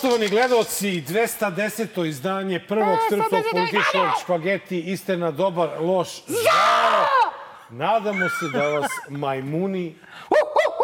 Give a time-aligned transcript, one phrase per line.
[0.00, 2.06] Poštovani gledalci, 210.
[2.06, 7.06] izdanje prvog srpskog političkog špageti, istina, dobar, loš, žao.
[7.70, 9.96] Nadamo se da vas majmuni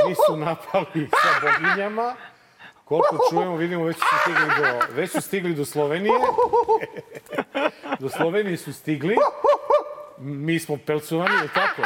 [0.08, 2.14] nisu napali sa boginjama.
[2.84, 6.14] Koliko čujemo, vidimo, već su stigli do, već su stigli do Slovenije.
[8.00, 9.16] do Slovenije su stigli.
[10.18, 11.82] Mi smo pelcovani, je tako?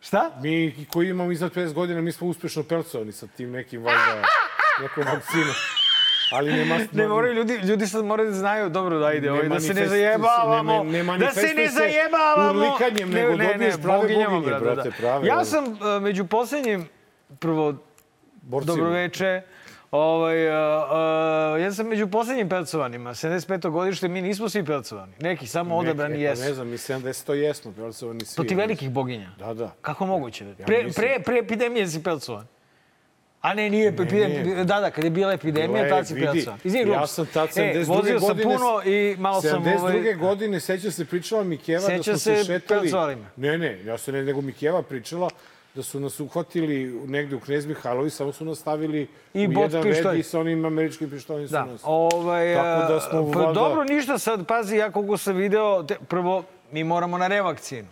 [0.00, 0.30] Šta?
[0.42, 4.22] Mi koji imamo iznad 50 godina, mi smo uspešno pelcovani sa tim nekim, valjda,
[4.80, 5.54] nekom vakcinom.
[6.34, 6.78] Ali nema...
[6.92, 9.88] Ne moraju ljudi, ljudi sad moraju da znaju, dobro da ide, ovaj, da se ne
[9.88, 12.60] zajebavamo, ne- ne da se ne zajebavamo.
[12.60, 16.88] urlikanjem, nego dobiješ prave boginjama, boginje, brate, prave, Ja sam uh, među poslednjim,
[17.38, 17.74] prvo,
[18.42, 18.76] Borcima.
[18.76, 19.42] dobroveče,
[19.90, 20.54] Ovaj, uh,
[21.54, 23.70] uh, ja sam među poslednjim pelcovanima, 75.
[23.70, 25.12] godište, mi nismo svi pelcovani.
[25.20, 26.42] Neki, samo odabrani Neke, pa jesu.
[26.42, 28.36] Ne znam, mi 70 to jesmo, pelcovani svi.
[28.36, 29.30] Protiv velikih boginja.
[29.38, 29.70] Da, da.
[29.80, 30.44] Kako moguće?
[30.66, 32.46] Pre, pre, pre epidemije si pelcovan.
[33.44, 34.64] A ne, nije, epidemija, nije.
[34.64, 36.58] da, da, kad je bila epidemija, tad si pelcovan.
[36.64, 37.76] Izvini, Ja sam tad 72.
[37.76, 38.44] E, vozio sam godine...
[38.46, 39.64] puno i malo sam...
[39.64, 39.78] 72.
[39.80, 42.90] Ovaj, godine, seća se pričala Mikeva da Seća smo se, se šetali...
[43.16, 43.24] me.
[43.38, 45.30] Ne, ne, ja se ne, nego Mikeva pričala
[45.74, 46.74] da su nas uhvatili
[47.06, 49.02] negde u Knez Mihajlovi, samo su nas stavili
[49.34, 50.04] I u jedan pištolj.
[50.04, 51.80] red i sa onim američkim pištoljem su Da, nas.
[51.84, 55.96] ovaj, Tako da smo pa, valjda- Dobro, ništa sad, pazi, ja koliko sam video, te,
[56.08, 56.42] prvo,
[56.72, 57.88] mi moramo na revakcinu.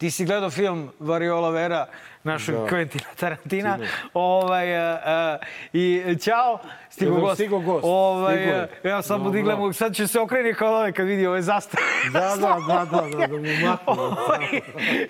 [0.00, 1.86] Ti si gledao film Variola Vera,
[2.22, 2.66] našeg Da.
[2.66, 3.78] Quentina Tarantina.
[4.14, 5.38] Ovaj, a, a,
[5.72, 6.58] I ćao,
[6.90, 7.34] stigo gost.
[7.34, 7.84] stigao gost?
[7.84, 8.68] Ovaj, Stigao je.
[8.84, 9.32] a, ja samo Dobro.
[9.32, 11.82] diglam, sad će se okreni kao ovaj kad vidi ove zastave.
[12.12, 12.36] Da, da,
[12.68, 14.02] da, da, da, da mu maknu.
[14.02, 14.46] Ovaj,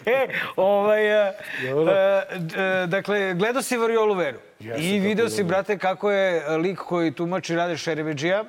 [0.07, 4.39] e, ovaj, e, e, d- e, dakle, gledao si Variolu Veru.
[4.61, 8.45] Jesam, I video da si, brate, kako je lik koji tumači Rade Šerebeđija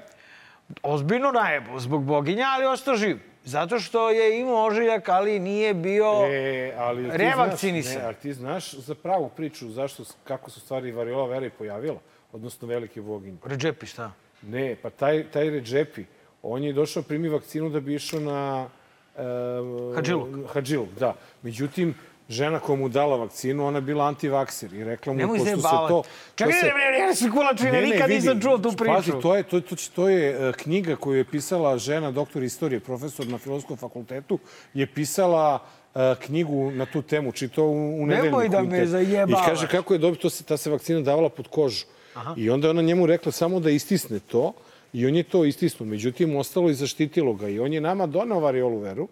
[0.84, 3.31] ozbiljno najebo zbog boginja, ali ostao živ.
[3.44, 6.06] Zato što je imao ožiljak, ali nije bio...
[6.30, 7.94] E, ali Revakcinisan.
[7.94, 11.50] Znaš, ne, a ti znaš za pravu priču zašto, kako su stvari Variola Vera i
[11.50, 12.00] pojavila,
[12.32, 13.38] odnosno velike boginje.
[13.46, 14.12] Ređepi, šta?
[14.42, 16.06] Ne, pa taj, taj Redžepi,
[16.44, 18.70] on je došao primi vakcinu da bi išao na...
[19.16, 20.54] Uh, Hadžiluk.
[20.54, 21.16] Hadžiluk, da.
[21.42, 21.96] Međutim,
[22.32, 25.70] žena koja mu dala vakcinu, ona je bila antivakser i rekla mu, Nemoj se pošto
[25.70, 26.04] se to...
[26.36, 28.94] Čekaj, se- ne, ne, ne, kulačine, nikad nisam čuo tu priču.
[28.94, 32.80] Pazi, to je, to, to, to je e, knjiga koju je pisala žena, doktor istorije,
[32.80, 34.40] profesor na Filozofskom fakultetu,
[34.74, 35.60] je pisala
[35.96, 38.48] e, knjigu na tu temu, čitao u, u nedeljniku.
[38.50, 39.46] da me zajebavaš.
[39.46, 41.86] I kaže kako je dobro, to se, ta se vakcina davala pod kožu.
[42.16, 42.34] Aha.
[42.38, 44.54] I onda je ona njemu rekla samo da istisne to
[44.94, 45.90] i on je to istisnuo.
[45.90, 47.48] Međutim, ostalo i zaštitilo ga.
[47.48, 49.08] I on je nama donao variolu veru,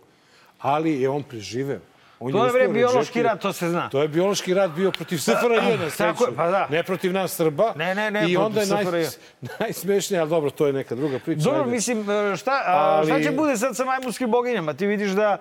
[0.60, 1.80] ali je on preživeo.
[2.22, 3.90] On To je, bre, biološki rat, to se zna.
[3.90, 6.24] To je biološki rat bio protiv SFRJ na sreću.
[6.36, 6.68] Pa da.
[6.70, 7.74] Ne protiv nas Srba.
[7.76, 8.86] Ne, ne, ne, I onda je naj,
[9.60, 11.42] najsmešnije, ali dobro, to je neka druga priča.
[11.44, 11.72] Dobro, ajde.
[11.72, 14.74] mislim, e, šta, Ali- šta će bude sad sa majmunskim boginjama?
[14.74, 15.38] Ti vidiš da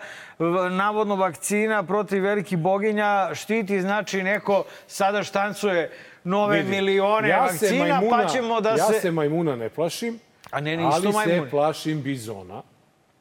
[0.70, 5.90] navodno vakcina protiv velikih boginja štiti, znači neko sada štancuje
[6.24, 9.00] nove Vidi, milione ja se vakcina, majmuna- pa ćemo da ja se...
[9.00, 10.18] se majmuna ne plašim,
[10.50, 11.40] A ne, ne, ali majmuni.
[11.40, 12.62] se plašim bizona.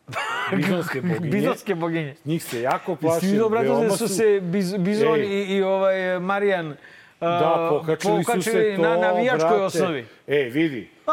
[0.56, 1.30] Bizonske boginje.
[1.32, 2.16] Bizonske boginje.
[2.26, 3.30] Njih se jako Jesi plašim.
[3.30, 6.76] vidio, brate, veoma da su se Biz, Bizon i, i ovaj Marijan
[7.22, 9.64] Da, pokačili, su se to, na navijačkoj brate.
[9.64, 10.06] osnovi.
[10.28, 10.90] E, vidi,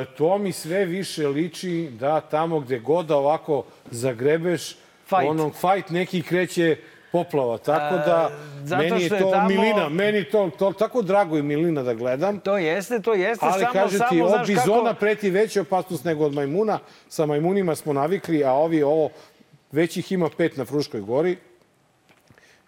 [0.00, 4.76] e, to mi sve više liči da tamo gde god da ovako zagrebeš,
[5.06, 5.30] Fight.
[5.30, 6.76] onog fight neki kreće
[7.12, 7.58] poplava.
[7.58, 8.30] Tako da,
[8.64, 11.42] zato meni je što je to tamo- milina, meni je to, to tako drago i
[11.42, 12.40] milina da gledam.
[12.40, 15.00] To jeste, to jeste, Ali samo, kaže ti, od bizona kako...
[15.00, 16.78] preti veća opasnost nego od majmuna.
[17.08, 19.08] Sa majmunima smo navikli, a ovi ovo,
[19.72, 21.36] već ih ima pet na Fruškoj gori.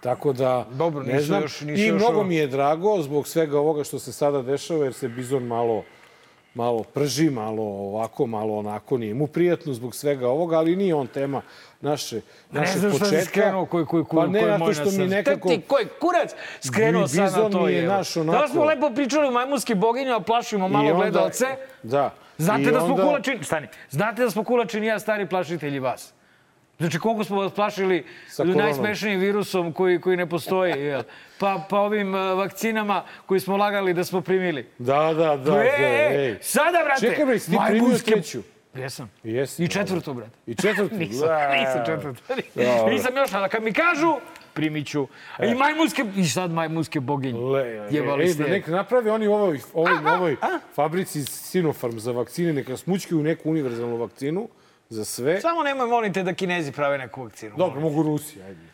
[0.00, 1.42] Tako da, Dobro, ne znam.
[1.42, 2.24] još- I još mnogo ovo.
[2.24, 5.84] mi je drago zbog svega ovoga što se sada dešava, jer se bizon malo
[6.54, 8.98] malo prži, malo ovako, malo onako.
[8.98, 11.42] Nije mu prijatno zbog svega ovoga, ali nije on tema
[11.80, 12.16] naše,
[12.50, 13.30] Ne našeg znam šta si početka.
[13.30, 15.48] skrenuo, koji, koji, koji, pa ne, koji zato što mi nekako...
[15.48, 19.30] Ti, koji kurac skrenuo sad na to je naš onako- Da smo lepo pričali o
[19.30, 21.46] majmunski boginju, a plašimo malo onda- gledalce.
[21.82, 22.10] Da.
[22.38, 26.12] Znate I da smo onda- kulačini, stani, znate da smo kulačini ja stari plašitelji vas.
[26.78, 31.02] Znači, koliko smo vas plašili Sa najsmešnijim virusom koji, koji ne postoji, jel?
[31.44, 34.66] Pa, pa ovim uh, vakcinama koji smo lagali da smo primili.
[34.78, 35.64] Da, da, da.
[35.64, 36.38] e, da, e, ej.
[36.40, 38.42] sada, brate, Čekaj, bre, ti primio treću?
[38.74, 39.10] Jesam.
[39.24, 39.64] Jesi.
[39.64, 40.38] I četvrtu, brate.
[40.46, 40.94] I četvrtu?
[41.04, 41.28] Nisam,
[41.60, 42.22] nisam četvrtu.
[42.92, 44.16] Nisam još, ali kad mi kažu,
[44.54, 45.06] primit ću.
[45.42, 47.40] I majmunske, i sad majmunske boginje.
[47.40, 48.42] Le, e, Jebali ej, ste.
[48.42, 50.36] da nek napravi oni ovoj, ovoj, ovoj
[50.74, 54.48] fabrici Sinopharm za vakcine, neka smučki u neku univerzalnu vakcinu
[54.88, 55.40] za sve.
[55.40, 57.56] Samo nemoj, molim te, da Kinezi prave neku vakcinu.
[57.56, 58.73] Dobro, mogu Rusi, ajde.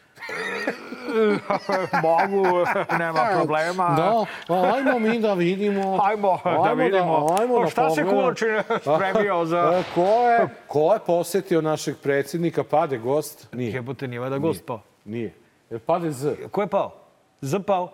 [2.02, 2.46] Mogu,
[2.92, 3.88] nema problema.
[3.88, 4.24] Da,
[4.66, 5.98] ajmo mi da vidimo.
[6.04, 7.36] Ajmo, da vidimo.
[7.40, 8.22] ajmo O, da šta se pogledamo.
[8.22, 8.48] Kulačin
[8.86, 12.64] spremio za- E, Ko je, ko je posetio našeg predsjednika?
[12.64, 13.48] Pade gost?
[13.52, 13.72] Nije.
[13.72, 14.80] Jebote, nije vada gost pao.
[15.04, 15.34] Nije.
[15.70, 16.34] Jel pade Z?
[16.50, 16.92] Ko je pao?
[17.40, 17.90] Z pao?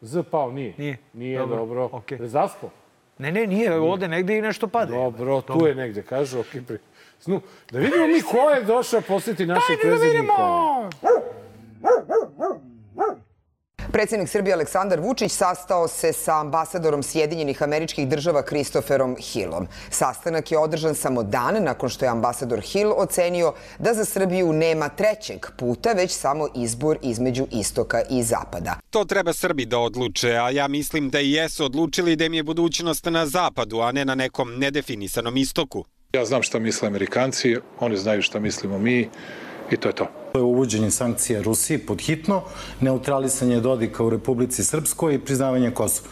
[0.00, 0.74] Z pao, nije.
[0.78, 0.96] Nije.
[1.12, 1.88] Nije, Dobro, dobro.
[1.92, 2.18] okej.
[2.18, 2.68] Je Zaspo?
[3.18, 4.92] Ne, ne, nije, ovde negde i nešto pada.
[4.92, 6.78] Dobro, tu je negde, kažu, ok, pri...
[7.20, 7.40] Snu,
[7.70, 10.32] da vidimo mi ko je došao posjeti našeg Ajde da predsjednika.
[10.32, 10.90] vidimo!
[13.92, 19.66] Predsednik Srbije Aleksandar Vučić sastao se sa ambasadorom Sjedinjenih američkih država Christopherom Hillom.
[19.90, 24.88] Sastanak je održan samo dan nakon što je ambasador Hill ocenio da za Srbiju nema
[24.88, 28.74] trećeg puta, već samo izbor između istoka i zapada.
[28.90, 32.42] To treba Srbi da odluče, a ja mislim da i jesu odlučili da im je
[32.42, 35.84] budućnost na zapadu, a ne na nekom nedefinisanom istoku.
[36.12, 39.08] Ja znam šta misle Amerikanci, oni znaju šta mislimo mi
[39.70, 40.25] i to je to.
[40.36, 42.42] To je uvođenje sankcija Rusiji pod hitno,
[42.80, 46.08] neutralisanje Dodika u Republici Srpskoj i priznavanje Kosova.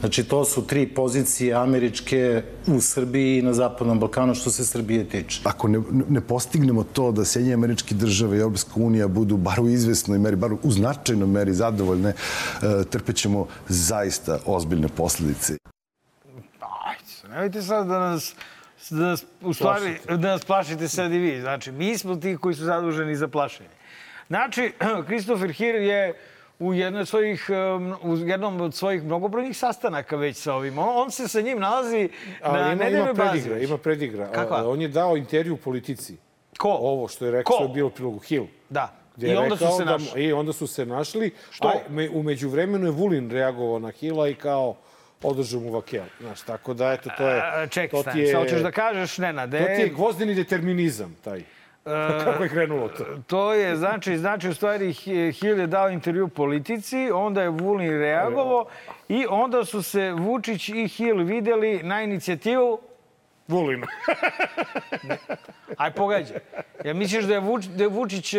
[0.00, 5.04] Znači, to su tri pozicije američke u Srbiji i na Zapadnom Balkanu što se Srbije
[5.08, 5.40] tiče.
[5.44, 9.68] ako ne, ne postignemo to da Sjedinje američke države i Europska unija budu bar u
[9.68, 15.56] izvesnoj meri, bar u značajnoj meri zadovoljne, e, trpećemo zaista ozbiljne posledice.
[16.60, 18.34] Ajde, nemojte sad da nas
[18.90, 21.40] da nas, u stvari, da nas plašite sad i vi.
[21.40, 23.68] Znači, mi smo ti koji su zaduženi za plašenje.
[24.28, 24.72] Znači,
[25.06, 26.14] Christopher Hill je
[26.58, 27.50] u, jednoj svojih,
[28.02, 30.78] u jednom od svojih mnogobrojnih sastanaka već sa ovim.
[30.78, 32.08] On, on se sa njim nalazi
[32.42, 33.30] Ali na ima, nedeljnoj bazi.
[33.30, 34.30] predigra, ima predigra.
[34.32, 34.68] Kakva?
[34.70, 36.16] On je dao intervju politici.
[36.58, 36.68] Ko?
[36.70, 38.46] Ovo što je rekao, što je bilo u prilogu Hill.
[38.70, 38.94] Da.
[39.16, 40.24] I onda su se da- našli.
[40.24, 41.30] I onda su se našli.
[41.50, 41.68] Što?
[41.68, 44.76] A me, umeđu vremenu je Vulin reagovao na Hilla i kao
[45.22, 46.04] održao mu vakel.
[46.20, 47.40] Znaš, tako da, eto, to je...
[47.40, 49.58] A, Ček, to stani, šta hoćeš da kažeš, Nenade?
[49.58, 51.42] To ti je gvozdeni determinizam, taj.
[52.24, 53.04] Kako je krenulo to?
[53.26, 57.90] To je, znači, znači u stvari Hi- Hill je dao intervju politici, onda je Vulin
[57.90, 58.66] reagovao
[59.08, 62.80] i onda su se Vučić i Hill videli na inicijativu
[63.48, 63.82] Vulin.
[65.76, 66.34] Aj, pogađa.
[66.84, 68.38] Ja misliš da je, Vuč, da je Vučić e,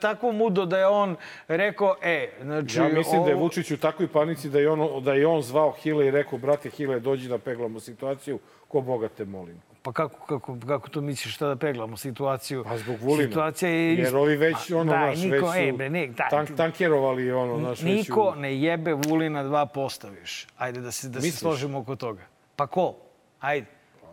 [0.00, 1.16] tako mudo da je on
[1.48, 2.78] rekao, e, znači...
[2.78, 5.42] Ja mislim da je ovo- Vučić u takvoj panici da je on, da je on
[5.42, 9.62] zvao Hile i rekao, brate Hile, dođi da peglamo situaciju, ko Boga te molim.
[9.82, 12.64] Pa kako, kako, kako to misliš, šta da peglamo situaciju?
[12.64, 13.28] Pa zbog Vulina.
[13.28, 13.94] Situacija je...
[13.94, 17.32] Jer ovi već, ono, daj, naš, niko, već su e, bre, ne, daj, tank, tankerovali,
[17.32, 18.40] ono, naš, već Niko u...
[18.40, 20.46] ne jebe Vulina dva postaviš.
[20.58, 21.40] Ajde da se, da se Misliš?
[21.40, 22.22] složimo oko toga.
[22.56, 22.94] Pa ko?
[23.40, 23.66] Ajde.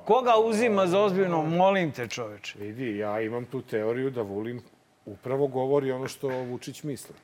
[0.07, 1.42] Koga uzima za ozbiljno?
[1.42, 2.59] Molim te, čoveče.
[2.59, 4.62] Vidi, ja imam tu teoriju da Vulin
[5.06, 7.15] upravo govori ono što Vučić misli.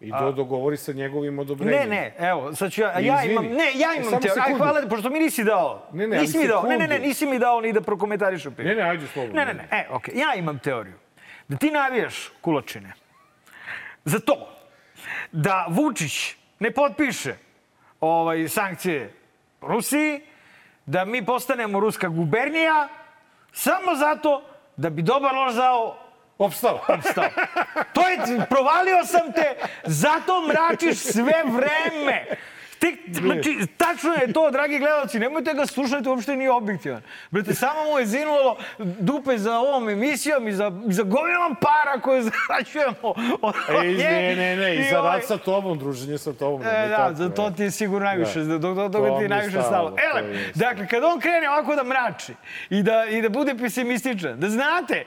[0.00, 1.88] I to dogovori sa njegovim odobrenjem.
[1.88, 3.32] Ne, ne, evo, sad ću ja, ja Izvini.
[3.32, 4.42] imam, ne, ja E, imam teoriju.
[4.46, 5.88] Aj, hvala, pošto mi nisi dao.
[5.92, 8.68] Ne, ne, nisi mi dao, ne, ne, ne, nisi mi dao ni da prokomentarišu priču.
[8.68, 9.40] Ne, ne, ajde slobodno.
[9.40, 10.94] Ne, ne, ne, e, okej, ja imam teoriju.
[11.48, 12.92] Da ti navijaš kulačine
[14.04, 14.48] za to
[15.32, 17.34] da Vučić ne potpiše
[18.00, 19.12] ovaj, sankcije
[19.60, 20.20] Rusiji,
[20.86, 22.88] da mi postanemo ruska gubernija,
[23.52, 24.42] samo zato
[24.76, 26.02] da bi dobar loš zao
[26.38, 26.80] Opstao.
[27.10, 27.28] Stao.
[27.92, 32.26] To je, provalio sam te, zato mračiš sve vreme.
[32.82, 37.02] Ti, znači, tačno je to, dragi gledalci, nemojte ga slušati, uopšte nije objektivan.
[37.30, 42.00] Brate, samo mu je zinulo dupe za ovom emisijom i za, i za gomilom para
[42.00, 43.14] koje zarađujemo.
[43.42, 44.04] od E, nje.
[44.04, 46.62] ne, ne, ne, i za ovaj- rad sa tobom, druženje sa tobom.
[46.62, 48.44] E, nemoj da, tako, za to ti je sigurno najviše, Da.
[48.44, 48.58] da.
[48.58, 50.22] dok, dok, To dok ti je najviše stalo, Ele,
[50.54, 52.32] dakle, kad on krene ovako da mrači
[52.70, 55.04] i da, i da bude pesimističan, da znate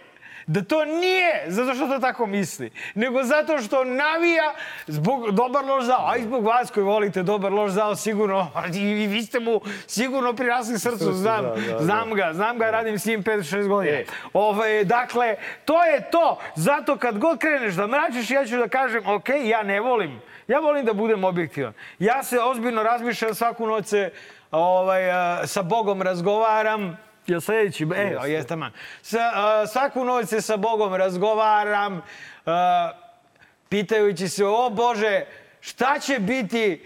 [0.47, 4.53] da to nije zato što to tako misli, nego zato što navija
[4.87, 9.07] zbog dobar loš zao, a i zbog vas koji volite dobar loš zao sigurno, i,
[9.07, 13.05] vi ste mu sigurno prirasli srcu, znam, da, da, znam ga, znam ga, radim s
[13.05, 13.97] njim 5-6 godina.
[13.97, 14.05] E.
[14.33, 15.35] Ovaj, dakle,
[15.65, 16.39] to je to.
[16.55, 20.21] Zato kad god kreneš da mračiš, ja ću da kažem, ok, ja ne volim.
[20.47, 21.73] Ja volim da budem objektivan.
[21.99, 24.11] Ja se ozbiljno razmišljam svaku noć se
[24.51, 25.01] ovaj,
[25.45, 27.04] sa Bogom razgovaram.
[27.27, 27.87] Jel sledeći?
[27.95, 28.71] E, jeste, jeste man.
[29.01, 32.01] Sa, a, svaku noć se sa Bogom razgovaram,
[32.45, 32.91] a,
[33.69, 35.25] pitajući se, o Bože,
[35.61, 36.81] šta će biti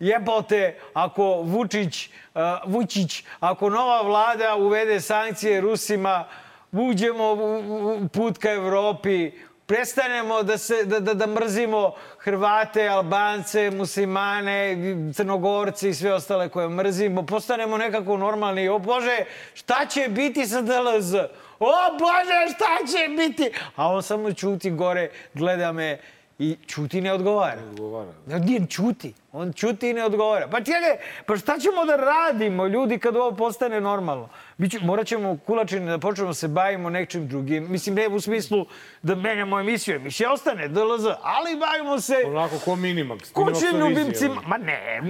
[0.00, 6.24] jebote ako Vučić, uh, Vučić, ako nova vlada uvede sankcije Rusima,
[6.72, 9.32] uđemo u, u put ka Evropi,
[9.68, 14.76] prestanemo da, se, da, da, da mrzimo Hrvate, Albance, muslimane,
[15.14, 18.68] Crnogorci i sve ostale koje mrzimo, postanemo nekako normalni.
[18.68, 21.14] O Bože, šta će biti sa DLZ?
[21.58, 23.50] O Bože, šta će biti?
[23.76, 25.98] A on samo čuti gore, gleda me
[26.38, 27.62] i čuti ne odgovara.
[27.70, 28.12] Odgovara.
[28.26, 29.14] Ne, čuti.
[29.32, 30.48] On čuti i ne odgovara.
[30.48, 34.28] Pa čekaj, pa šta ćemo da radimo, ljudi, kad ovo postane normalno?
[34.58, 37.66] Biću, morat ćemo kulačine da počnemo da se bavimo nečim drugim.
[37.70, 38.66] Mislim, ne u smislu
[39.02, 39.96] da menjamo emisiju.
[39.96, 43.32] Emisija ostane, DLZ, ali bavimo se Onako ko Minimax.
[43.34, 44.42] televizija, ljubimcima.
[44.46, 45.02] Ma ne,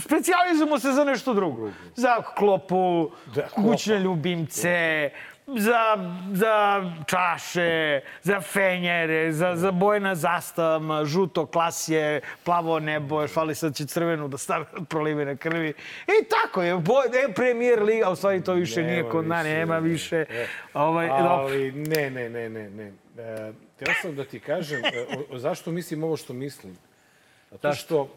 [0.00, 1.70] specijalizujemo se za nešto drugo.
[1.96, 5.10] Za klopu, Da, kućne ljubimce,
[5.58, 13.54] za, za čaše, za fenjere, za, za boje na zastavama, žuto klasje, plavo nebo, fali
[13.54, 15.68] sad će crvenu da stave od prolivene krvi.
[16.06, 19.26] I tako je, boj, e, premijer liga, a u stvari to više Nema nije kod
[19.26, 19.88] nas, više, nema ne.
[19.88, 20.24] više.
[20.74, 21.24] Ovaj, dobro.
[21.24, 22.92] Ali ne, ne, ne, ne, ne.
[23.18, 26.78] E, teo sam da ti kažem, e, o, o, zašto mislim ovo što mislim?
[27.50, 28.08] Zato što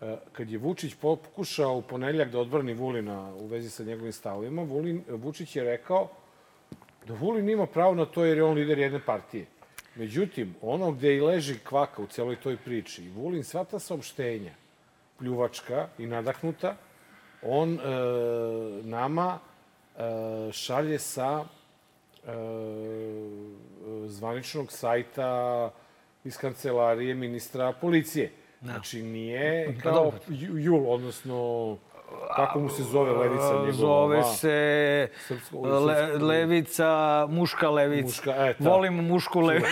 [0.00, 4.62] e, kad je Vučić pokušao u ponedeljak da odbrani Vulina u vezi sa njegovim stavovima,
[4.62, 6.08] Vulin, Vučić je rekao
[7.06, 9.46] da Vulin ima pravo na to jer je on lider jedne partije.
[9.94, 14.52] Međutim, ono gde i leži kvaka u celoj toj priči, Vulin sva ta saopštenja,
[15.18, 16.76] pljuvačka i nadahnuta,
[17.42, 17.80] on e,
[18.82, 22.30] nama e, šalje sa e,
[24.06, 25.70] zvaničnog sajta
[26.24, 28.32] iz kancelarije ministra policije.
[28.62, 30.18] Znači, nije kao dobro.
[30.28, 31.78] Ju- Jul, odnosno,
[32.36, 33.72] kako mu se zove levica njegova?
[33.72, 36.88] Zove se Srpsko- le, levica,
[37.30, 38.06] muška levica.
[38.06, 38.70] Muška, e, ta.
[38.70, 39.68] Volim mušku levicu.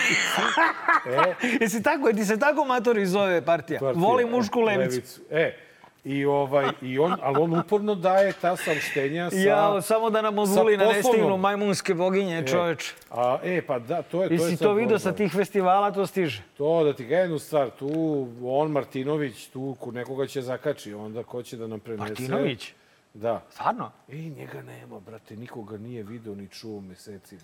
[1.05, 3.79] E, Jesi tako, ti se tako matori zove partija?
[3.79, 5.21] partija, Volim mušku e, levicu.
[5.31, 5.57] E,
[6.03, 9.37] i ovaj, i on, ali on uporno daje ta saopštenja sa...
[9.37, 11.13] Ja, samo da nam od sa Vulina ne poslovnom.
[11.13, 12.93] stignu majmunske boginje, čoveče.
[13.11, 14.27] A, e, pa da, to je...
[14.27, 14.99] to je Jesi to problem.
[14.99, 16.43] sa tih festivala, to stiže.
[16.57, 21.23] To, da ti ga jednu stvar, tu on Martinović, tu ko nekoga će zakači, onda
[21.23, 22.03] ko će da nam prenese...
[22.03, 22.73] Martinović?
[23.13, 23.41] Da.
[23.49, 23.91] Stvarno?
[24.11, 27.41] Ej, njega nema, brate, nikoga nije video ni čuo mesecima.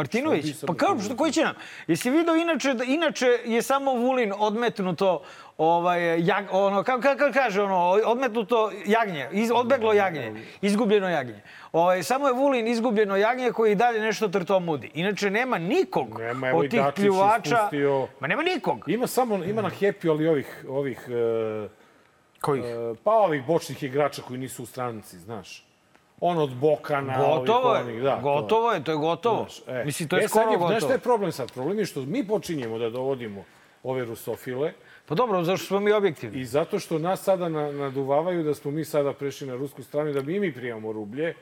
[0.00, 0.44] Martinović?
[0.66, 1.54] Pa kao, što, koji će nam?
[1.86, 5.22] Jesi vidio inače, da, inače je samo Vulin odmetnuto,
[5.58, 7.76] ovaj, jag, ono, kako, kako kaže, ono,
[8.06, 11.40] odmetnuto jagnje, iz, odbeglo jagnje, izgubljeno jagnje.
[11.72, 14.90] Ovaj, samo je Vulin izgubljeno jagnje koji dalje nešto trtomudi.
[14.94, 17.56] Inače, nema nikog Nema, evo od tih Dačić pljuvača.
[17.56, 18.84] ispustio- Ma nema nikog.
[18.86, 21.68] Ima samo, ima na Happy, ali ovih, ovih, e,
[22.40, 22.64] Kojih?
[22.64, 25.66] e, pa ovih bočnih igrača koji nisu u stranci, znaš.
[26.20, 28.16] On od Bokana, Gotovo ovih, onih, da.
[28.16, 28.22] to.
[28.22, 29.36] gotovo je, to je gotovo.
[29.36, 29.84] Znaš, e.
[29.84, 30.68] Mislim, to je e, skoro je, gotovo.
[30.70, 31.52] Znaš šta je problem sad?
[31.52, 33.44] Problem je što mi počinjemo da dovodimo
[33.82, 34.72] ove rusofile
[35.10, 36.40] Pa dobro, zašto smo mi objektivni?
[36.40, 40.10] i zato što nas sada na, naduvavaju da smo mi sada prešli na rusku stranu
[40.10, 41.34] i da mi mi primamo rublje,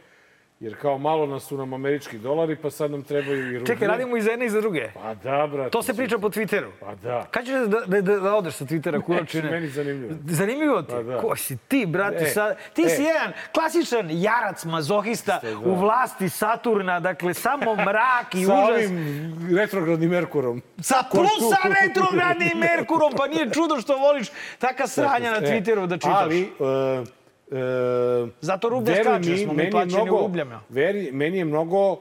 [0.61, 3.67] jer kao malo nas su nam američki dolari, pa sad nam trebaju i rublje.
[3.67, 4.91] Čekaj, radimo i za jedne i za druge.
[4.95, 5.71] Pa da, brate.
[5.71, 6.71] To se priča po Twitteru.
[6.81, 7.27] Pa da.
[7.31, 9.51] Kad ćeš da, da, da, da odeš sa Twittera, kuračine?
[9.51, 10.15] meni zanimljivo.
[10.27, 10.91] Zanimljivo ti?
[10.91, 11.19] Pa da.
[11.21, 12.25] Ko si ti, brate?
[12.25, 12.89] E, sad, ti e.
[12.89, 15.71] si jedan klasičan jarac, mazohista Jeste, da.
[15.71, 18.69] u vlasti Saturna, dakle, samo mrak i Sa užas.
[18.71, 20.63] ovim retrogradnim Merkurom.
[20.81, 25.87] Sa plus sa retrogradnim Merkurom, pa nije čudo što voliš taka sranja na E, Twitteru
[25.87, 26.15] da čitaš.
[26.23, 27.18] Ali, e,
[27.53, 30.61] e, Zato rublje skače, mi, smo mi plaćeni mnogo- rubljama.
[30.69, 31.97] Veri, meni je mnogo e,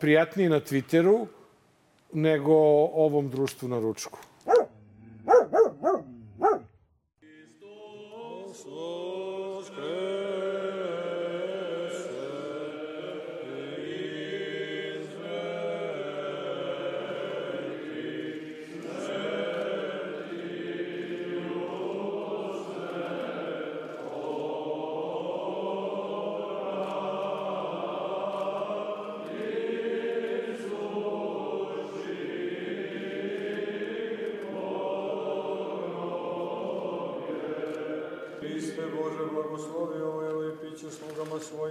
[0.00, 1.26] prijatnije na Twitteru
[2.12, 2.54] nego
[2.94, 4.18] ovom društvu na ručku.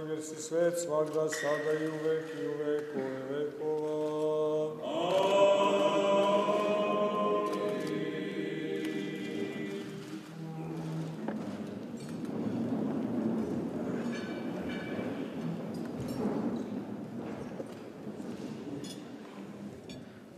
[0.00, 4.70] Евангелски свет, свагда сада и увек и увекове векова.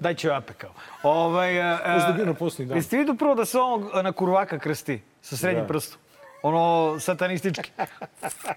[0.01, 0.69] Дай челапека.
[1.03, 1.55] Ovaj,
[1.87, 2.79] Možda bi na posljednji dan.
[2.79, 6.01] Jeste vidio prvo da se on na kurvaka krsti sa srednjim prstom?
[6.43, 7.71] Ono satanistički.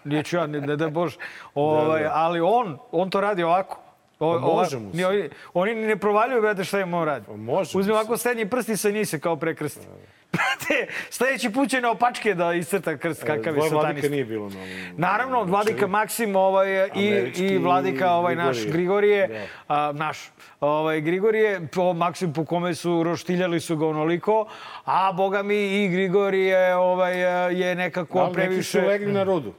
[0.03, 1.17] Nije ću ja, ne, ne da Bože.
[1.55, 2.15] Ovaj, Da, da.
[2.15, 3.79] Ali on, on to radi ovako.
[4.19, 4.97] O, Pa može mu se.
[4.97, 7.25] ni oni, oni ni ne provaljuju, brate, šta im on radi.
[7.25, 9.87] Pa može Uzme ovako srednji prst i sa njih se kao prekrsti.
[10.35, 14.09] Brate, sledeći put će na opačke da iscrta krst kakav je Dvoje vladika satanista.
[14.09, 14.55] nije bilo na.
[14.97, 19.27] Naravno, Vladika Maksim ovaj, i, i Vladika ovaj, naš Grigorije.
[19.27, 19.45] Da.
[19.67, 24.47] a, naš ovaj, Grigorije, po Maksim po kome su roštiljali su ga onoliko,
[24.85, 27.19] a boga mi i Grigorije ovaj,
[27.59, 28.81] je nekako neki previše...
[28.81, 29.53] su legli na rodu.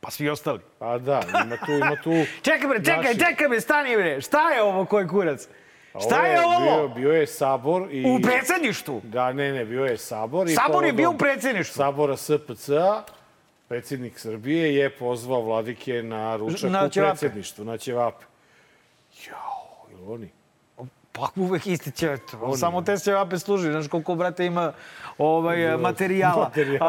[0.00, 0.60] Pa svi ostali.
[0.78, 2.10] Pa da, ima tu, ima tu...
[2.42, 5.48] Čekaj bre, čekaj, čekaj bre, stani bre, šta je ovo koji kurac?
[6.00, 6.88] Šta je Bio, ovo?
[6.88, 8.04] bio je sabor i...
[8.06, 9.00] U predsjedništvu.
[9.04, 10.48] Da, ne, ne, bio je sabor.
[10.48, 11.74] I Sabor je povodom bio u predsjedništvu.
[11.74, 13.02] Sabora SPC-a,
[13.68, 17.10] predsjednik Srbije je pozvao vladike na ručak Na u ćevape.
[17.10, 18.24] predsjedništvu, na ćevape.
[19.26, 20.30] Jao, ili oni?
[21.12, 22.20] Pa uvek isti ćevap.
[22.58, 23.70] Samo te ćevape služi.
[23.70, 24.72] Znaš koliko, brate, ima
[25.18, 26.44] ovaj, materijala.
[26.44, 26.88] materijala,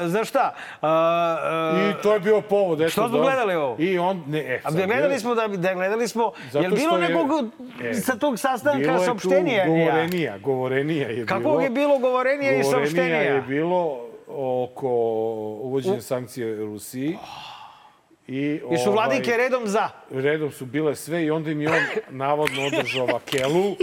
[0.00, 0.54] A, znaš šta?
[0.82, 2.80] A, a, I to je bio povod.
[2.80, 3.76] Eto, Što smo da- gledali ovo?
[3.78, 6.70] I on, ne, e, A da gledali je- smo da da gledali smo Zato jel
[6.70, 7.30] bilo što je- nekog
[7.82, 9.64] e, sa tog sastanka bilo je tu saopštenja?
[9.66, 11.60] Govorenija, govorenija je Kakvog bilo.
[11.60, 13.16] je bilo govorenija i Govorenija saopštenja?
[13.16, 14.88] je bilo oko
[15.58, 17.16] uvođenja sankcije Rusiji.
[18.28, 18.38] I,
[18.72, 19.88] I su ovaj, vladike redom za.
[20.10, 21.76] redom su bile sve i onda im je on
[22.10, 23.76] navodno održao vakelu,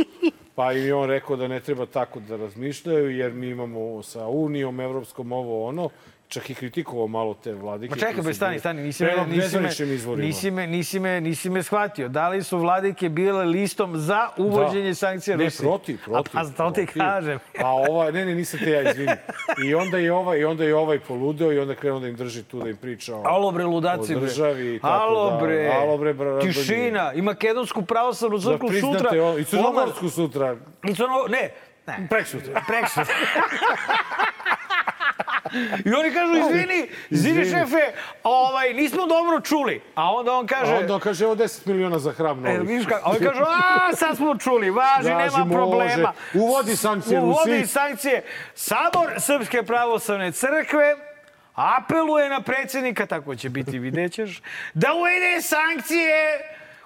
[0.56, 4.80] pa je on rekao da ne treba tako da razmišljaju, jer mi imamo sa Unijom,
[4.80, 5.90] Evropskom, ovo ono,
[6.28, 7.92] čak i kritikovao malo te vladike.
[7.92, 9.70] Ma čekaj, bre, su stani, stani, nisi me, nisi me,
[10.18, 12.10] nisi me, nisi me, nisi me shvatio.
[12.10, 14.96] Da li su vladike bile listom za uvođenje Da.
[14.96, 15.64] sankcija Ne, Rusiji?
[15.64, 16.38] protiv, protiv.
[16.38, 17.40] A, a to ti kažem.
[17.60, 19.12] A ovaj, ne, ne, nisam te ja, izvini.
[19.66, 22.44] I onda je ovaj, i onda je ovaj poludeo i onda krenuo da im drži
[22.44, 24.28] tu, da im priča o, Alo bre, ludaci o bre.
[24.28, 25.38] državi i tako Alo da.
[25.38, 25.68] bre.
[25.74, 27.14] Alo bre, bra, Tišina.
[27.14, 28.80] I makedonsku pravoslavnu Da crkvu sutra.
[28.90, 31.26] priznate, o, i crnogorsku sutra, I crno...
[31.30, 31.50] Ne,
[31.88, 32.08] ne.
[32.10, 32.62] preksutra.
[32.68, 33.14] Preksutra.
[35.86, 37.92] I oni kažu, izvini, izvini šefe,
[38.24, 39.82] ovaj, nismo dobro čuli.
[39.96, 40.74] A onda on kaže...
[40.74, 42.60] A onda on kaže, evo 10 miliona za hram E, novih.
[42.62, 45.52] vidiš kako, a oni kažu, a, sad smo čuli, važi, Važi, nema može.
[45.52, 46.14] problema.
[46.36, 47.68] Uvodi sankcije Uvodi Rusiji.
[47.68, 48.24] sankcije.
[48.56, 50.96] Sabor Srpske pravoslavne crkve
[51.56, 54.42] apeluje na predsjednika, tako će biti, vidjet ćeš,
[54.74, 56.40] da uvede sankcije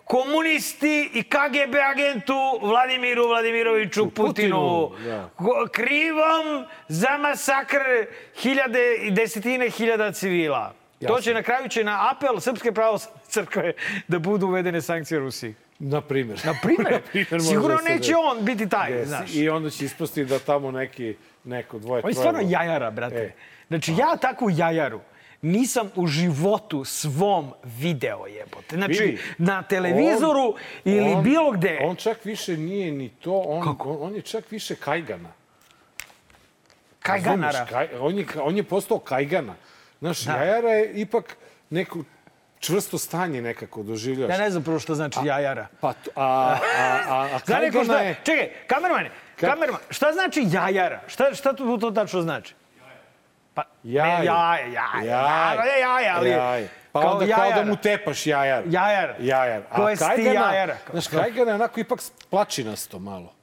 [0.07, 5.29] komunisti i KGB agentu Vladimiru Vladimiroviću Putinu, Putinu, da.
[5.71, 7.79] Krivom za masakr
[8.41, 10.73] hiljade i desetine hiljada civila.
[10.99, 11.21] To Jasno.
[11.21, 13.73] će na kraju će na apel Srpske pravoslavne crkve
[14.07, 15.55] da budu uvedene sankcije Rusiji.
[15.79, 16.41] Na primjer.
[16.45, 17.01] Na primjer,
[17.49, 18.13] sigurno da neće desi.
[18.15, 19.07] on biti taj, Jesi.
[19.09, 19.35] znaš.
[19.35, 22.23] I onda će ispasti da tamo neki, neko, dvoje, On je troje...
[22.29, 23.15] stvarno jajara, brate.
[23.15, 23.31] E.
[23.67, 24.99] Znači, ja takvu jajaru
[25.41, 28.75] nisam u životu svom video jebote.
[28.75, 31.79] Znači, Vidi, na televizoru ili on- bilo gde.
[31.83, 33.89] On čak više nije ni to, on, Kako?
[33.91, 35.29] on, on je čak više kajgana.
[36.99, 37.65] Kajganara.
[37.65, 39.55] Kaj, on, je, on je postao kajgana.
[39.99, 40.33] Znaš, Da.
[40.33, 41.37] jajara je ipak
[41.69, 42.03] neko
[42.59, 44.29] čvrsto stanje nekako doživljaš.
[44.29, 45.67] Ja ne znam prvo što znači jajara.
[45.81, 46.57] Pa, to- a, a,
[47.09, 47.99] a, a kajgana šta...
[47.99, 48.15] je...
[48.23, 51.01] Čekaj, kamermane, Ka- kamerman, šta znači jajara?
[51.07, 52.53] Šta, šta to, to tačno znači?
[53.57, 54.25] Pa, Jaje.
[54.25, 55.07] Jaje, jaje.
[55.07, 55.79] Jaje.
[55.81, 56.29] Jaje, ali...
[56.29, 56.69] Jaje.
[56.91, 57.65] Pa kao onda kao da jajara.
[57.65, 58.63] mu tepaš jajar.
[58.67, 59.15] Jajar.
[59.19, 59.61] Jajar.
[59.75, 60.75] Ko je sti jajara?
[60.91, 63.33] Znaš, kajgana je onako ipak plačinasto malo.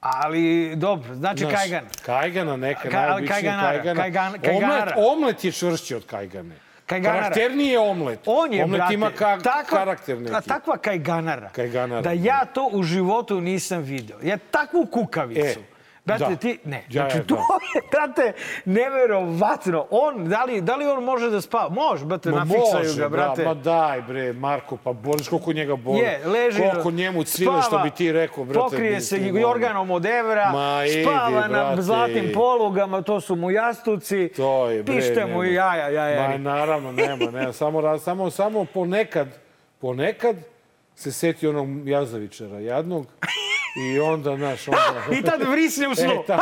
[0.00, 1.84] Ali, dobro, znači Znaš, kajgan.
[2.02, 4.02] Kajgana neka, Ka- najobičnija kajgana.
[4.02, 6.54] kajgan- omlet, omlet je čvršći od kajgane.
[6.86, 7.20] Kajganara.
[7.20, 8.20] Karakterniji je omlet.
[8.26, 10.34] On je, omlet brate, ima ka, takva, karakter neki.
[10.36, 14.18] a takva kajganara, Kajganara, da ja to u životu nisam video.
[14.22, 15.60] Ja takvu kukavicu.
[15.60, 15.73] E,
[16.06, 16.36] Brate, da.
[16.36, 17.40] ti, ne, Ja, znači to da.
[17.74, 18.32] je, brate,
[18.64, 19.86] neverovatno.
[19.90, 21.68] On, da li, da li on može da spava?
[21.68, 23.42] Može, brate, Ma nafiksaju može, ga, brate.
[23.42, 25.98] Bra, ma daj bre, Marko, pa boliš koliko njega boli.
[25.98, 28.60] Je, leži, Koliko njemu cvile, što bi ti rekao, brate.
[28.60, 31.82] Pokrije se i organom od evra, Ma idi, spava na brate.
[31.82, 34.28] zlatnim polugama, to su mu jastuci.
[34.28, 35.46] To je, bre, Pište mu nema.
[35.46, 36.28] i jaja, jaja.
[36.28, 37.52] Ma naravno, nema, nema.
[37.52, 39.28] Samo, samo, samo ponekad,
[39.78, 40.36] ponekad
[40.94, 43.06] se seti onog Jazavičara jadnog
[43.76, 45.02] i onda, znaš, onda...
[45.18, 46.12] I tad vrisne u snu.
[46.12, 46.40] E, tad,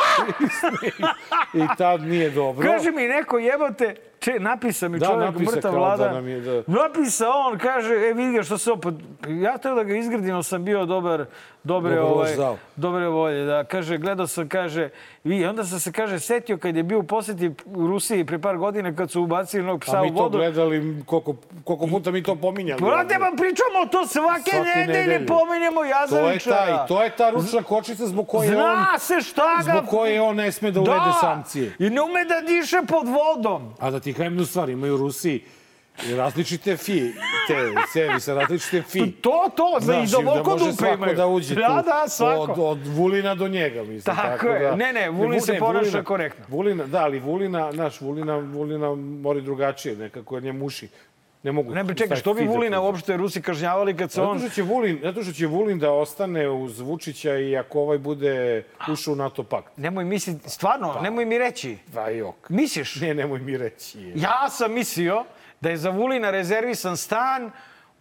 [1.54, 2.72] I tad nije dobro.
[2.72, 6.04] Kaže mi neko jebote, če, napisa mi Da, čovjek napisa mrtav vlada.
[6.04, 6.62] da nam je, da.
[6.68, 8.94] Napisa on, kaže, e vidi ga što se opet...
[9.42, 11.24] Ja teo da ga izgradim, sam bio dobar,
[11.64, 12.56] dobre, Dobar loš ovaj, zao.
[12.76, 13.44] dobre volje.
[13.44, 14.88] Da, kaže, gledao sam, kaže,
[15.24, 18.56] i onda sam se, kaže, setio kad je bio u posjeti u Rusiji pre par
[18.56, 20.38] godina kad su ubacili onog psa A u mi to vodu.
[20.38, 20.72] gledali,
[21.06, 22.80] koliko, koliko puta mi to pominjali.
[22.82, 25.26] Brate, pa pričamo to svake, Svake nedelje, nedelje.
[25.28, 26.56] pominjemo To je, Jazavičara.
[26.56, 29.62] taj, to je ta ručna kočica zbog koje on, Zna se šta ga...
[29.62, 31.72] zbog koje on ne sme da uvede sankcije.
[31.78, 33.74] i ne ume da diše pod vodom.
[33.80, 35.42] A da ti jednu stvar, imaju u Rusiji
[36.11, 37.12] različite fi,
[37.48, 37.55] te
[37.92, 39.12] cevi sa različite fi.
[39.12, 41.16] To, to, za i do da oko može dupe imaju.
[41.16, 42.42] da uđe Da, da, svako.
[42.42, 44.16] Od, od Vulina do njega, mislim.
[44.16, 44.61] Tako je.
[44.61, 46.44] da, Ne, ne, Vulin se ne, ponaša Vulina- korektno.
[46.48, 50.88] Vulina, da, ali Vulina, naš, Vulina, Vulina mora i drugačije, nekako jer njemu uši.
[51.42, 51.74] Ne mogu.
[51.74, 54.38] Ne, bre, čekaj, što bi da Vulina uopšte Rusi kažnjavali kad se Zato on...
[54.38, 58.64] što, će Vulin, zato što će Vulin da ostane uz Vučića i ako ovaj bude
[58.92, 59.76] ušao u NATO pakt.
[59.76, 61.76] Nemoj misliti, stvarno, nemoj mi reći.
[61.94, 62.48] Pa jok.
[62.48, 62.96] Misliš?
[62.96, 64.00] Ne, nemoj mi reći.
[64.00, 64.12] je.
[64.16, 65.24] Ja sam mislio
[65.61, 67.50] da je za Vulina rezervisan stan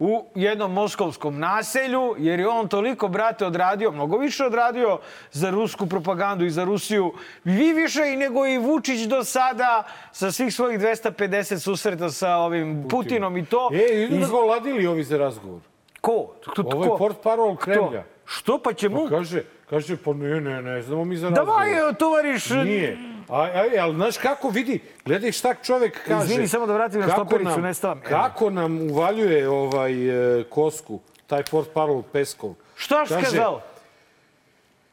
[0.02, 4.98] u jednom moskovskom naselju, jer je on toliko, brate, odradio, mnogo više odradio
[5.32, 7.12] za rusku propagandu i za Rusiju.
[7.44, 12.88] Vi više i nego i Vučić do sada sa svih svojih 250 susreta sa ovim
[12.90, 13.70] Putinom i to.
[13.72, 15.60] E, idu da ga oladili ovi za razgovor.
[16.00, 16.34] Ko?
[16.56, 16.62] Ko?
[16.64, 18.04] Ovo je port parol Kremlja.
[18.24, 19.08] Što pa će mu...
[19.08, 21.46] Kaže, kaže, pa ne, ne, ne znamo mi za razgovor.
[21.46, 22.50] Davaj, tovariš...
[22.50, 22.98] Nije.
[23.28, 26.24] A, a, ali znaš kako vidi, gledaj šta čovek kaže.
[26.24, 28.00] Izvini, samo da vratim na štopericu, ne stavam.
[28.08, 29.92] Kako nam uvaljuje ovaj
[30.40, 32.54] e, kosku, taj port parol Peskov.
[32.76, 33.60] Šta Kaže, kazao?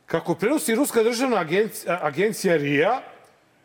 [0.06, 3.02] Kako prenosi Ruska državna agencija, agencija RIA,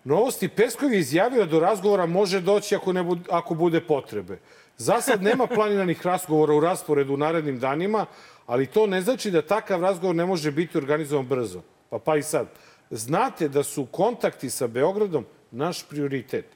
[0.04, 4.38] novosti Peskov je izjavio da do razgovora može doći ako, ne bude, ako bude potrebe.
[4.76, 8.06] Za sad nema planiranih razgovora u rasporedu u narednim danima,
[8.46, 11.62] ali to ne znači da takav razgovor ne može biti organizovan brzo.
[11.90, 12.46] Pa pa i sad.
[12.90, 16.46] Znate da su kontakti sa Beogradom naš prioritet.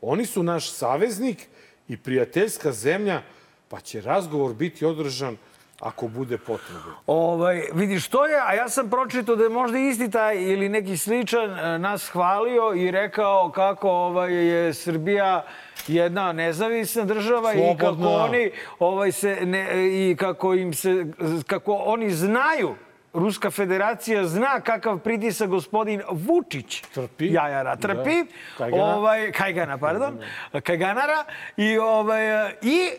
[0.00, 1.46] Oni su naš saveznik
[1.88, 3.22] i prijateljska zemlja,
[3.68, 5.36] pa će razgovor biti održan
[5.80, 6.80] ako bude potrebe.
[7.06, 10.96] Ovaj, vidiš, to je, a ja sam pročitao da je možda isti taj ili neki
[10.96, 15.44] sličan e, nas hvalio i rekao kako ovaj, je Srbija
[15.86, 18.24] jedna nezavisna država i kako Slobodna.
[18.24, 21.06] oni ovaj se ne, i kako im se
[21.46, 22.74] kako oni znaju
[23.18, 27.32] Ruska federacija zna kakav pritisak gospodin Vučić Trpi.
[27.32, 28.24] Jajara trpi.
[28.24, 28.32] Da.
[28.58, 28.96] Kajgana.
[28.96, 30.18] Ovaj, Kajgana, pardon.
[30.64, 31.24] Kajganara.
[31.56, 32.90] I, ovaj, I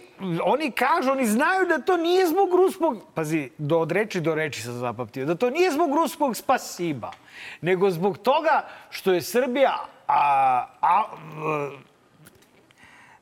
[0.43, 4.61] oni kažu, oni znaju da to nije zbog ruskog, pazi, do, od reči do reči
[4.61, 7.11] sam zapamtio, da to nije zbog ruskog spasiba,
[7.61, 9.75] nego zbog toga što je Srbija
[10.07, 11.03] a, a,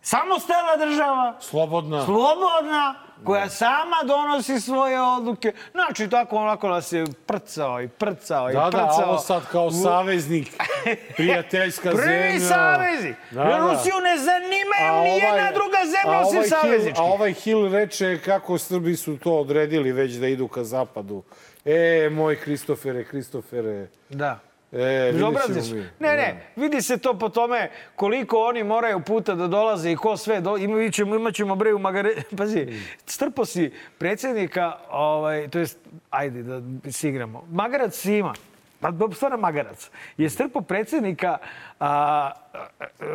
[0.01, 2.05] samostalna država, Slobodna.
[2.05, 5.53] slobodna, koja sama donosi svoje odluke.
[5.71, 9.01] Znači, tako onako nas je prcao i prcao i Da, da, prcao.
[9.01, 10.47] a ovo sad kao saveznik,
[11.17, 12.06] prijateljska zemlja.
[12.21, 13.13] Prvi savezi.
[13.32, 13.58] Da, da.
[13.58, 16.99] Rusiju ne zanimaju ovaj- jedna druga zemlja osim ovaj saveznički.
[16.99, 21.23] A ovaj Hill reče kako Srbi su to odredili već da idu ka zapadu.
[21.65, 23.88] E, moj Kristofere, Kristofere.
[24.10, 24.39] Da.
[24.71, 25.75] E, vidjet Bezobrazni ćemo su.
[25.75, 25.82] mi.
[25.99, 30.17] Ne, ne, vidi se to po tome koliko oni moraju puta da dolaze i ko
[30.17, 30.41] sve.
[30.41, 30.58] Do...
[30.58, 32.15] Imat ćemo, imat ćemo bre u magare...
[32.38, 32.67] Pazi,
[33.06, 37.47] strpo si predsjednika, ovaj, to jest, ajde da se igramo.
[37.51, 38.34] Magarac Sima,
[38.80, 41.38] pa stvarno Magarac, je strpo predsjednika
[41.80, 42.32] a,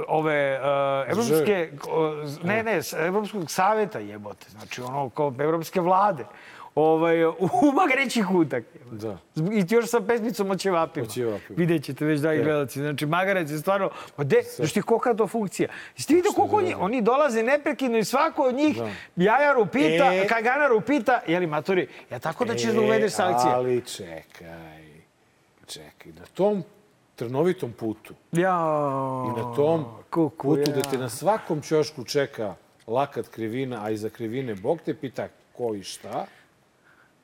[0.09, 1.71] ove a, evropske,
[2.43, 6.25] ne, ne, Evropskog saveta jebote, znači ono kao evropske vlade.
[6.75, 8.65] Ovaj, u magareći kutak.
[8.91, 9.19] Da.
[9.37, 11.07] I još sa pesmicom o ćevapima.
[11.07, 11.57] O ćevapima.
[11.57, 12.79] Vidjet ćete već da i gledalci.
[12.81, 13.91] Znači, Magarac je stvarno...
[14.17, 15.69] Pa de, znaš ti kolika je to funkcija?
[15.97, 18.77] Jeste vidio koliko oni, oni dolaze neprekidno i svako od njih
[19.17, 20.27] Jajaru pita, E.
[20.29, 23.53] Kaganaru pita, jeli maturi, ja tako da ćeš da uvedeš sankcije?
[23.55, 24.85] Ali čekaj,
[25.67, 26.13] čekaj.
[26.13, 26.65] Na tom
[27.17, 28.59] trnovitom putu Ja,
[29.27, 30.77] i na tom kuku, putu ja.
[30.77, 32.55] gde te na svakom ćošku čeka
[32.87, 36.27] lakat krivina, a iza krivine Bog te pita ko i šta,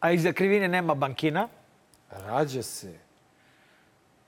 [0.00, 1.48] A iza krivine nema bankina.
[2.10, 2.98] rađa se.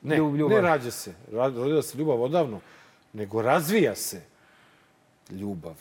[0.03, 0.57] Ne, Ljub- ljubav.
[0.57, 1.15] ne rađa se.
[1.33, 2.61] Rodila se ljubav odavno,
[3.13, 4.23] nego razvija se
[5.31, 5.75] ljubav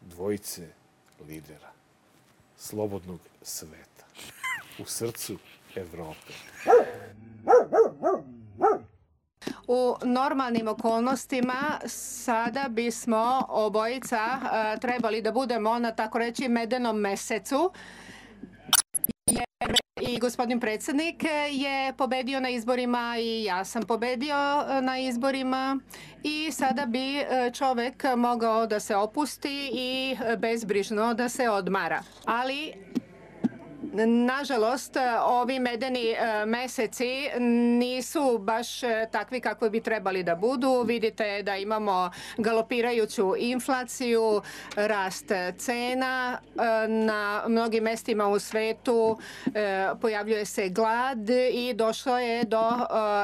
[0.00, 0.68] dvojice
[1.28, 1.70] lidera
[2.56, 4.04] slobodnog sveta
[4.78, 5.38] u srcu
[5.76, 6.32] Evrope.
[9.68, 17.72] U normalnim okolnostima sada bismo obojica e, trebali da budemo na tako reći medenom mesecu
[19.26, 25.78] jer i gospodin predsjednik je pobedio na izborima i ja sam pobedio e, na izborima
[26.22, 32.02] i sada bi e, čovek mogao da se opusti i e, bezbrižno da se odmara.
[32.24, 32.72] Ali
[34.06, 37.28] Nažalost, ovi medeni e, meseci
[37.78, 40.82] nisu baš e, takvi kakvi bi trebali da budu.
[40.82, 44.42] Vidite da imamo galopirajuću inflaciju,
[44.76, 46.38] rast cena.
[46.84, 49.18] e, Na mnogim mestima u svetu
[50.00, 52.70] pojavljuje se glad i došlo je do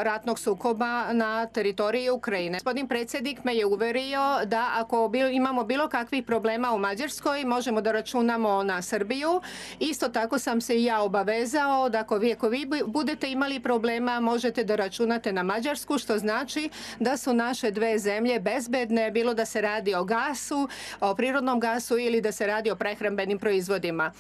[0.03, 2.59] ratnog sukoba na teritoriji Ukrajine.
[2.59, 7.93] Gospodin predsjednik me je uverio da ako imamo bilo kakvih problema u Mađarskoj, možemo da
[7.93, 9.41] računamo na Srbiju.
[9.79, 14.21] Isto tako sam se ja obavezao da ako vi, ako vi bu- budete imali problema,
[14.21, 19.45] možete da računate na Mađarsku, što znači da su naše dve zemlje bezbedne, bilo da
[19.45, 20.69] se radi o gasu,
[21.01, 24.13] o prirodnom gasu ili da se radi o prehrambenim proizvodima.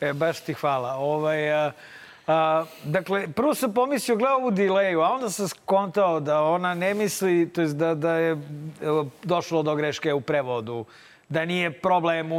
[0.00, 0.94] E, baš ti hvala.
[0.94, 1.72] Ovaj, a,
[2.26, 6.94] a, dakle, prvo sam pomislio, gledao ovu dileju, a onda sam skontao da ona ne
[6.94, 8.36] misli, to jest da, da je e,
[9.22, 10.84] došlo do greške u prevodu
[11.28, 12.30] da nije problem,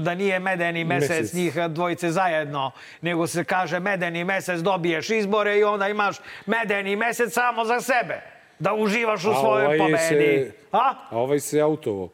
[0.00, 1.32] da nije medeni mesec, Mesec.
[1.34, 7.32] njih dvojice zajedno, nego se kaže medeni mesec dobiješ izbore i onda imaš medeni mesec
[7.32, 8.20] samo za sebe.
[8.58, 9.98] Da uživaš u svojoj ovaj pobedi.
[9.98, 10.94] se- A?
[11.10, 12.08] A ovaj se autovo.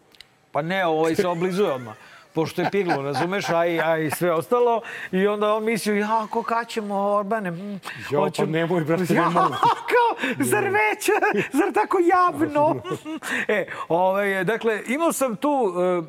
[0.52, 1.94] Pa ne, ovaj se oblizuje odmah.
[2.36, 4.80] Pošto je piglo, razumeš, a i, a i sve ostalo.
[5.12, 7.50] I onda on mislio, ja, ko kad ćemo, Orbane?
[7.50, 7.80] mm, Jo,
[8.12, 9.48] pa hoćemo- nemoj, brate, ja, nemoj.
[9.92, 11.10] kao, zar već,
[11.58, 12.82] zar tako javno?
[13.48, 16.02] e, ovaj, dakle, imao sam tu e,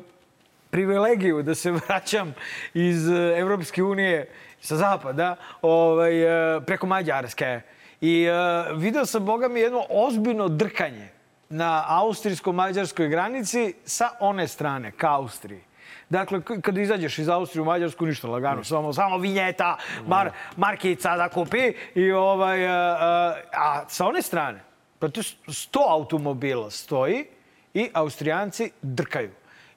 [0.70, 2.34] privilegiju da se vraćam
[2.74, 4.28] iz e, Evropske unije
[4.60, 6.22] sa zapada, ovaj,
[6.56, 7.60] e, preko Mađarske.
[8.00, 8.32] I e,
[8.74, 11.08] video sam, boga mi, jedno ozbiljno drkanje
[11.48, 15.67] na austrijsko-mađarskoj granici sa one strane, ka Austriji.
[16.08, 21.28] Dakle, kad izađeš iz Austrije u Mađarsku, ništa lagano, samo, samo vinjeta, mar, markica da
[21.28, 24.60] kupi i ovaj, a, a, a sa one strane,
[24.98, 27.26] pa to je 100 automobila stoji
[27.74, 29.30] i Austrijanci drkaju.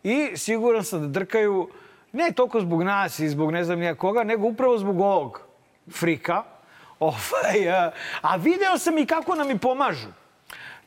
[0.03, 1.69] I siguran sam da drkaju
[2.11, 5.41] ne toliko zbog nas i zbog ne znam nija koga, nego upravo zbog ovog
[5.91, 6.43] frika.
[6.99, 10.07] Ovaj, a, a video sam i kako nam i pomažu.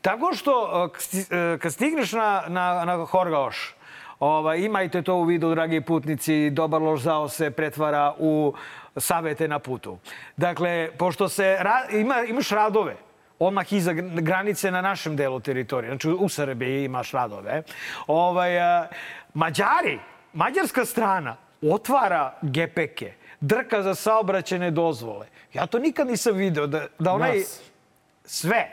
[0.00, 0.88] Tako što
[1.30, 3.74] e, kad stigneš na, na, na Horgaoš,
[4.20, 8.54] ovaj, imajte to u vidu, dragi putnici, dobar loš zao se pretvara u
[8.96, 9.98] savete na putu.
[10.36, 12.96] Dakle, pošto se ra, ima, imaš radove,
[13.38, 17.62] odmah iza gr- granice na našem delu teritorije, znači u Srbiji imaš radove,
[18.06, 18.88] ovaj, a,
[19.34, 19.98] Mađari,
[20.32, 25.26] mađarska strana otvara gepeke, drka za saobraćene dozvole.
[25.52, 27.38] Ja to nikad nisam video, da, da onaj...
[27.38, 27.60] Nas.
[28.24, 28.68] Sve.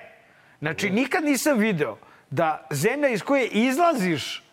[0.60, 1.98] Znači, nikad nisam video
[2.30, 4.44] da zemlja iz koje izlaziš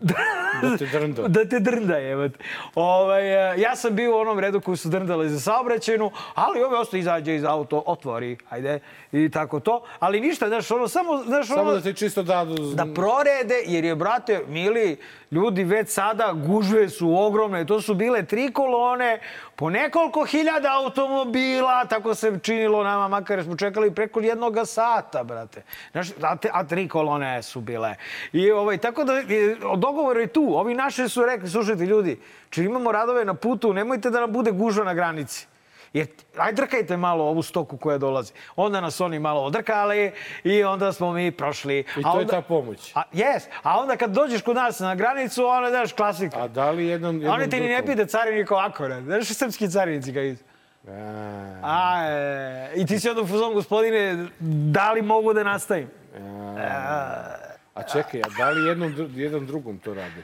[0.00, 1.28] Da te drnda.
[1.36, 1.94] da te drnda,
[2.28, 2.44] te.
[2.74, 6.78] Ovaj, e, ja sam bio u onom redu koji su drndali za saobraćajnu, ali ove
[6.78, 8.80] ostao izađe iz auto, otvori, ajde,
[9.12, 9.82] i tako to.
[9.98, 12.54] Ali ništa, znaš, ono, samo, znaš, Samo ono, da ti čisto dadu...
[12.74, 14.96] da prorede, jer je, brate, mili,
[15.30, 17.66] ljudi već sada gužve su ogromne.
[17.66, 19.20] To su bile tri kolone,
[19.56, 25.62] po nekoliko hiljada automobila, tako se činilo nama, makar smo čekali preko jednoga sata, brate.
[25.92, 27.94] Znaš, a, te- a tri kolone su bile.
[28.32, 29.12] I, ovaj, tako da,
[29.76, 30.54] dogovor je tu.
[30.54, 34.50] Ovi naši su rekli, slušajte ljudi, či imamo radove na putu, nemojte da nam bude
[34.50, 35.46] gužva na granici.
[35.96, 36.06] Jer,
[36.36, 38.32] aj drkajte malo ovu stoku koja dolazi.
[38.56, 40.12] Onda nas oni malo odrkali
[40.44, 41.78] i onda smo mi prošli.
[41.78, 42.92] I A to je onda- ta pomoć.
[42.94, 43.40] a, yes.
[43.62, 46.42] A onda kad dođeš kod nas na granicu, ono, znaš, klasika.
[46.42, 47.14] A da li jednom...
[47.16, 49.02] jednom Oni ti ni ne pide carinik ovako, ne?
[49.02, 50.38] Znaš, srpski carinici kad idu.
[50.88, 50.92] A,
[51.62, 54.26] A, e, I ti si onda u fuzon, gospodine,
[54.72, 55.88] da li mogu da nastavim?
[57.74, 60.22] a čekaj, a da li jednom, jedan drugom to rade?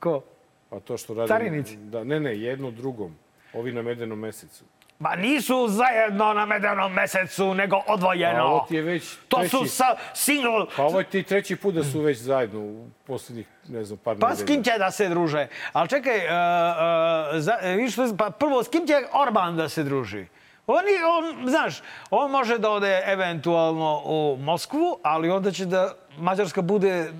[0.00, 0.22] Ko?
[0.70, 1.28] Pa to što rade...
[1.28, 1.76] Carinici?
[1.76, 3.16] Da, ne, ne, jedno drugom.
[3.52, 4.64] Ovi na medenom mesecu.
[4.98, 8.38] Ma nisu zajedno na medenom mesecu, nego odvojeno.
[8.38, 9.50] A ovo ti je već To treći...
[9.50, 10.66] su sa single...
[10.76, 14.16] Pa ovo je ti treći put da su već zajedno u posljednjih, ne znam, par
[14.16, 14.44] Pa nedelja.
[14.44, 15.46] s kim će da se druže?
[15.72, 16.28] Ali čekaj, uh, uh,
[17.34, 20.26] za, viš, pa prvo, s kim će Orban da se druži?
[20.66, 25.94] On, je- on, znaš, on može da ode eventualno u Moskvu, ali onda će da
[26.18, 27.12] Mađarska bude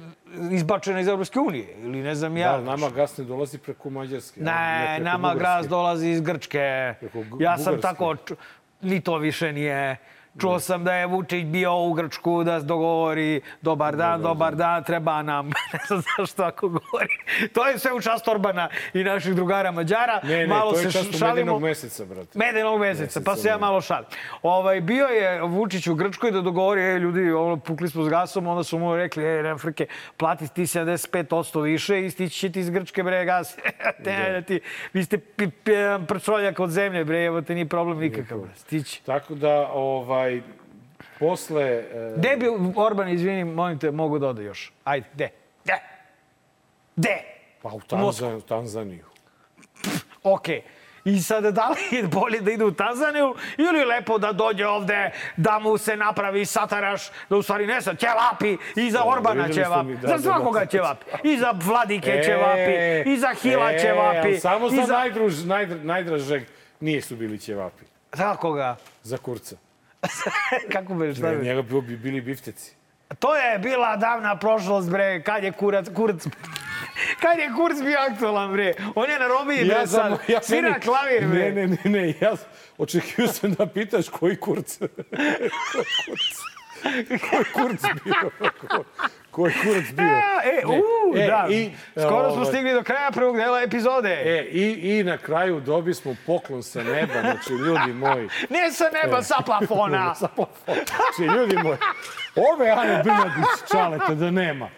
[0.50, 1.66] izbačena iz Europske unije.
[1.82, 2.52] Ili ne znam ja.
[2.52, 4.40] Da, nama gas ne dolazi preko Mađarske.
[4.40, 5.38] a Ne, preko nama Bugarske.
[5.38, 6.94] gras dolazi iz Grčke.
[7.00, 8.16] Preko Ja sam tako,
[8.80, 9.96] ni to više nije.
[10.40, 15.22] Čuo sam da je Vučić bio u Grčku da dogovori dobar dan, dobar dan, treba
[15.22, 15.46] nam.
[15.72, 17.16] ne znam zašto ako govori.
[17.52, 20.20] To je sve u čast Orbana i naših drugara Mađara.
[20.22, 21.34] Ne, ne, Malo to je se často šalimo.
[21.34, 22.38] medenog meseca, brate.
[22.38, 24.06] Medenog meseca, pa se ja malo šalim.
[24.42, 28.46] Ovaj, bio je Vučić u Grčkoj da dogovori, e, ljudi, ono, pukli smo s gasom,
[28.46, 32.60] onda su mu rekli, e, nema frke, plati ti 75% više i stići će ti
[32.60, 33.56] iz Grčke, bre, gas.
[34.04, 34.42] Te, da.
[34.42, 34.60] ti,
[34.92, 35.18] vi ste
[36.08, 39.02] prčoljak od zemlje, bre, evo te nije problem nikakav, stići.
[39.02, 40.25] Tako da, ovaj,
[41.18, 41.62] posle...
[41.62, 44.72] E, Gde bi Orban, izvini, molim te, mogu da ode još?
[44.84, 45.30] Ajde, gde?
[45.64, 45.80] Gde?
[46.96, 47.36] Gde?
[47.62, 48.40] pa u Moskvu.
[48.40, 49.04] Tanzaniju.
[50.22, 50.62] Okej.
[51.04, 55.10] I sada da li je bolje da ide u Tanzaniju ili lepo da dođe ovde,
[55.36, 59.94] da mu se napravi sataraš, da u stvari ne sad, ćevapi, i za Orbana ćevapi,
[59.94, 60.66] da, za da, svakoga da.
[60.66, 65.66] ćevapi, i za Vladike ćevapi, i za Hila e, ćevapi, Samo za, za...
[65.82, 66.42] najdražeg
[66.80, 67.84] nije su bili ćevapi.
[68.12, 68.76] Za koga?
[69.02, 69.56] Za kurca.
[70.72, 71.44] Kako bi šta bi?
[71.44, 72.74] njega bi bi bili bifteci.
[73.18, 76.26] To je bila davna prošlost, bre, kad je kurac, kurac...
[77.20, 78.74] Kad je kurc bio aktualan, bre?
[78.94, 80.18] On je na robiji, bre, sad.
[80.42, 81.52] Svira meni- klavir, bre.
[81.52, 82.32] Ne, ne, ne, ne, ja
[82.78, 84.78] očekio sam da pitaš koji kurc?
[87.30, 88.30] Koji kurc bio?
[89.36, 90.06] Ko- Koji kurc bio?
[90.06, 90.78] A, e, Ne.
[90.78, 91.46] u, E, da.
[91.50, 94.10] i, Skoro smo ovaj, stigli do kraja prvog dela epizode.
[94.14, 98.28] E, i, i na kraju dobi smo poklon sa neba, znači ljudi moji.
[98.50, 100.14] Ne sa neba, sa plafona.
[100.14, 100.80] Sa plafona.
[100.86, 101.76] Znači, ljudi moji,
[102.52, 104.68] ove Ane Brnadić čaleta da nema,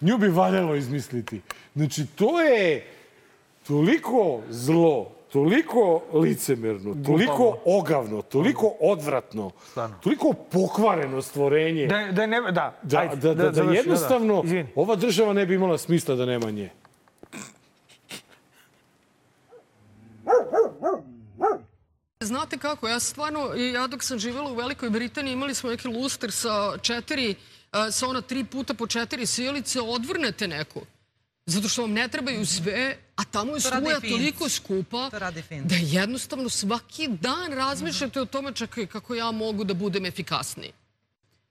[0.00, 1.40] nju bi valjalo izmisliti.
[1.74, 2.86] Znači, to je
[3.66, 9.50] toliko zlo, toliko licemerno, toliko ogavno, toliko odvratno,
[10.02, 11.86] toliko pokvareno stvorenje.
[11.86, 12.78] Da, da ne, da.
[12.82, 14.68] Da, ajde, da, da, da, završi, jednostavno Izvini.
[14.74, 16.70] ova država ne bi imala smisla da nema nje.
[22.20, 25.88] Znate kako, ja stvarno, i ja dok sam živjela u Velikoj Britaniji, imali smo neki
[25.88, 27.34] luster sa četiri,
[27.72, 30.80] a, sa ona tri puta po četiri silice, odvrnete neku.
[31.46, 35.18] Zato što vam ne trebaju sve, a tamo je To struja toliko skupa To
[35.64, 40.72] da jednostavno svaki dan razmišljate o tome čekaj kako ja mogu da budem efikasniji.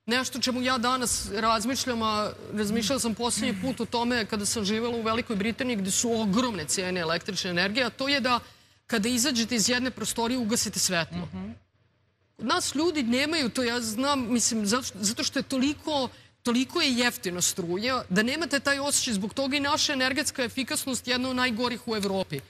[0.06, 4.96] nešto čemu ja danas razmišljam, a razmišljala sam poslednji put o tome kada sam živela
[4.96, 8.40] u Velikoj Britaniji gde su ogromne cijene električne energije, a to je da
[8.86, 11.28] kada izađete iz jedne prostorije ugasite svetlo.
[12.36, 16.08] Kod nas ljudi nemaju to, ja znam, mislim, zato što je toliko
[16.46, 21.12] toliko je jeftino struja da nemate taj osjećaj zbog toga i naša energetska efikasnost je
[21.12, 22.40] jedna od najgorih u Evropi.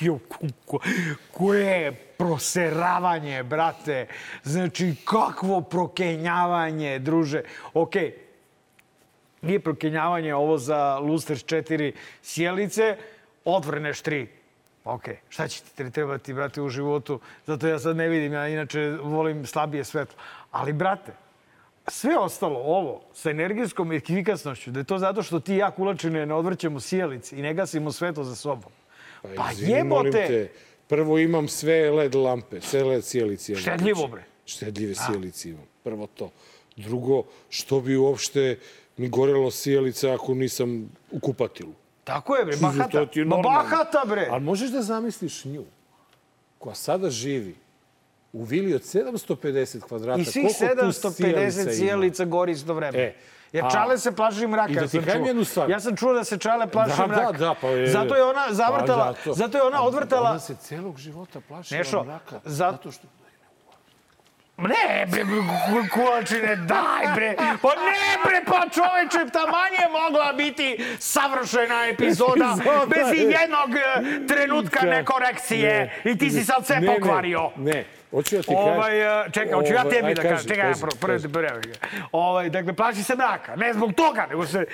[0.00, 0.18] Jo,
[0.66, 0.78] ko,
[1.32, 4.06] koje proseravanje, brate.
[4.42, 7.42] Znači, kakvo prokenjavanje, druže.
[7.74, 8.12] Okej, okay.
[9.42, 11.92] nije prokenjavanje ovo za Luster 4
[12.22, 12.96] sjelice,
[13.44, 14.26] odvrneš 3.
[14.84, 17.20] Ok, šta će ti trebati, brate, u životu?
[17.46, 20.18] Zato ja sad ne vidim, ja inače volim slabije svetlo.
[20.50, 21.23] Ali, brate,
[21.88, 26.26] sve ostalo, ovo, sa energijskom efikasnošću, da je to zato što ti i ja kulačine
[26.26, 28.72] ne odvrćemo sjelici i ne gasimo svetlo za sobom.
[29.36, 30.26] Pa, jebote!
[30.26, 30.52] Te,
[30.88, 33.56] prvo imam sve LED lampe, sve LED sjelice.
[33.56, 34.24] Štedljivo, bre.
[34.46, 35.64] Štedljive sjelice imam.
[35.82, 36.30] Prvo to.
[36.76, 38.58] Drugo, što bi uopšte
[38.96, 41.72] mi gorelo sjelica ako nisam u kupatilu?
[42.04, 43.06] Tako je, bre, bahata.
[43.26, 44.28] Ma bahata, bre.
[44.30, 45.64] Ali možeš da zamisliš nju,
[46.58, 47.54] koja sada živi
[48.34, 50.20] u vili od 750 kvadrata.
[50.20, 52.98] I svih 750 sjelica gori isto vreme.
[52.98, 53.14] E,
[53.52, 54.72] Jer Čale se plaši mraka.
[54.72, 55.70] I da ti kajem jednu stvar.
[55.70, 57.32] Ja sam čuo da se Čale plaši da, mraka.
[57.32, 57.86] Da, da, pa je...
[57.86, 59.32] Zato je ona zavrtala, pa, zato.
[59.32, 60.30] zato je ona odvrtala...
[60.30, 62.40] Ona se celog života plašila Nešo, mraka.
[62.44, 63.06] Zato, zato što...
[64.56, 65.24] Ne, bre,
[65.92, 67.34] kulačine, daj, bre.
[67.36, 72.56] Pa ne, bre, pa čoveče, taman je mogla biti savršena epizoda
[72.94, 76.00] bez i jednog e, trenutka nekorekcije.
[76.04, 77.50] I ti si sad sve pokvario.
[77.56, 77.84] Ne, ne.
[78.14, 78.92] Hoću ja ti ovaj,
[79.32, 80.48] Čekaj, hoću ja tebi da kažem.
[80.48, 81.48] Čekaj, ja prvo ti prvo.
[82.12, 83.56] Ovaj, dakle, plaši se mraka.
[83.56, 84.66] Ne zbog toga, nego se,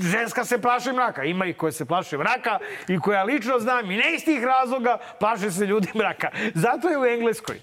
[0.00, 1.24] ženska se plaši mraka.
[1.24, 4.98] Ima i koje se plaše mraka i koja lično znam i ne iz tih razloga
[5.20, 6.30] plaše se ljudi mraka.
[6.54, 7.60] Zato je u Engleskoj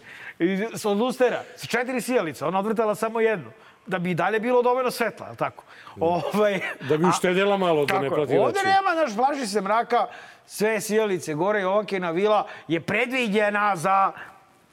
[0.85, 3.51] od lustera, sa četiri sijalice, ona odvrtala samo jednu
[3.87, 5.63] da bi i dalje bilo dovoljno svetla, ali tako?
[5.99, 6.59] Ovaj,
[6.89, 10.07] da bi uštedjela malo, da ne plati Ovde nema, znaš, plaši se mraka,
[10.45, 14.11] sve sijalice gore i Ovakina vila je predviđena za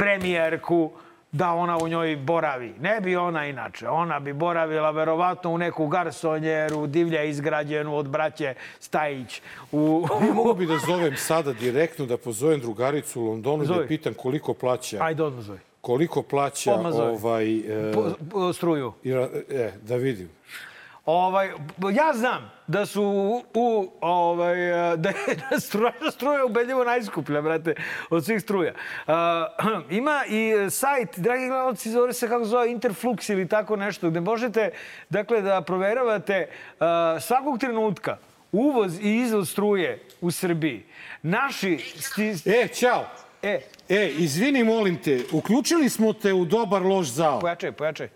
[0.01, 0.91] premijerku
[1.33, 2.75] da ona u njoj boravi.
[2.81, 3.89] Ne bi ona inače.
[3.89, 9.43] Ona bi boravila verovatno u neku garsonjeru, divlje izgrađenu od braće Stajić.
[9.73, 10.07] U...
[10.35, 13.81] Mogu bi da zovem sada direktno, da pozovem drugaricu u Londonu Zove.
[13.81, 14.99] da pitam koliko plaća.
[15.01, 15.59] Ajde, odmah zove.
[15.81, 17.57] Koliko plaća ovaj...
[17.57, 18.93] E, po, po, struju.
[19.49, 20.31] E, da vidim.
[21.07, 21.49] Ovaj,
[21.93, 23.03] ja znam da su
[23.55, 24.57] u, ovaj,
[24.97, 27.75] da je da struja, struja ubedljivo najskuplja, brate,
[28.11, 28.75] od svih struja.
[29.07, 29.15] Uh,
[30.01, 34.71] ima i sajt, dragi gledalci, zove se kako zove Interflux ili tako nešto, gde možete,
[35.09, 36.87] dakle, da proveravate uh,
[37.21, 38.17] svakog trenutka
[38.53, 40.85] uvoz i izvoz struje u Srbiji.
[41.23, 41.79] Naši...
[41.99, 42.51] Sti...
[42.51, 43.07] E, čao!
[43.43, 43.61] E.
[43.89, 47.41] E, izvini, molim te, uključili smo te u dobar loš zao.
[47.41, 48.09] Pojačaj, pojačaj.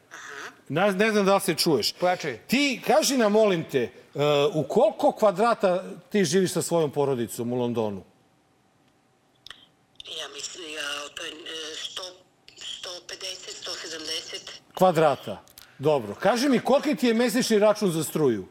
[0.69, 1.93] Ne, ne znam da li se čuješ.
[1.93, 2.38] Pojačaj.
[2.47, 3.88] Ti, kaži nam, molim te,
[4.55, 8.05] u koliko kvadrata ti živiš sa svojom porodicom u Londonu?
[10.18, 12.03] Ja mislim, ja, to je 100,
[13.09, 14.50] 150, 170.
[14.74, 15.42] Kvadrata.
[15.79, 16.14] Dobro.
[16.14, 18.46] Kaži mi, koliki ti je mesečni račun za struju?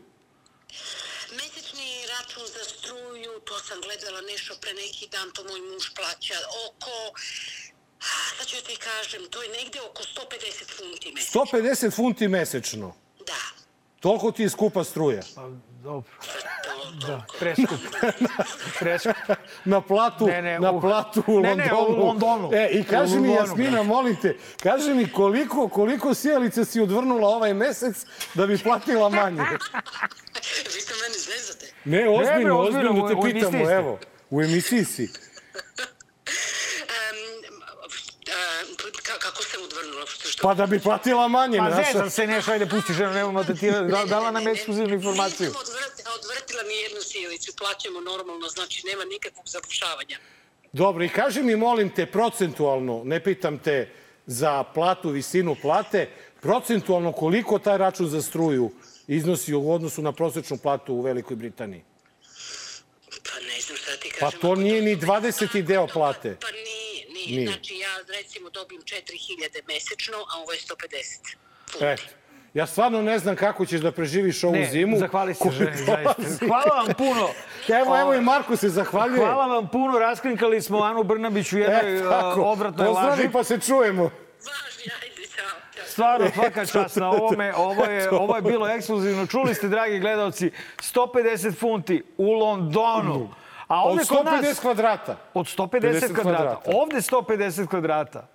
[1.31, 6.39] Mesečni račun za struju, to sam gledala nešto pre neki dan, to moj muž plaća
[6.67, 7.19] oko
[8.37, 11.41] Sad ću ti kažem, to je negde oko 150 funti mesečno.
[11.41, 13.02] 150 funti mesečno?
[14.03, 14.09] Da.
[14.09, 15.21] Toliko ti je skupa struja?
[15.35, 15.49] Pa,
[15.83, 16.11] dobro.
[17.07, 17.79] Da, preskup.
[18.79, 19.15] preskup.
[19.65, 21.89] na platu, ne, ne, na platu u ne, Londonu.
[21.89, 22.49] Ne, u Londonu.
[22.53, 27.53] E, i kaži mi, Jasmina, molim te, kaži mi koliko, koliko sjelice si odvrnula ovaj
[27.53, 29.41] mesec da bi platila manje?
[30.75, 31.73] Vi ste meni zvezate.
[31.85, 33.99] Ne, ozbiljno, ne, ozbiljno, ozbiljno te pitamo, evo.
[34.29, 35.09] U emisiji si.
[39.01, 40.05] Kako se udvrnula?
[40.05, 40.47] Što...
[40.47, 41.57] Pa da bi platila manje.
[41.57, 43.71] Pa zezam se nešto, ajde pusti ženu, nemamo da ti
[44.07, 45.47] dala nam ekskluzivnu informaciju.
[45.47, 50.17] Nisam odvrtila, odvrtila ni jednu silicu, plaćamo normalno, znači nema nikakvog zapušavanja.
[50.73, 53.89] Dobro, i kaži mi, molim te, procentualno, ne pitam te
[54.25, 56.09] za platu, visinu plate,
[56.41, 58.71] procentualno koliko taj račun za struju
[59.07, 61.83] iznosi u odnosu na prosečnu platu u Velikoj Britaniji?
[63.23, 64.31] Pa ne znam šta ti kažem.
[64.31, 65.61] Pa to nije ni 20.
[65.61, 66.37] deo plate.
[66.41, 66.82] Pa nije
[67.25, 67.37] nije.
[67.37, 67.51] nije.
[67.51, 71.35] Znači ja recimo dobijem 4000 mesečno, a ovo je 150
[71.71, 71.85] funti.
[71.85, 72.23] Eto.
[72.53, 74.91] Ja stvarno ne znam kako ćeš da preživiš ovu ne, zimu.
[74.91, 76.45] Ne, zahvali se ženi, zaista.
[76.47, 77.29] Hvala vam puno.
[77.81, 79.19] Evo, evo i Marko se zahvaljuje.
[79.19, 82.07] Hvala vam puno, raskrinkali smo Anu Brnabić u jednoj e,
[82.37, 83.07] odvratnoj laži.
[83.07, 84.03] Pozdravi pa se čujemo.
[84.03, 85.85] Važni, ajde, čao.
[85.87, 87.53] Stvarno, svaka čast na ovome.
[87.55, 89.27] Ovo je, ovo je bilo ekskluzivno.
[89.27, 93.29] Čuli ste, dragi gledalci, 150 funti u Londonu.
[93.73, 95.17] A ovde od 150 nas, kvadrata.
[95.33, 96.21] Od 150 kvadrata.
[96.21, 96.71] kvadrata.
[96.73, 98.27] Ovde 150 kvadrata.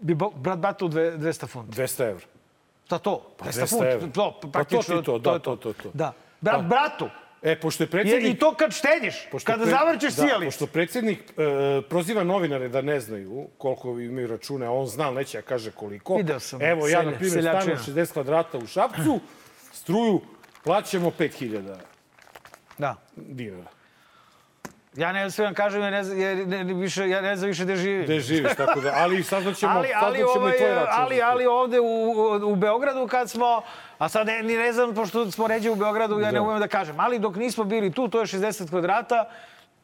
[0.00, 1.72] Bi brat batao 200 funta.
[1.72, 2.26] 200 evra.
[2.84, 3.22] Šta to?
[3.36, 3.86] Pa 200 200 funti.
[3.86, 4.08] evra.
[4.08, 5.90] To, Pa to ti to, da, je to, to, to.
[5.94, 6.12] Da.
[6.40, 7.08] Brat, bratu.
[7.42, 8.34] E, pošto je Je, predsjednik...
[8.34, 10.46] I to kad štediš, Pošto kada pre- zavrćeš da, sijalicu.
[10.48, 11.34] Pošto predsjednik e,
[11.82, 16.16] proziva novinare da ne znaju koliko imaju račune, a on zna, neće da kaže koliko.
[16.16, 17.96] Video sam, Evo, ja, selja- na primjer, stanujem seljačina.
[17.96, 19.20] 60 kvadrata u Šapcu,
[19.72, 20.20] struju
[20.64, 21.76] plaćamo 5000
[22.78, 22.94] Da.
[23.16, 23.77] dinara.
[24.98, 27.64] Ja ne znam, kažem, ja ne, znam, jer ne, ne, više, ja ne znam više
[27.64, 28.04] gde živim.
[28.04, 30.92] Gde živiš, tako da, ali saznaćemo, ali, ali, saznaćemo ovaj, i tvoj račun.
[30.92, 32.12] ali, ali ovde u,
[32.44, 33.62] u Beogradu kad smo,
[33.98, 36.42] a sad ne, ni ne znam, pošto smo ređe u Beogradu, ja ne Da.
[36.42, 39.28] umem da kažem, ali dok nismo bili tu, to je 60 kvadrata,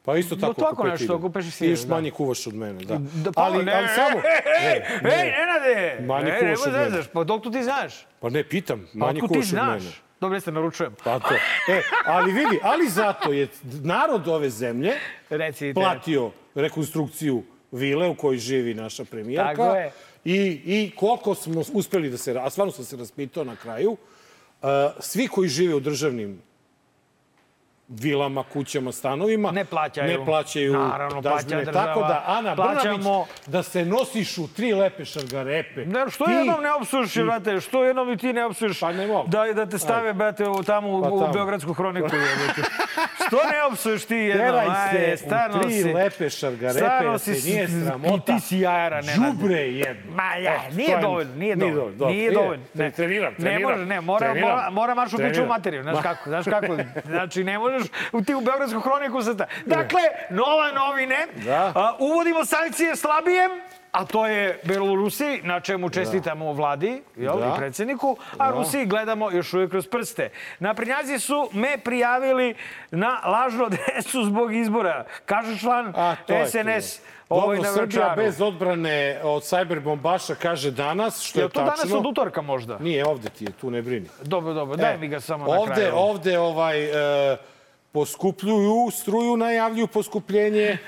[0.04, 1.16] Pa isto tako, No, tako nešto, 5000.
[1.16, 1.94] oko 5000, Ti još da.
[1.94, 2.98] manje kuvaš od mene, da.
[2.98, 4.16] Da, pa, ali, ne, ali samo...
[4.64, 5.32] Ej, Ne, ej,
[5.74, 6.06] ne.
[6.06, 6.90] Manje ne, kuvaš nemoj od mene.
[6.90, 8.06] zezaš, pa dok tu ti znaš?
[8.20, 10.03] Pa ne, pitam, Pa manje kuvaš od mene.
[10.20, 10.94] Dobro, jeste, naručujem.
[11.04, 11.20] To.
[11.68, 13.48] E, ali vidi, ali zato je
[13.82, 14.92] narod ove zemlje
[15.30, 15.74] Recite.
[15.74, 17.42] platio rekonstrukciju
[17.72, 19.54] vile u kojoj živi naša premijerka.
[19.54, 19.92] Tako je.
[20.24, 22.38] I, I koliko smo uspeli da se...
[22.38, 23.90] A stvarno sam se raspitao na kraju.
[24.62, 24.68] Uh,
[25.00, 26.42] svi koji žive u državnim
[27.90, 29.50] vilama, kućama, stanovima.
[29.50, 30.08] Ne plaćaju.
[30.10, 31.64] Ne plaćaju Naravno, plaća dažbine.
[31.64, 31.86] država.
[31.86, 35.86] Tako da, Ana Plaćamo- Brnabić, da se nosiš u tri lepe šargarepe.
[35.86, 39.06] Ne, što Ti- jednom ne opsuš, brate, što jednom i ti ne opsuš Pa ne
[39.06, 39.28] mogu.
[39.28, 41.32] da, da te stave, brate, u, tamo u, Pa u tamo.
[41.32, 42.08] Beogradsku hroniku.
[43.26, 44.46] što ne opsuš ti jednom?
[44.46, 48.24] Teraj Ajde, se stvarno u tri si- lepe šargarepe, stvarno da se si- nije sramota.
[48.26, 49.32] Ti si jajara, Nenade.
[49.32, 50.14] Đubre jedno.
[50.14, 52.06] Ma ja, E, nije je- dovoljno, nije dovoljno.
[52.06, 52.64] Nije dovoljno.
[52.74, 53.62] Ne, treniram, Ne treniram.
[53.64, 55.48] može, ne, mora, mora, mora marš u piču Treniram.
[55.48, 56.76] materiju, znaš kako, znaš kako.
[57.06, 57.88] Znači, ne možeš
[58.26, 59.46] ti u Beogradsku hroniku sa ta.
[59.66, 60.00] Dakle,
[60.30, 61.26] nova novine.
[61.36, 61.72] Da.
[61.74, 63.50] A, uvodimo sankcije slabijem,
[63.92, 67.46] a to je Belorusiji, na čemu čestitamo vladi jel, Da.
[67.46, 70.30] i predsjedniku, a Rusiji gledamo još uvijek kroz prste.
[70.58, 72.54] Naprednjaci su me prijavili
[72.90, 75.04] na lažnu adresu zbog izbora.
[75.26, 76.14] Kaže član A,
[76.46, 77.00] SNS.
[77.28, 81.60] Ovaj Dobro, na Srbija bez odbrane od cyber bombaša kaže danas, što Je je to
[81.60, 81.76] tačno.
[81.76, 82.78] danas od utorka možda?
[82.78, 84.08] Nije, ovde ti je, tu ne brini.
[84.22, 85.92] Dobro, dobro, daj E, mi ga samo na ovde, kraju.
[85.96, 86.84] Ovde ovaj,
[87.32, 87.36] e,
[87.94, 90.78] poskupljuju struju, najavljuju poskupljenje.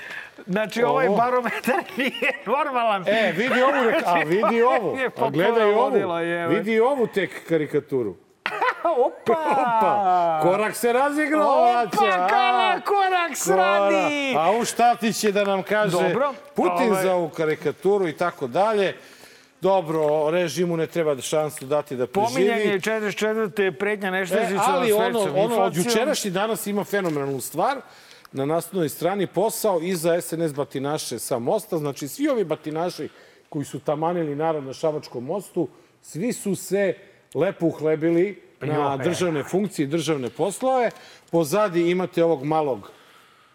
[0.47, 1.17] Znači, ovaj Ovo.
[1.17, 3.03] barometar nije normalan.
[3.07, 4.97] E, vidi ovu, rek- a vidi ovu.
[5.17, 6.17] A gledaj ovu.
[6.17, 6.55] jebe.
[6.55, 8.15] Vidi ovu tek karikaturu.
[8.97, 9.33] Opa!
[9.33, 12.27] Opa, korak se razigrao, Opa, braća.
[12.27, 14.35] kala, korak sradi!
[14.37, 16.33] A on Štatić je da nam kaže Dobro.
[16.55, 18.95] Putin Ovaj- za ovu karikaturu i tako dalje.
[19.61, 22.33] Dobro, režimu ne treba da šansu dati da preživi.
[22.33, 23.71] Pominjanje 44.
[23.71, 27.81] pretnja E, neštezica ali ono, ono od jučerašnji danas ima fenomenalnu stvar.
[28.31, 31.77] Na naslovnoj strani posao iza SNS batinaše sa mosta.
[31.77, 33.09] Znači, svi ovi batinaši
[33.49, 35.67] koji su tamanili narod na Šabačkom mostu,
[36.01, 36.93] svi su se
[37.33, 39.03] lepo uhlebili na Johe.
[39.03, 40.91] državne funkcije i državne poslove.
[41.31, 42.91] Pozadi imate ovog malog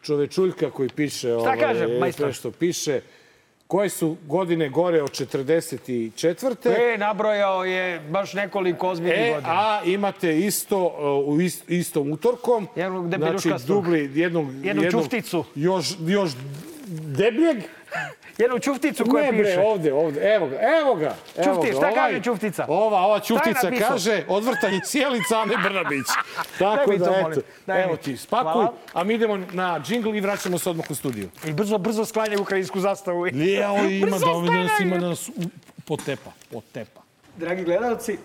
[0.03, 2.33] čovečuljka koji piše ovaj, kaže, majstor?
[2.33, 3.01] što piše.
[3.67, 6.95] Koje su godine gore od 44.
[6.95, 9.49] E, nabrojao je baš nekoliko ozbiljnih E, godina.
[9.53, 12.69] a imate isto uh, u ist, istom utorkom.
[12.77, 15.45] Jednog znači, dubli, jednog, Jednu jednog, čufticu.
[15.55, 16.31] Još, još
[17.17, 17.57] debljeg.
[18.39, 19.61] Jednu čufticu koja ne, bre, piše.
[19.61, 21.15] ovde, ovde, evo ga, evo ga.
[21.37, 22.67] Evo Čufti, ga, šta ovaj- kaže čuftica?
[22.69, 26.07] Ova, ova čuftica kaže odvrtanje cijelica, a ne Brnabić.
[26.59, 27.99] Tako da, eto, Daj evo mi.
[27.99, 28.73] ti, spakuj, Hvala.
[28.93, 31.29] a mi idemo na džingl i vraćamo se odmah u studiju.
[31.45, 33.21] I brzo, brzo sklanja ukrajinsku zastavu.
[33.69, 35.31] Ovo ima da ovdje nas ima da nas
[35.85, 37.01] potepa, potepa.
[37.37, 38.19] Dragi gledalci,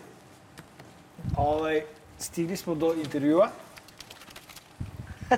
[1.38, 1.82] ovaj,
[2.20, 3.50] stigli smo do intervjua.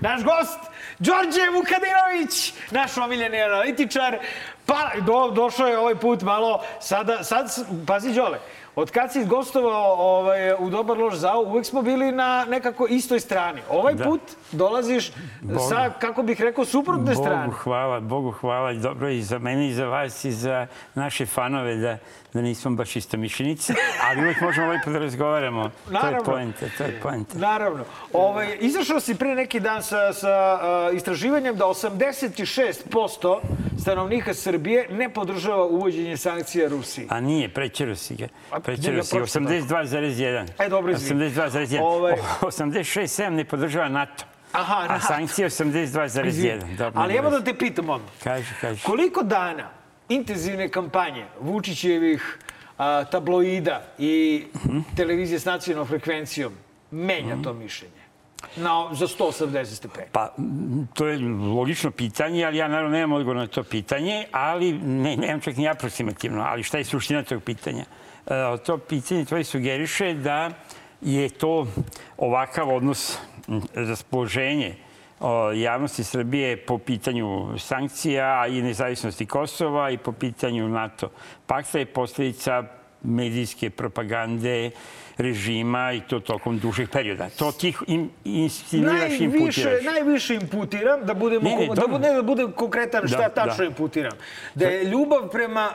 [0.00, 0.58] Naš gost,
[0.98, 4.18] Đorđe Vukadinović, naš omiljeni analitičar.
[4.66, 7.46] Pa, do, došao je ovaj put malo, sada, sad,
[7.86, 8.38] pazi Đole,
[8.76, 13.20] od kad si gostovao ovaj, u Dobar loš zao, uvek smo bili na nekako istoj
[13.20, 13.60] strani.
[13.70, 14.04] Ovaj Da.
[14.04, 14.20] put
[14.52, 15.12] dolaziš
[15.68, 17.44] sa, kako bih rekao, suprotne strane.
[17.44, 18.72] Bogu hvala, Bogu hvala.
[18.72, 21.98] Dobro i za mene i za vas i za naše fanove da,
[22.32, 23.74] da nismo baš isto mišljenici,
[24.08, 25.62] ali uvek možemo lepo da razgovaramo.
[25.62, 26.24] To je Naravno.
[26.24, 27.38] poenta, to je poenta.
[27.38, 27.84] Naravno.
[28.12, 30.58] Ovaj, izašao si pre neki dan sa, sa
[30.90, 33.40] istraživanjem da 86%
[33.78, 37.06] stanovnika Srbije ne podržava uvođenje sankcija Rusiji.
[37.10, 38.26] A nije, njega si ga.
[38.52, 38.92] pročitao.
[38.92, 40.46] 82,1.
[40.58, 41.20] E, dobro, izvini.
[41.22, 41.80] 82,1.
[41.80, 44.24] Ovaj- 86,7 ne podržava NATO.
[44.52, 45.70] Aha, A sankcije Izvini.
[45.70, 46.76] 82,1.
[46.76, 48.10] Dobro, Ali evo da te pitam odmah.
[48.22, 48.82] Kaži, kaži.
[48.82, 49.70] Koliko dana
[50.08, 52.38] intenzivne kampanje Vučićevih
[52.78, 54.78] a, tabloida i Mhm.
[54.96, 56.52] televizije s nacionalnom frekvencijom
[56.90, 57.93] menja to mišljenje?
[58.56, 60.06] Na, za 180 stepeni.
[60.12, 60.34] Pa,
[60.94, 61.18] to je
[61.54, 65.68] logično pitanje, ali ja naravno nemam odgovor na to pitanje, ali ne, nemam čak ni
[65.68, 66.42] aproksimativno.
[66.42, 67.84] Ali šta je suština tog pitanja?
[68.26, 68.30] E,
[68.66, 70.50] to pitanje tvoje sugeriše da
[71.00, 71.66] je to
[72.16, 73.18] ovakav odnos,
[73.74, 74.74] raspoloženje
[75.54, 81.10] javnosti Srbije po pitanju sankcija i nezavisnosti Kosova i po pitanju NATO
[81.46, 82.62] pakta je posljedica
[83.02, 84.70] medijske propagande
[85.18, 87.28] režima i to tokom dužeg perioda.
[87.30, 89.84] To ti im, insinuiraš, najviše, imputiraš.
[89.84, 91.88] najviše imputiram, da budemo, Ne, ne, da, dobro.
[91.88, 93.64] bude, da budem konkretan šta Da, tačno da.
[93.64, 94.12] imputiram.
[94.54, 95.70] Da je ljubav prema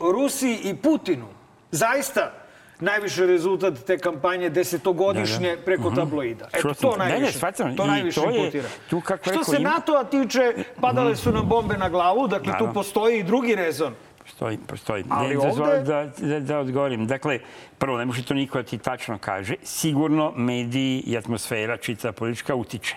[0.00, 1.26] uh, Rusiji i Putinu
[1.70, 2.32] zaista
[2.80, 5.62] najviše rezultat te kampanje desetogodišnje Da, da.
[5.62, 5.96] preko Mhm.
[5.96, 6.48] tabloida.
[6.52, 6.98] Čuo to sam.
[6.98, 7.76] Ne, ne, najviše, shvatam.
[7.76, 8.70] to I najviše to je- imputiram.
[8.90, 12.44] tu, kako Što rekao, se ima- NATO-a tiče, padale su nam bombe na glavu, dakle
[12.44, 12.72] tu Naravno.
[12.74, 13.94] postoji i drugi rezon.
[14.28, 15.04] Postoji, postoji.
[15.08, 17.06] Ali ne, dozvoli ovde- da, da, da odgovorim.
[17.06, 17.38] Dakle,
[17.78, 19.54] prvo, ne može to niko da ti tačno kaže.
[19.62, 22.96] Sigurno mediji i atmosfera, čita politička, utiče.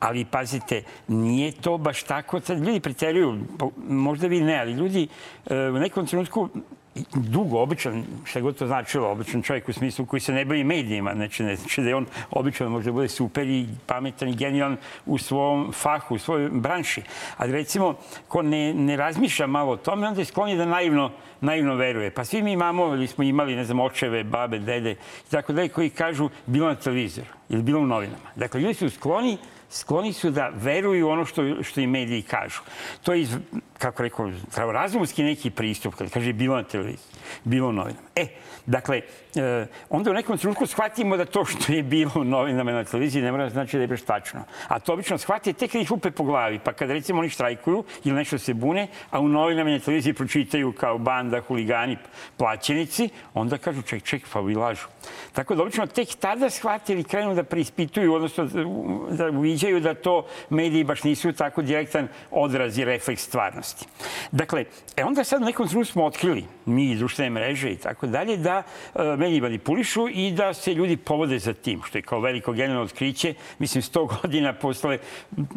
[0.00, 2.40] Ali, pazite, nije to baš tako.
[2.40, 3.38] Sad ljudi preteruju,
[3.88, 5.08] možda vi ne, ali ljudi
[5.46, 6.48] e, u nekom trenutku
[7.14, 11.14] dugo, običan, šta god to značilo, običan čovjek u smislu koji se ne bavi medijima,
[11.14, 14.76] znači ne znači da je on običan, možda bude super i pametan i genijalan
[15.06, 17.02] u svom fahu, u svojoj branši.
[17.36, 17.94] Ali recimo,
[18.28, 22.10] ko ne, ne razmišlja malo o tome, onda je sklon je da naivno, naivno veruje.
[22.10, 24.90] Pa svi mi imamo, ili smo imali, ne znam, očeve, babe, dede
[25.28, 28.30] i tako dalje, koji kažu bilo na televizoru ili bilo u novinama.
[28.36, 29.38] Dakle, ljudi su skloni
[29.70, 32.60] skloni su da veruju ono što, što im mediji kažu.
[33.02, 33.36] To je, iz,
[33.78, 37.06] kako rekao, zdravorazumski neki pristup, kad kaže bilo na televiziji,
[37.44, 38.08] bilo u novinama.
[38.16, 38.26] E,
[38.66, 39.00] dakle,
[39.36, 43.22] e, onda u nekom trenutku shvatimo da to što je bilo u novinama na televiziji
[43.22, 44.40] ne mora da znači da je baš tačno.
[44.68, 47.84] A to obično shvati tek kad ih lupe po glavi, pa kad recimo oni štrajkuju
[48.04, 51.96] ili nešto se bune, a u novinama na televiziji pročitaju kao banda, huligani,
[52.36, 54.86] plaćenici, onda kažu ček, ček, pa vi lažu.
[55.32, 58.64] Tako da obično tek tada shvate ili krenu da preispituju, odnosno da,
[59.10, 63.67] da uviđaju da to mediji baš nisu tako direktan odraz i refleks stvarnosti.
[64.32, 64.64] Dakle,
[64.96, 68.62] e onda sad u nekom trenutku smo otkrili, mi društvene mreže i tako dalje, da
[68.94, 72.84] e, mediji manipulišu i da se ljudi povode za tim, što je kao veliko genijalno
[72.84, 74.98] otkriće, mislim, sto godina posle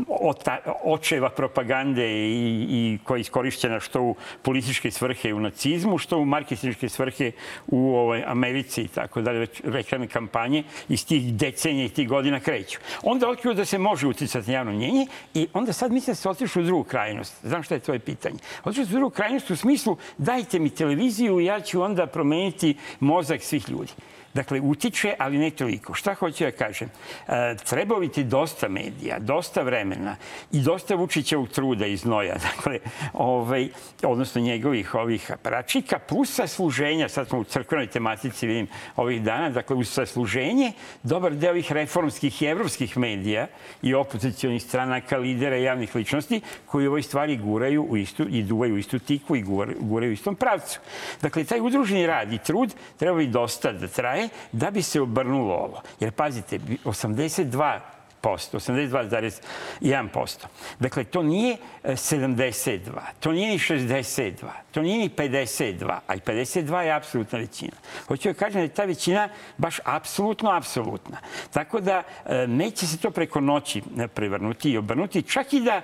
[0.08, 6.18] ota, očeva propagande i, i koja je iskorišćena što u političke svrhe u nacizmu, što
[6.18, 7.32] u marketinške svrhe
[7.68, 12.40] u ovaj, Americi i tako dalje, već reklamne kampanje iz tih decenija i tih godina
[12.40, 12.80] kreću.
[13.04, 16.30] Onda otkriju da se može uticati na javno mnjenje i onda sad mislim da se
[16.30, 17.34] otišu u drugu krajnost.
[17.44, 18.40] Znam šta je tvoje pitanje.
[18.64, 23.42] Otišu u drugu krajnost u smislu dajte mi televiziju i ja ću onda promeniti mozak
[23.44, 23.92] svih ljudi.
[24.34, 25.94] Dakle, utiče, ali ne toliko.
[25.94, 26.90] Šta hoću da kažem?
[27.28, 30.16] E, treba ti dosta medija, dosta vremena
[30.52, 32.80] i dosta Vučićevog truda i znoja, dakle,
[33.14, 33.70] ovaj,
[34.04, 39.76] odnosno njegovih ovih aparačika, plus sasluženja, sad smo u crkvenoj tematici, vidim, ovih dana, dakle,
[39.76, 40.72] uz sasluženje,
[41.04, 43.48] dobar deo ovih reformskih i evropskih medija
[43.82, 48.44] i opozicionih stranaka, lidera i javnih ličnosti, koji u ovoj stvari guraju u istu, i
[48.44, 49.42] duvaju u istu tiku i
[49.80, 50.80] guraju u istom pravcu.
[51.22, 54.21] Dakle, taj udruženi rad i trud treba bi dosta da traje
[54.52, 55.82] da bi se obrnulo ovo.
[56.00, 57.80] Jer pazite, 82
[58.22, 60.46] 82,1%.
[60.80, 62.80] Dakle, to nije e, 72,
[63.20, 64.34] to nije ni 62,
[64.72, 67.72] to nije ni 52, a i 52 je apsolutna većina.
[68.08, 71.18] Hoću da kažem da je ta većina baš apsolutno, apsolutna.
[71.54, 75.76] Tako da e, neće se to preko noći e, prevrnuti i obrnuti, čak i da
[75.76, 75.82] e,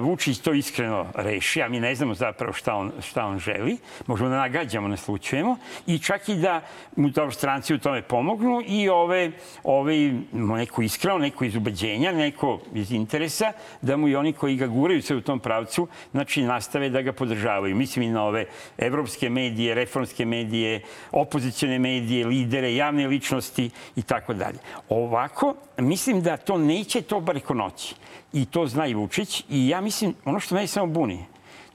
[0.00, 3.76] Vučić to iskreno reši, a mi ne znamo zapravo šta on, šta on želi.
[4.06, 5.56] Možemo da nagađamo, naslučujemo.
[5.86, 6.60] I čak i da
[6.96, 9.32] mu dobro stranci u tome pomognu i ove,
[9.64, 13.52] ove neko iskreno, neko iz ubeđenja, neko iz interesa,
[13.82, 17.12] da mu i oni koji ga guraju sve u tom pravcu, znači nastave da ga
[17.12, 17.76] podržavaju.
[17.76, 18.46] Mislim i na ove
[18.78, 20.80] evropske medije, reformske medije,
[21.12, 24.58] opozicione medije, lidere, javne ličnosti i tako dalje.
[24.88, 27.94] Ovako, mislim da to neće to bar noći.
[28.36, 29.44] I to zna i Vučić.
[29.48, 31.24] I ja mislim, ono što meni samo buni,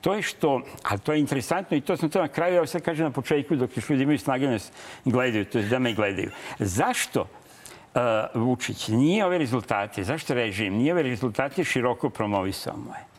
[0.01, 2.81] to je što, ali to je interesantno i to sam to na kraju, ja sad
[2.81, 4.71] kažem na početku, dok još ljudi imaju snage da nas
[5.05, 6.29] gledaju, to je da me gledaju.
[6.59, 8.01] Zašto uh,
[8.33, 13.10] Vučić nije ove rezultate, zašto režim nije ove rezultate široko promovisao moje?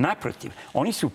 [0.00, 1.10] Naprotiv, oni su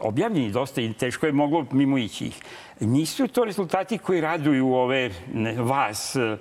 [0.00, 2.40] objavljeni dosta i teško je moglo mimo ići ih.
[2.80, 6.36] Nisu to rezultati koji raduju ove ne, vas, e,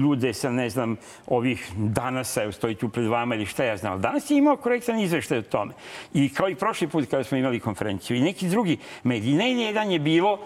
[0.00, 4.00] ljude sa, ne znam, ovih danas, evo stoji tu pred vama ili šta ja znam.
[4.00, 5.74] Danas je imao korektan izveštaj o tome.
[6.14, 8.16] I kao i prošli put kada smo imali konferenciju.
[8.16, 9.34] I neki drugi mediji.
[9.34, 10.38] Ne jedan je bilo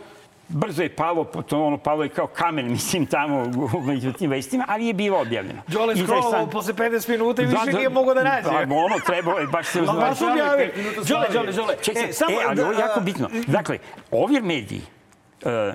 [0.49, 3.45] brzo je palo, potom ono palo je kao kamen, mislim, tamo
[3.83, 5.63] među tim vestima, ali je bilo objavljeno.
[5.67, 8.43] Đole scrollovao posle 50 minuta i više nije mogao da nađe.
[8.43, 9.97] Da, ono trebalo je, baš se uznao.
[9.97, 10.73] baš objavi.
[11.09, 11.75] Đole, Đole, Đole.
[11.83, 13.29] Čekaj, E, samo e, ali da- ovo je jako bitno.
[13.47, 13.79] Dakle,
[14.11, 14.83] ovi mediji,
[15.43, 15.75] e,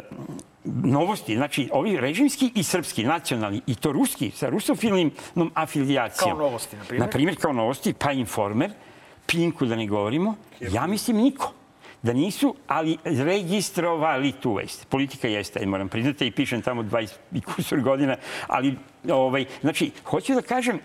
[0.65, 5.11] novosti, znači ovi režimski i srpski, nacionalni, i to ruski, sa rusofilnim
[5.53, 6.29] afilijacijom.
[6.29, 7.01] Kao novosti, na primjer?
[7.01, 8.71] Na primjer, kao novosti, pa Informer,
[9.25, 11.53] Pinku da ne govorimo, ja mislim niko
[12.03, 14.87] da nisu, ali registrovali tu vest.
[14.89, 18.15] Politika jeste, ja moram priznati, i pišem tamo 20 i kusur godina,
[18.47, 18.75] ali
[19.11, 20.79] Ovaj, znači, hoću da kažem,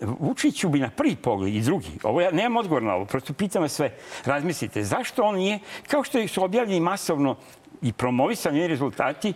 [0.00, 3.32] uh, Vučiću bi na prvi pogled i drugi, ovo ja nemam odgovor na ovo, prosto
[3.32, 3.90] pitam vas sve,
[4.24, 5.58] razmislite, zašto on nije,
[5.90, 7.36] kao što su objavljeni masovno
[7.82, 9.32] i promovisani rezultati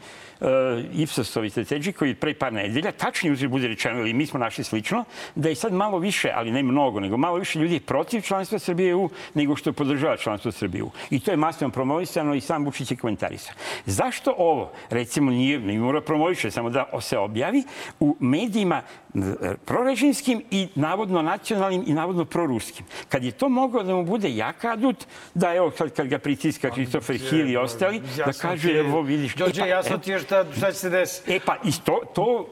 [0.92, 5.04] Ipsosovi strateđi koji pre par nedelja, tačni uzir bude rečeno, ili mi smo našli slično,
[5.34, 8.94] da je sad malo više, ali ne mnogo, nego malo više ljudi protiv članstva Srbije
[8.94, 10.90] u nego što podržava članstvo Srbije u.
[11.10, 13.54] I to je masno promovisano i sam Vučić je komentarisao.
[13.86, 17.62] Zašto ovo, recimo, nije, ne mora promoviše, samo da se objavi,
[18.00, 18.82] u medijima
[19.64, 22.86] prorežimskim i navodno nacionalnim i navodno proruskim.
[23.08, 26.70] Kad je to moglo da mu bude jak adut, da evo kad, kad ga pritiska
[26.70, 29.34] Christopher Hill i ostali, da kaže, evo vidiš...
[29.34, 31.34] E, pa, jasno e, ti je šta, šta će se desiti.
[31.34, 32.46] E pa, i to, to,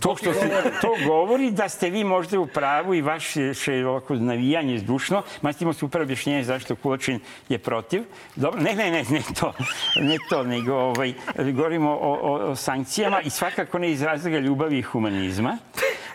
[0.00, 0.50] to, što se,
[0.80, 3.52] to govori da ste vi možda u pravu i vaše
[3.86, 8.02] ovako navijanje zdušno, ma imamo super objašnjenje zašto Kulačin je protiv.
[8.36, 9.52] Dobro, ne, ne, ne, ne to,
[10.00, 11.14] ne to, nego ovaj,
[11.52, 15.58] govorimo o, o, o sankcijama i svakako ne iz razloga ljubavi i humanizma.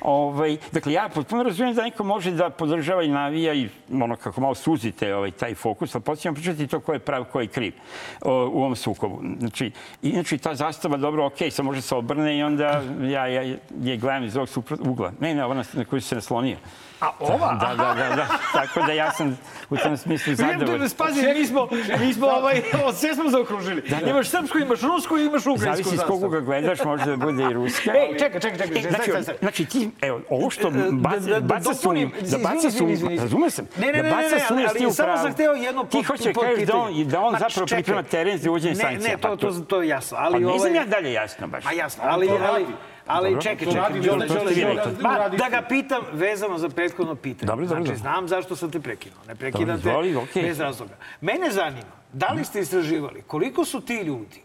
[0.03, 4.41] Ovaj, dakle, ja potpuno razumijem da neko može da podržava i navija i ono kako
[4.41, 7.73] malo suzite ovaj, taj fokus, ali podsjećam pričati to ko je prav, ko je kriv
[8.21, 9.21] o, u ovom sukobu.
[9.39, 13.41] Znači, inače ta zastava, dobro, okay, sad može se obrne i onda ja, ja
[13.81, 15.11] je gledam iz ovog ugla.
[15.19, 16.57] Ne, ne, ona na koju se naslonio.
[17.03, 17.53] A ova?
[17.53, 18.27] Da, da, da, da.
[18.53, 19.37] Tako da ja sam
[19.69, 20.89] u tom smislu zadovoljan.
[20.89, 21.67] Spazi, mi smo,
[21.99, 22.61] mi smo ovaj,
[22.93, 23.81] sve smo zaokružili.
[23.81, 24.09] Da, da.
[24.09, 27.53] Imaš srpsku, imaš rusku imaš ukrajinsku Zavisi s kog ga gledaš, može da bude i
[27.53, 27.91] ruska.
[27.91, 28.81] Ej, čekaj, čekaj, čekaj.
[28.81, 32.89] E, znači, znači, ti, evo, ovo što baca, baca sum, da baca sum,
[33.19, 36.33] razume sam, ne, ne, da baca sum, ne, ali samo sam hteo jedno Ti hoće
[36.33, 39.09] kažeš da on, da on zapravo priprema teren za uvođenje sankcija.
[39.09, 40.17] Ne, ne, to, to, to je jasno.
[40.19, 41.65] Ali pa ne znam ovaj- ja dalje jasno baš.
[41.65, 42.65] A jasno, ali, ali,
[43.07, 43.41] Ali Dobro.
[43.41, 47.47] čekaj, čekaj, radi, Đole, Đole, Đole, da ga pitam vezano za prethodno pitanje.
[47.47, 49.19] Dobro, dobro, Znači, znam zašto sam te prekinuo.
[49.27, 50.43] Ne prekidam Dobro, te izvoli, okej.
[50.43, 50.93] bez razloga.
[51.21, 54.41] Mene zanima, da li ste istraživali koliko su ti ljudi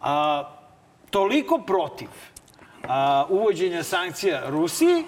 [0.00, 0.44] a,
[1.10, 2.08] toliko protiv
[2.88, 5.04] a, uvođenja sankcija Rusiji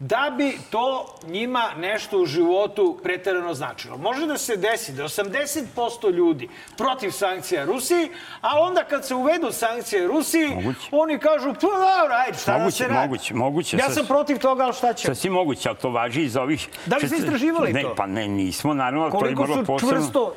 [0.00, 3.96] da bi to njima nešto u životu preterano značilo.
[3.96, 8.08] Može da se desi da 80% ljudi protiv sankcija Rusiji,
[8.40, 10.88] a onda kad se uvedu sankcije Rusiji, Moguće.
[10.92, 13.08] oni kažu, pa dobro, ajde, šta da Moguće, se radi?
[13.08, 13.76] moguće, moguće.
[13.76, 15.06] Ja sam protiv toga, ali šta će?
[15.06, 16.68] Sasvim moguće, ali to važi iz ovih...
[16.86, 17.94] Da li ste istraživali ne, to?
[17.96, 19.02] Pa ne, nismo, naravno.
[19.02, 19.94] ali to je Koliko vrlo su posebno.
[19.94, 20.34] čvrsto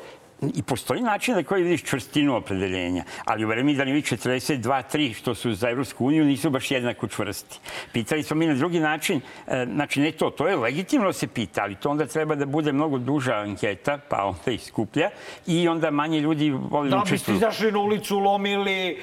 [0.54, 5.34] I postoji način na koji vidiš čvrstinu opredeljenja, ali u vremi da ovih 42-3 što
[5.34, 7.58] su za Evropsku uniju nisu baš jednako čvrsti.
[7.92, 11.26] Pitali smo mi na drugi način, e, znači ne to, to je legitimno da se
[11.26, 15.10] pita, ali to onda treba da bude mnogo duža anketa, pa onda ih skuplja
[15.46, 17.36] i onda manje ljudi voli da Da biste učestvuju.
[17.36, 18.98] izašli na ulicu, lomili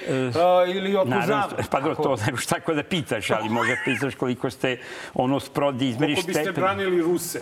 [0.69, 1.19] uh, ili otko znam.
[1.19, 4.77] Naravno, pa dobro, to ne možeš tako da pitaš, ali možda pitaš koliko ste
[5.13, 6.61] ono sprodi, izmeriš Koliko biste stepen.
[6.63, 7.41] branili Ruse?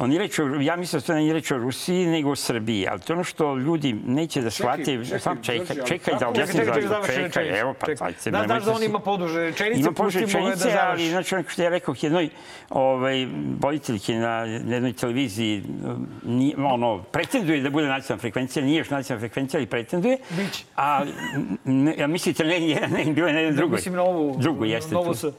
[0.00, 2.86] Oni reče, ja mislim da to nije reč o Rusiji, nego o Srbiji.
[2.88, 5.04] Ali to je ono što ljudi neće da shvate.
[5.18, 6.88] Sam čekaj, ali čekaj da objasnim zašto.
[6.88, 7.96] završi Čekaj, evo, pa Čekaj.
[7.96, 8.30] sajte.
[8.30, 11.10] Da, znaš da on ima poduže rečenice, Ima poduže da rečenice, ali završi.
[11.10, 12.28] znači ono što ja rekao jednoj
[12.70, 13.26] ovaj,
[13.60, 15.62] voditeljki na jednoj televiziji
[16.22, 20.18] nije, ono, pretenduje da bude nacionalna frekvencija, nije još nacionalna frekvencija, ali pretenduje.
[20.30, 20.64] Biće.
[20.76, 21.04] A
[21.64, 23.76] ne, ja mislite, ne, ne, ne, bilo je na jednom drugoj.
[23.76, 25.32] Mislim na ovu, Drugu, jeste novu tu.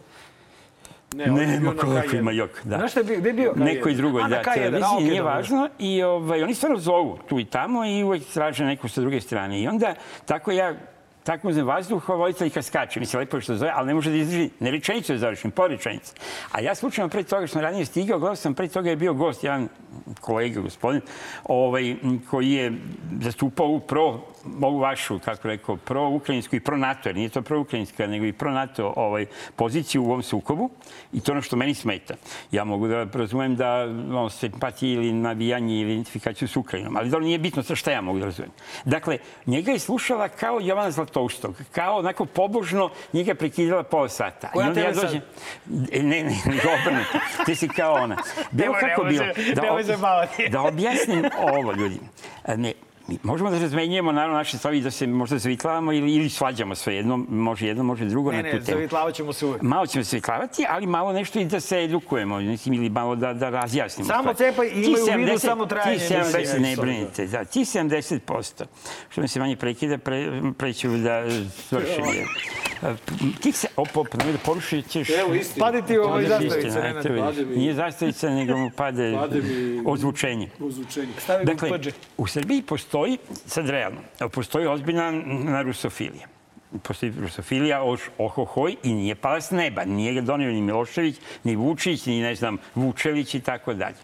[1.15, 2.19] Ne, on je bio Nema na koliko K1.
[2.19, 2.77] ima jok, da.
[2.77, 3.19] Znaš šta je bio?
[3.19, 3.53] Gde je bio?
[3.55, 5.33] Neko i drugo, da, K1, a, televiziji, okej, nije dobro.
[5.33, 5.69] važno.
[5.79, 9.61] I ovaj, oni stvarno zovu tu i tamo i uvek traže neku sa druge strane.
[9.61, 9.95] I onda,
[10.25, 10.75] tako ja
[11.23, 12.99] tako uzmem vazduh, a voditeljka skače.
[12.99, 15.67] Mislim, lepo je što zove, ali ne može da izdrži ne rečenicu da završim, po
[15.67, 16.13] rečenicu.
[16.51, 19.13] A ja slučajno pre toga što sam ranije stigao, gledao sam, pre toga je bio
[19.13, 19.67] gost, jedan
[20.21, 21.01] kolega, gospodin,
[21.43, 21.95] ovaj,
[22.29, 22.73] koji je
[23.21, 24.19] zastupao u pro,
[24.61, 29.25] ovu vašu, kako rekao, pro-ukrajinsku i pro-NATO, jer nije to pro-ukrajinska, nego i pro-NATO ovaj,
[29.55, 30.69] poziciju u ovom sukobu.
[31.13, 32.13] I to ono što meni smeta.
[32.51, 37.25] Ja mogu da razumem da ono, simpatije ili navijanje ili identifikaciju s Ukrajinom, ali dobro,
[37.25, 38.51] nije bitno sa šta ja mogu da razumem.
[38.85, 44.51] Dakle, njega je slušala kao Jovana Zlatoustog, kao onako pobožno, njega je prekidala pola sata.
[44.51, 45.21] Koja onda ja dođem,
[46.01, 47.19] ne, ne, nego obrnuto.
[47.45, 48.17] Ti si kao ona.
[48.51, 49.23] Bilo kako bilo.
[49.83, 50.49] se baviti.
[50.49, 51.99] da objasnim ovo, ljudi.
[52.55, 52.73] Ne,
[53.23, 56.95] možemo da razmenjujemo naravno naše stvari i da se možda zavitlavamo ili, ili svađamo sve
[56.95, 58.77] jedno, može jedno, može drugo Ne, na ne, tu temu.
[58.77, 59.61] zavitlavat ćemo se uvek.
[59.61, 63.33] Malo ćemo se zavitlavati, ali malo nešto i da se edukujemo, mislim, ili malo da,
[63.33, 64.07] da razjasnimo.
[64.07, 66.59] Samo cepaj i Ti imaju u vidu 70 samo trajanje Ti 70, emisije.
[66.59, 68.63] ne brinite, da, ti 70%,
[69.09, 71.23] što mi se manje prekida, pre, preću da
[71.59, 72.05] svršim.
[72.05, 72.25] je.
[73.41, 75.09] Ti se, op, op, nemoj da porušit ćeš.
[75.11, 75.29] Evo,
[75.81, 76.27] ti ovo Pade
[76.99, 80.49] eto, Pade mi- Nije zastavica, nego mu pade, Pade mi- ozvučenje.
[80.59, 81.07] Uzvučenje.
[81.19, 81.69] Stavi Dakle,
[82.17, 83.00] u Srbiji postoji,
[83.45, 86.27] sad realno, postoji ozbiljna na rusofilija.
[86.83, 89.85] Postoji rusofilija oš, ohohoj i nije pala s neba.
[89.85, 93.95] Nije ga donio ni Milošević, ni Vučić, ni ne znam, Vučević i tako dalje.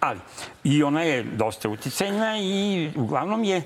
[0.00, 0.18] Ali,
[0.64, 3.62] i ona je dosta uticajna i uglavnom je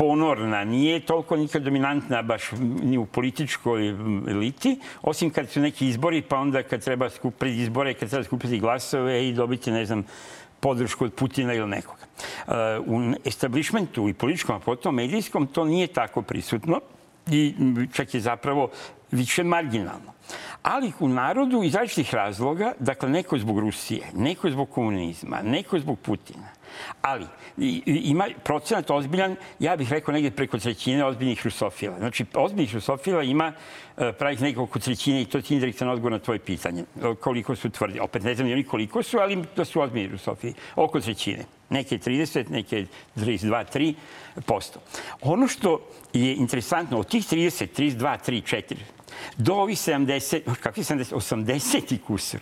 [0.00, 2.42] ponorna, nije toliko nikad dominantna baš
[2.82, 3.88] ni u političkoj
[4.28, 8.24] eliti, osim kad su neki izbori, pa onda kad treba skup, pred izbore, kad treba
[8.24, 10.04] skupiti glasove i dobiti, ne znam,
[10.60, 12.04] podršku od Putina ili nekoga.
[12.46, 12.54] Uh,
[12.86, 16.80] u establishmentu i političkom, a potom medijskom, to nije tako prisutno
[17.30, 17.54] i
[17.92, 18.70] čak je zapravo
[19.10, 20.12] više marginalno.
[20.62, 25.98] Ali u narodu iz različitih razloga, dakle neko zbog Rusije, neko zbog komunizma, neko zbog
[25.98, 26.48] Putina,
[27.02, 27.26] ali
[27.86, 31.98] ima procenat ozbiljan, ja bih rekao negde preko trećine ozbiljnih rusofila.
[31.98, 33.52] Znači, ozbiljnih rusofila ima
[33.96, 36.84] e, pravih nekoliko trećine i to ti indirektan odgovor na tvoje pitanje.
[37.20, 38.00] Koliko su tvrdi.
[38.00, 40.54] Opet ne znam ni oni koliko su, ali da su ozbiljni rusofili.
[40.76, 41.44] Oko trećine.
[41.70, 43.94] Neke 30, neke 32, 3
[44.46, 44.80] posto.
[45.20, 45.80] Ono što
[46.12, 48.76] je interesantno, od tih 30, 32, 3, 4,
[49.36, 52.40] do ovih 70, kakvi 70, 80 i kusur,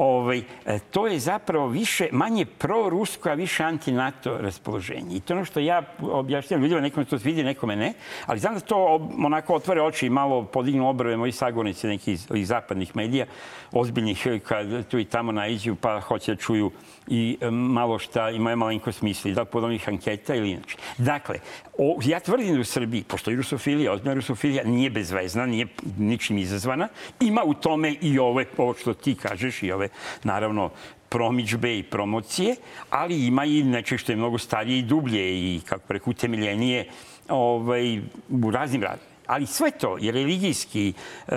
[0.00, 5.16] ovaj, e, to je zapravo više, manje pro-rusko, a više anti-NATO raspoloženje.
[5.16, 7.92] I to ono što ja objašnjam ljudima, nekome to vidi, nekome ne,
[8.26, 12.26] ali znam da to onako otvore oči i malo podignu obrove moji sagovornici neki iz,
[12.34, 13.26] iz zapadnih medija,
[13.72, 16.70] ozbiljnih, kad tu i tamo naiđu, pa hoće da čuju
[17.08, 20.76] i e, malo šta imaju malenko smisli, da pod onih anketa ili inače.
[20.98, 21.38] Dakle,
[21.78, 25.66] o, ja tvrdim da u Srbiji postoji rusofilija, ozbiljna rusofilija, nije bezvezna, nije
[25.98, 26.88] ničim izazvana.
[27.20, 29.89] Ima u tome i ove, ovo što ti kažeš, i ove,
[30.24, 30.70] naravno,
[31.10, 32.56] promičbe i promocije,
[32.90, 36.88] ali ima i neče što je mnogo starije i dublje i, kako preko, utemeljenije
[37.28, 39.10] ovaj, u raznim razlogima.
[39.26, 40.92] Ali sve to, i religijski e,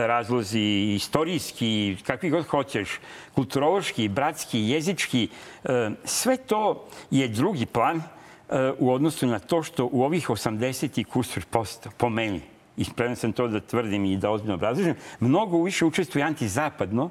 [0.08, 3.00] razlozi, istorijski, kakvi god hoćeš,
[3.36, 5.28] kulturološki, bratski, jezički,
[5.64, 8.02] e, sve to je drugi plan e,
[8.80, 12.42] u odnosu na to što u ovih 80 i kusur posto, po meni,
[12.78, 12.86] i
[13.16, 17.10] sam to da tvrdim i da ozbiljno obrazložim, mnogo više učestvuje antizapadno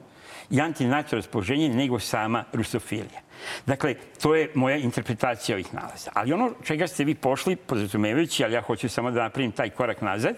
[0.50, 3.20] i antinato raspoloženje nego sama rusofilija.
[3.66, 6.10] Dakle, to je moja interpretacija ovih nalaza.
[6.14, 10.00] Ali ono čega ste vi pošli, podrazumevajući, ali ja hoću samo da napravim taj korak
[10.00, 10.36] nazad,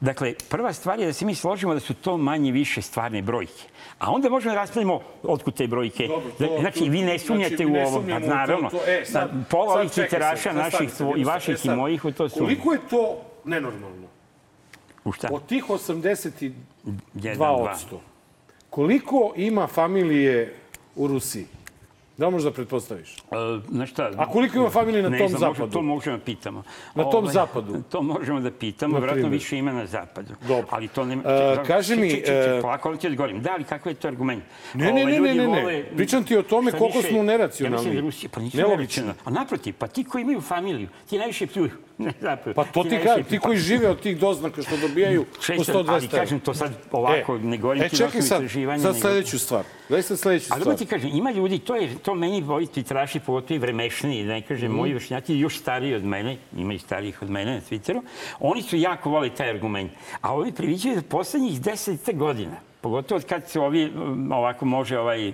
[0.00, 3.62] Dakle, prva stvar je da se mi složimo da su to manje više stvarne brojke.
[3.98, 6.08] A onda možemo da raspravimo otkud te brojke.
[6.08, 8.04] Dobro, to, znači, vi ne sumnjate znači, u ovo.
[8.10, 11.76] Pa, naravno, to, to, e, sad, pola ovih literaša naših, i vaših e, sad, i
[11.76, 12.38] mojih u to su.
[12.38, 14.08] Koliko je to nenormalno?
[15.04, 15.28] U šta?
[15.32, 16.52] Od tih 82
[17.46, 18.00] odsto,
[18.70, 20.54] koliko ima familije
[20.96, 21.46] u Rusiji?
[22.20, 23.16] Da možeš da pretpostaviš?
[23.30, 23.36] Uh,
[23.68, 24.10] na šta?
[24.16, 25.60] A koliko ima familije na ne tom znam, zapadu?
[25.60, 26.62] Možemo, to možemo da pitamo.
[26.94, 27.82] Na tom ovaj, zapadu?
[27.92, 28.98] To možemo da pitamo.
[28.98, 30.34] Na Vratno više ima na zapadu.
[30.48, 30.66] Dobro.
[30.70, 31.16] Ali to ne...
[31.16, 31.22] Uh,
[31.66, 32.10] kaži mi...
[32.10, 33.42] Če, če, če, polako, ti odgovorim.
[33.42, 34.44] Da, ali kakav je to argument?
[34.74, 35.84] Ne, ne, ne, ne, ne, ne.
[35.96, 37.76] Pričam ti o tome koliko smo neracionalni.
[37.76, 39.20] Ja mislim da Rusija, pa nisu neracionalni.
[39.24, 41.70] A naprotiv, pa ti koji imaju familiju, ti najviše pljuju.
[42.00, 42.12] Ne.
[42.54, 45.24] Pa to ti, kažem, ti koji žive od tih doznaka što dobijaju
[45.56, 48.42] po 100-200 Ali kažem to sad ovako, ne govorim ti čekaj sad,
[48.82, 49.64] sad sledeću stvar.
[49.88, 50.62] Daj sad sledeću stvar.
[50.66, 54.32] Ali ti kažem, ima ljudi, to je, to meni ovi twiteraši, pogotovo i vremešni, da
[54.32, 54.76] ne kažem, mm.
[54.76, 58.02] moji vršnjaci, još stariji od mene, ima i starijih od mene na Twitteru,
[58.40, 59.92] oni su jako voli taj argument.
[60.20, 63.92] A ovi priviđaju da poslednjih deset godina, pogotovo od kad se ovi,
[64.30, 65.32] ovako može ovaj,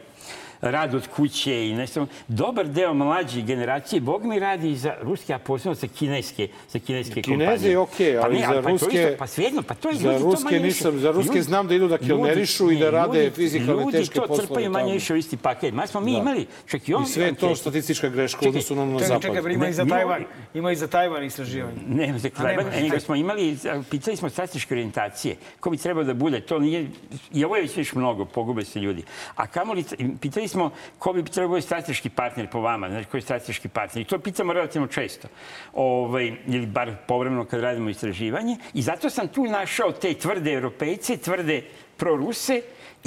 [0.70, 2.06] rad od kuće i ne samo.
[2.28, 7.22] Dobar deo mlađe generacije, Bog mi radi za ruske, a posebno za kineske, za kineske
[7.22, 7.46] kompanije.
[7.46, 9.02] Kineze je okej, okay, ali pa ne, za pa ruske...
[9.02, 11.42] Isto, pa svejedno, pa to je za ljudi ruske to manje nisam, Za ruske ljudi,
[11.42, 14.36] znam da idu da kilnerišu i da rade fizikalne teške poslove.
[14.36, 15.74] Ljudi to crpaju manje više u isti paket.
[15.74, 16.18] Ma smo mi da.
[16.18, 17.02] imali, čak i on...
[17.02, 19.22] I sve to statistička greška u odnosu na, zapad.
[19.22, 20.24] Čekaj, čekaj, ima i za Tajvan.
[20.54, 21.78] Ima i za Tajvan istraživanje.
[21.88, 23.58] Ne, za Tajvan, nego smo imali,
[23.90, 25.36] pitali smo strateške orijentacije.
[25.60, 26.40] Ko bi trebao da bude?
[26.40, 26.86] To nije...
[27.32, 29.02] I ovo je već mnogo, pogube se ljudi.
[29.36, 29.84] A kamoli,
[30.20, 30.55] pitali smo
[30.98, 34.02] ko bi trebao strateški partner po vama, znači koji je strateški partner.
[34.02, 35.28] I to pitamo relativno često.
[35.72, 38.56] Ovaj, ili bar povremeno kad radimo istraživanje.
[38.74, 41.62] I zato sam tu našao te tvrde europejce, tvrde
[41.96, 42.62] proruse,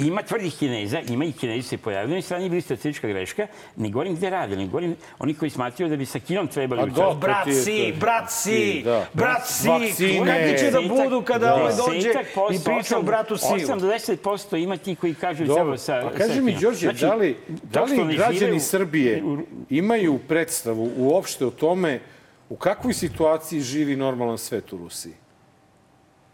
[0.06, 3.46] Ima tvrdih Kineza, ima i Kinezi se pojavljaju, i strani bili statistička greška.
[3.76, 7.20] Ne govorim gde rade, ne govorim oni koji smatraju da bi sa Kinom trebali učestvovati.
[7.20, 12.10] Brat si, brat si, brat si, kakvi će da budu kada ovaj dođe
[12.52, 13.68] i priča o bratu Siju?
[13.68, 15.76] 8 do 10% ima ti koji kažu Dobro.
[15.76, 15.94] sa...
[15.94, 19.22] A kaži mi, Đorđe, znači, da li, da li građani Srbije
[19.70, 22.00] imaju predstavu uopšte o tome
[22.48, 25.12] u kakvoj situaciji živi normalan svet u Rusiji?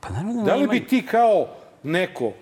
[0.01, 1.49] Pa naravno da li bi ti kao
[1.83, 2.33] neko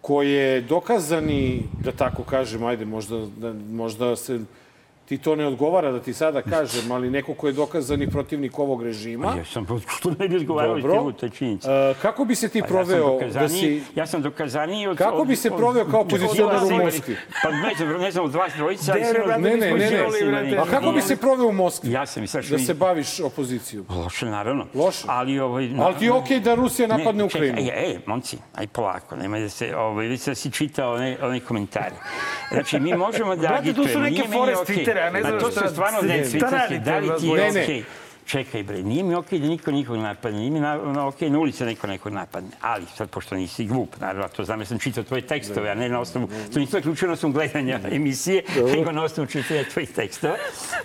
[0.00, 4.40] ko je dokazani, da tako kažem, ajde, možda, da, možda se
[5.10, 8.82] ti to ne odgovara da ti sada kažem, ali neko ko je dokazani protivnik ovog
[8.82, 9.34] režima...
[9.38, 9.66] Ja sam,
[9.98, 11.12] što ne bi odgovarao Dobro.
[11.12, 11.68] te činjenice.
[11.70, 13.82] Uh, kako bi se ti proveo pa ja da si...
[13.94, 14.98] Ja sam dokazaniji od...
[14.98, 17.16] Kako bi se proveo kao pozicionar u Moskvi?
[17.42, 18.94] Pa ne znam, ne znam, od vas trojica...
[18.94, 19.00] Ne,
[19.38, 20.58] ne, ne, ne.
[20.58, 21.92] A kako bi se proveo u Moskvi?
[21.92, 23.86] Ja sam Da se baviš opozicijom?
[23.88, 24.66] Loše, naravno.
[24.74, 25.04] Loše?
[25.06, 27.58] Ali, ovaj, ali ti je okej okay da Rusija napadne Ukrajinu?
[27.58, 29.76] Ej, ej, momci, aj polako, nemoj da se...
[29.76, 31.96] Ovaj, da si čitao one, one komentare.
[32.52, 33.74] Znači, mi možemo da agitujemo.
[33.74, 35.50] Brate, tu su neke fore s Twittera, ja ne znam šta...
[35.50, 37.84] To su stvarno ne, cvicarski, da li ti je okej?
[38.30, 41.38] čekaj bre, nije mi okej da niko nikog napadne, nije mi na, na okej na
[41.38, 42.50] ulici da neko nekog napadne.
[42.60, 45.88] Ali, sad, pošto nisi glup, naravno, to znam, ja sam čitao tvoje tekstove, a ne
[45.88, 48.42] na osnovu, to nisam zaključio na osnovu gledanja emisije,
[48.76, 50.36] nego na osnovu čitanja tvojih tekstova.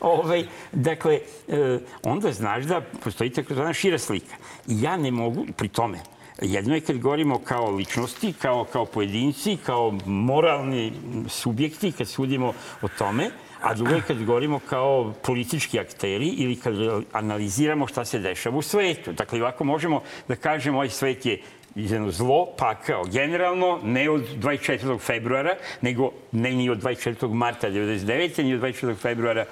[0.01, 4.35] Ove, dakle, e, onda znaš da postoji takozvana šira slika.
[4.67, 5.99] I ja ne mogu, pri tome,
[6.41, 10.93] Jedno je kad govorimo kao ličnosti, kao, kao pojedinci, kao moralni
[11.29, 13.29] subjekti, kad sudimo o tome,
[13.61, 16.73] a drugo je kad govorimo kao politički akteri ili kad
[17.11, 19.13] analiziramo šta se dešava u svetu.
[19.13, 21.41] Dakle, ovako možemo da kažemo ovaj svet je
[21.75, 24.99] jedno zlo, pa kao generalno, ne od 24.
[24.99, 27.33] februara, nego ne ni od 24.
[27.33, 28.43] marta 1999.
[28.43, 28.95] ni od 24.
[28.95, 29.45] februara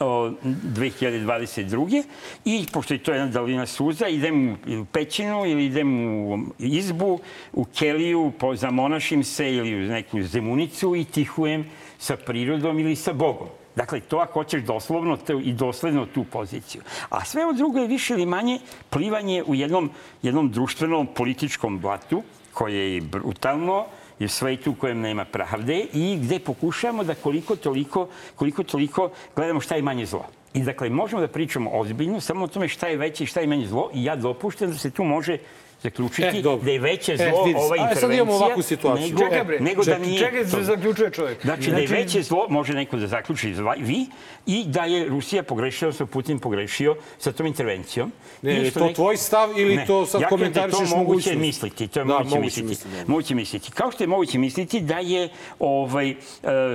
[0.00, 2.02] o, 2022.
[2.44, 7.20] I pošto je to jedna dalina suza, idem u pećinu ili idem u izbu,
[7.52, 11.64] u keliju, po, zamonašim se ili u neku zemunicu i tihujem
[11.98, 13.48] sa prirodom ili sa Bogom.
[13.76, 16.82] Dakle, to ako hoćeš doslovno te, i dosledno tu poziciju.
[17.08, 18.58] A sve ovo drugo je više ili manje
[18.90, 19.90] plivanje u jednom,
[20.22, 22.22] jednom društvenom političkom blatu
[22.52, 23.84] koje je brutalno,
[24.18, 29.60] je svetu u kojem nema pravde i gde pokušavamo da koliko toliko, koliko toliko gledamo
[29.60, 30.24] šta je manje zlo.
[30.54, 33.46] I dakle, možemo da pričamo ozbiljno samo o tome šta je veće i šta je
[33.46, 35.38] manje zlo i ja dopuštam da se tu može
[35.82, 36.64] zaključiti E, dobro.
[36.64, 37.30] da je veće E, zlo se.
[37.30, 39.06] ova A, intervencija sad imamo ovakvu situaciju.
[39.06, 39.60] nego, Čekaj, bre.
[39.60, 41.42] nego da nije Čekaj, se zaključuje čovjek.
[41.42, 44.06] Znači, da je veće zlo, može neko da zaključi vi,
[44.46, 48.12] i da je Rusija pogrešila, odnosno Putin pogrešio sa tom intervencijom.
[48.42, 50.96] Ne, je to tvoj stav ili Ne, to sad ja kažem da je to moguće
[50.96, 51.38] mogućnost?
[51.38, 52.68] misliti, to je Da, moguće, moguće misliti.
[52.68, 53.12] misliti, da.
[53.12, 53.70] Moguće misliti.
[53.70, 56.14] Kao što je moguće misliti da je ovaj, e,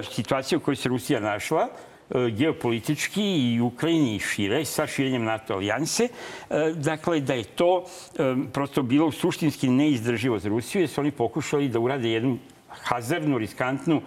[0.06, 1.91] situacija u kojoj se Rusija našla, e,
[2.38, 8.36] geopolitički i Ukrajini i šire, sa širenjem NATO alijanse, e, dakle da je to e,
[8.54, 12.38] prosto bilo suštinski neizdrživo za Rusiju, jer su oni pokušali da urade jednu
[12.72, 14.02] hazardnu, riskantnu,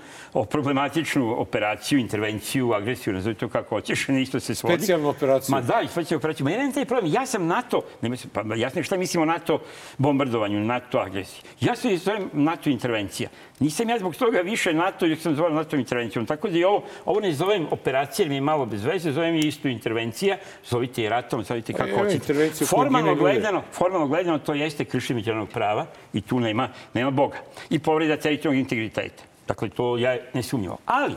[0.50, 4.74] problematičnu operaciju, intervenciju, agresiju, nazove to kako hoćeš, isto se svodi.
[4.74, 5.54] Specijalnu operaciju.
[5.54, 6.44] Ma da, specijalnu operaciju.
[6.44, 7.12] Ma nemam taj problem.
[7.12, 9.60] Ja sam NATO, nema se, pa jasno šta mislim o NATO
[9.98, 11.42] bombardovanju, NATO agresiji.
[11.60, 13.28] Ja se zovem NATO intervencija.
[13.60, 16.26] Nisam ja zbog toga više NATO, jer sam zvao NATO intervencijom.
[16.26, 19.40] Tako da i ovo, ovo ne zovem operacija, mi je malo bez veze, zovem je
[19.40, 20.36] isto intervencija.
[20.64, 22.50] Zovite je ratom, zovite kako evo hoćete.
[22.66, 27.38] Formalno gledano, formalno gledano, to jeste kršenje međunarodnog prava i tu nema, nema Boga.
[27.70, 29.22] I povreda teritorijalnog integriteta.
[29.48, 30.78] Dakle, to ja ne sumnjivo.
[30.86, 31.14] Ali,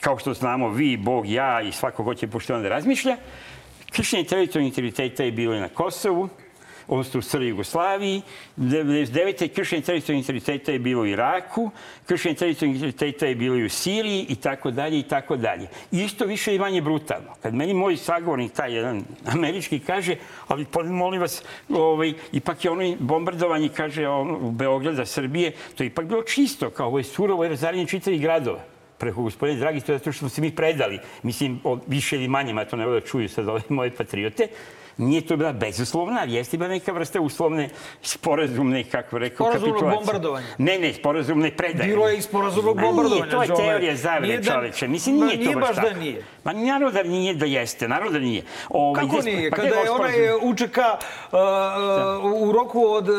[0.00, 3.16] kao što znamo, vi, Bog, ja i svako ko će pošteno da razmišlja,
[3.92, 6.28] kršenje teritorijalnog integriteta je bilo i na Kosovu,
[6.88, 8.22] odnosno u Srbiji Jugoslaviji.
[8.56, 9.48] 99.
[9.48, 11.70] kršenje teritorijalnog integriteta je bilo u Iraku,
[12.06, 15.68] kršenje teritorijalnog integriteta je bilo i u Siriji i tako dalje i tako dalje.
[15.90, 17.34] Isto više i manje brutalno.
[17.42, 20.16] Kad meni moj sagovornik, taj jedan američki, kaže,
[20.48, 25.82] ali pa, molim vas, ovaj, ipak je ono bombardovanje, kaže, ono, u Beograda, Srbije, to
[25.82, 29.80] je ipak bilo čisto, kao ovo je surovo je razaranje čitavih gradova preko gospodine Dragi,
[29.80, 30.98] to je zato što smo se mi predali.
[31.22, 34.48] Mislim, više ili manje, ma to ne voda čuju sad ove moje patriote.
[34.98, 37.68] Nije to bila bezuslovna, ali jeste bila neka vrsta uslovne
[38.02, 39.98] sporazumne, kako rekao, Sporazumnog kapitulacije.
[39.98, 40.46] bombardovanja.
[40.58, 41.88] Ne, ne, sporazumne predaje.
[41.88, 44.88] Bilo je i sporazumnog bombardovanja, Nije, to je teorija zavere, da- čoveče.
[44.88, 46.22] Mislim, nije, nije to baš baš da nije.
[46.44, 48.42] Ma naravno da nije da jeste, naravno da nije.
[48.70, 49.50] Ovaj, Kako gde- nije?
[49.50, 50.12] pa Kada je onaj?
[50.42, 51.38] UČK uh,
[52.42, 53.16] u roku od uh,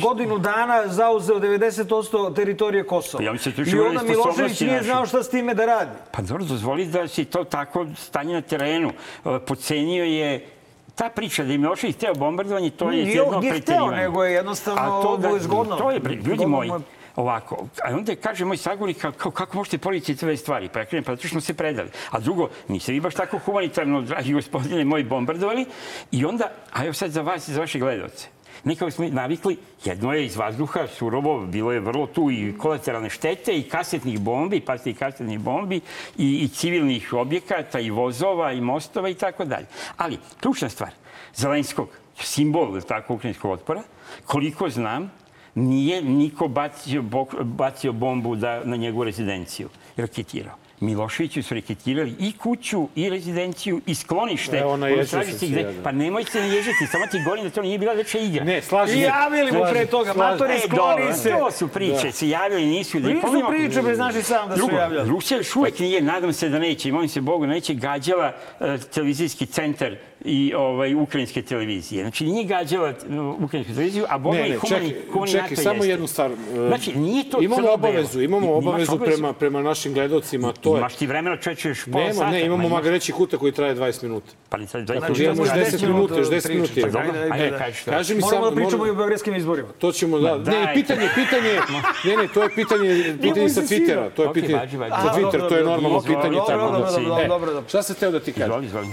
[0.00, 3.18] godinu dana zauzeo 90% teritorije Kosova.
[3.18, 4.84] Pa ja mislim da I onda Milošević nije naše.
[4.84, 5.90] znao šta s time da radi.
[6.12, 8.88] Pa dobro, dozvoli da si to tako stanje na terenu.
[9.26, 10.46] E, Pocenio je
[10.94, 13.96] ta priča da je Milošević hteo bombardovanje, to je jedno nije hteo, preterivanje.
[13.96, 15.76] nego je jednostavno to je zgodno.
[15.76, 16.70] To je, ljudi moji,
[17.16, 20.68] ovako, a onda kaže moj sagovornik, kao, kako možete porediti te stvari?
[20.68, 21.90] Pa ja krenem, pa zato što smo se predali.
[22.10, 25.66] A drugo, niste vi baš tako humanitarno, dragi gospodine moji, bombardovali.
[26.12, 28.28] I onda, a evo sad za vas i za vaše gledalce.
[28.64, 33.58] Nekako smo navikli, jedno je iz vazduha, surovo, bilo je vrlo tu i kolateralne štete
[33.58, 35.80] i kasetnih bombi, pa i kasetnih bombi
[36.18, 39.66] i, i civilnih objekata i vozova i mostova i tako dalje.
[39.96, 40.90] Ali, ključna stvar,
[41.34, 43.82] Zelenskog, simbol tako ukrajinskog otpora,
[44.24, 45.10] koliko znam,
[45.54, 47.02] nije niko bacio,
[47.42, 50.54] bacio bombu da, na njegovu rezidenciju i raketirao.
[50.80, 54.56] Miloševiću su raketirali i kuću, i rezidenciju, i sklonište.
[54.58, 55.82] Evo, na u ježu Stražici sam se gde- javio.
[55.82, 58.44] Pa nemojte se naježiti, samo ti govorim da to nije bila dečja igra.
[58.44, 61.30] Ne, slažem I javili mu pre toga, matori, E, skloni se.
[61.30, 62.12] To su priče, Da.
[62.12, 63.00] se javili, nisu.
[63.00, 65.08] Da Nisu pomnimo- priče, bre, znaš i sam da su Drugo, javljali.
[65.08, 69.46] Rusija još uvek nije, nadam se da neće, molim se Bogu, neće gađala e, televizijski
[69.46, 72.02] centar i ovaj, ukrajinske televizije.
[72.02, 72.94] Znači, nije gađala e,
[73.38, 75.88] ukrajinsku televiziju, a Boga Ne, i humani, čekaj, humani čekaj, samo jeste.
[75.88, 76.30] jednu stvar.
[76.30, 76.34] e,
[76.68, 79.12] Znači, nije to Imamo obavezu, imamo obavezu obavezu.
[79.12, 80.78] prema, prema našim gledocima, to je...
[80.78, 82.30] Imaš ti vremena, čeče, još pola Nema, sata.
[82.30, 84.32] ne, imamo Ma, imaš- magareći kuta koji traje 20 minuta.
[84.48, 85.70] Pa ni sad 20 Znači, imamo još minuta.
[85.70, 86.74] 10 minuta, još 10 minuta.
[86.74, 88.50] Čekaj, Dobro, ajde, ajde, ajde, kaži mi Moramo samo...
[88.50, 89.68] da pričamo i o beogradskim izborima.
[89.70, 90.38] To ćemo da...
[90.38, 91.52] Ne, pitanje, pitanje...
[92.06, 92.88] Ne, ne, to je pitanje,
[93.22, 94.10] pitanje sa Twittera.
[94.10, 94.66] To je pitanje sa
[95.08, 96.36] Twittera, dobro, to je dobro, normalno pitanje.
[96.38, 97.68] dobro, da- dobro, dobro, E, dobro, dobro.
[97.68, 98.46] Šta sam teo da ti kažem?
[98.64, 98.86] Izvoli, izvoli.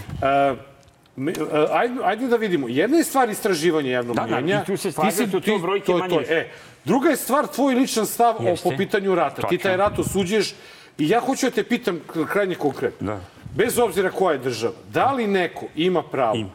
[1.18, 1.34] E,
[1.72, 2.68] Ajde, ajde da vidimo.
[2.68, 4.62] Jedna je stvar istraživanja javnog Da, da, mnjenja.
[4.62, 6.22] i tu se Ti si- tu to ti- brojke manje to.
[6.24, 6.50] E,
[6.86, 9.36] druga je stvar tvoj ličan stav o, po pitanju rata.
[9.38, 9.58] Ti Tačno.
[9.60, 10.56] taj rat osuđuješ
[10.98, 13.08] i ja hoću da te pitam krajnje konkretno.
[13.08, 13.20] Da.
[13.56, 16.50] Bez obzira koja je država, da li neko ima pravo Ima.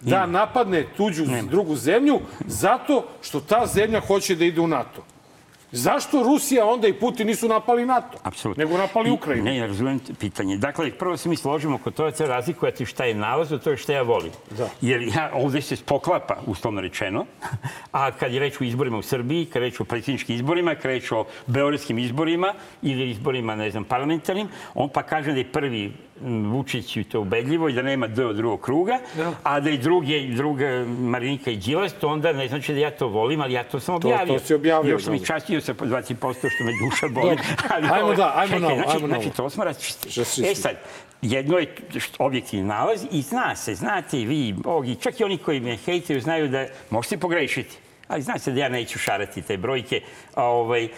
[0.00, 5.04] da napadne tuđu drugu zemlju zato što ta zemlja hoće da ide u NATO?
[5.76, 8.18] Zašto Rusija onda i Putin nisu napali NATO?
[8.22, 8.64] Apsolutno.
[8.64, 9.44] Nego napali Ukrajinu?
[9.44, 10.56] Ne, ja razumem t- pitanje.
[10.56, 13.92] Dakle, prvo se mi složimo oko toga, treba razlikovati šta je nalaz, to je šta
[13.92, 14.32] ja volim.
[14.58, 14.68] Da.
[14.80, 17.26] Jer ja, ovde se poklapa, uslovno rečeno,
[17.92, 20.84] a kad je reč o izborima u Srbiji, kad je reč o predsjedničkim izborima, kad
[20.84, 25.52] je reč o beogradskim izborima ili izborima, ne znam, parlamentarnim, on pa kaže da je
[25.52, 28.98] prvi Vučić i to ubedljivo i da nema D od drugog kruga,
[29.42, 33.08] a da je drugi, druga Marinika i Đilas, to onda ne znači da ja to
[33.08, 34.34] volim, ali ja to sam To- objavio.
[34.34, 36.14] to si objavio, Još sam i častio sa 20%
[36.48, 37.36] što me duša boli.
[37.74, 39.22] Ali, Ajmo da, ajmo čekaj, novo, znači, ajmo novo.
[39.22, 39.64] Znači, to smo.
[39.64, 40.48] Raščistili.
[40.48, 40.76] E sad,
[41.22, 41.74] jedno je
[42.18, 46.20] objektivni nalaz i zna se, znate i vi, ovi, čak i oni koji me hejtaju
[46.20, 47.76] znaju da možete pogrešiti.
[48.08, 50.00] Ali zna se da ja neću šarati te brojke
[50.34, 50.88] a, ovaj,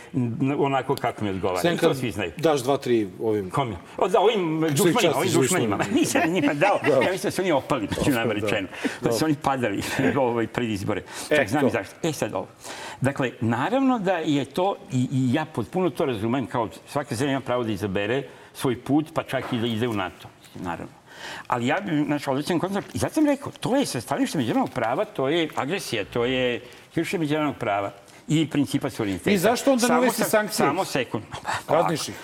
[0.59, 1.61] onako kako mi odgovara.
[1.61, 2.33] Senka, to svi znaju.
[2.37, 3.51] daš dva, tri ovim...
[3.51, 3.75] Kom?
[3.99, 5.79] O, da, ovim dušmanima, ovim dušmanima.
[5.95, 6.79] Nisam njima dao.
[6.83, 6.93] Da.
[6.95, 8.33] Ja mislim da su oni opali, ću nama da.
[8.33, 8.69] rečeno.
[9.01, 9.13] Da Da.
[9.13, 9.83] su oni padali
[10.17, 11.03] ovaj, pred izbore.
[11.31, 11.69] E, Čak znam to.
[11.69, 11.95] zašto.
[12.03, 12.47] E sad ovo.
[13.01, 17.41] Dakle, naravno da je to, i, i ja potpuno to razumem, kao svaka zemlja ima
[17.41, 18.23] pravo da izabere
[18.55, 20.29] svoj put, pa čak i da ide u NATO.
[20.55, 20.93] Naravno.
[21.47, 22.95] Ali ja, znaš, odličan koncept.
[22.95, 26.61] I zato sam rekao, to je sa stanovišta međunarodnog prava, to je agresija, to je
[26.95, 27.93] kršenje međunarodnog prava
[28.29, 29.31] i principa suvereniteta.
[29.31, 30.67] I zašto onda ne uvesti sa- sankcije?
[30.67, 31.25] Samo sekund.
[31.67, 32.15] Kazniš ih.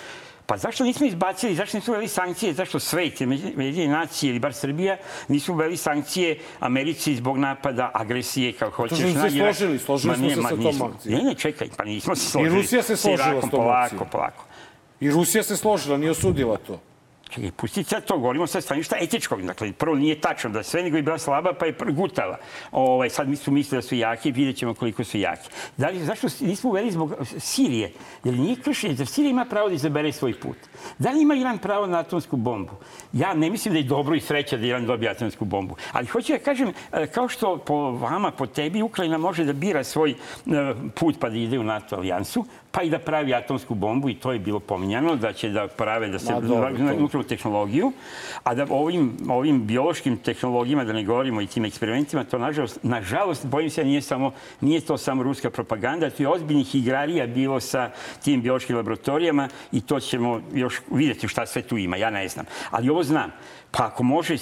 [0.45, 4.97] Pa zašto nismo izbacili, zašto nismo uveli sankcije, zašto svet, Međunarodne nacije ili bar Srbija,
[5.27, 8.97] nisu uveli sankcije Americi zbog napada, agresije, kako hoćeš.
[8.99, 11.17] smo se složili, složili smo se sa tom akcijom.
[11.17, 12.55] Ne, ne, čekaj, pa nismo se složili.
[12.55, 14.09] Rusija se složila s tom polako, akcijom.
[14.11, 14.43] polako.
[14.99, 16.79] I Rusija se složila, nije osudila to.
[17.33, 19.41] Čekaj, pustite sad to, govorimo sa staništa etičkog.
[19.41, 22.37] Dakle, prvo nije tačno da sve nego je bila slaba pa je gutala.
[22.71, 25.49] Ovaj, sad mi su mislili da su jaki, vidjet ćemo koliko su jaki.
[25.77, 27.91] Da li, zašto nismo uveli zbog Sirije?
[28.23, 30.57] Jer nije kršenje, da Sirija ima pravo da izabere svoj put.
[30.99, 32.71] Da li ima Iran pravo na atomsku bombu?
[33.13, 35.75] Ja ne mislim da je dobro i sreća da Iran dobije atomsku bombu.
[35.91, 39.83] Ali hoću da kažem, e, kao što po vama, po tebi, Ukrajina može da bira
[39.83, 40.15] svoj e,
[40.95, 44.31] put pa da ide u NATO alijansu, pa i da pravi atomsku bombu i to
[44.31, 47.91] je bilo pominjano da će da prave da se nuklearnu tehnologiju,
[48.43, 53.45] a da ovim, ovim biološkim tehnologijama, da ne govorimo i tim eksperimentima, to nažalost, nažalost,
[53.45, 57.91] bojim se, nije, samo, nije to samo ruska propaganda, to je ozbiljnih igrarija bilo sa
[58.23, 62.45] tim biološkim laboratorijama i to ćemo još vidjeti šta sve tu ima, ja ne znam.
[62.71, 63.31] Ali ovo znam.
[63.71, 64.35] Pa ako može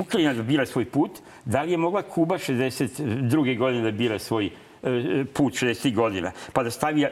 [0.00, 1.10] Ukrajina da bira svoj put,
[1.44, 3.58] da li je mogla Kuba 62.
[3.58, 4.65] godine da bira svoj e,
[5.32, 7.06] put 60 godina, pa da stavi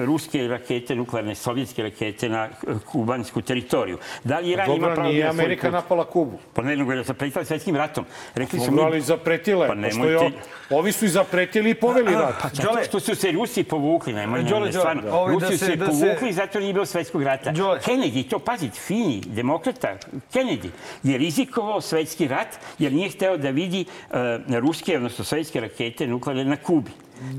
[0.00, 2.48] ruske rakete, nuklearne sovjetske rakete na e,
[2.86, 3.98] kubansku teritoriju.
[4.24, 5.72] Da li Iran ima Dobro, pravo nije Amerika put?
[5.72, 6.38] napala Kubu.
[6.54, 8.04] Pa ne, nego je zapretila svetskim ratom.
[8.34, 8.86] Rekli su Dobro, mi...
[8.86, 9.66] ali zapretila.
[9.66, 10.30] Pa je nemojte...
[10.70, 12.34] Ovi su i zapretili i poveli rat.
[12.42, 15.02] Pa zato što su se Rusi povukli, nemoj, ne, Đole, stvarno.
[15.02, 15.10] da.
[15.10, 17.50] Da Rusi se- su se da se- povukli zato nije bilo svetskog rata.
[17.52, 17.80] Đole.
[17.80, 19.96] Kennedy, to pazite, fini, demokrata,
[20.32, 20.68] Kennedy
[21.02, 24.16] je rizikovao svetski rat jer nije hteo da vidi uh,
[24.56, 26.90] ruske, odnosno svetske rakete nuklearne na Kubi.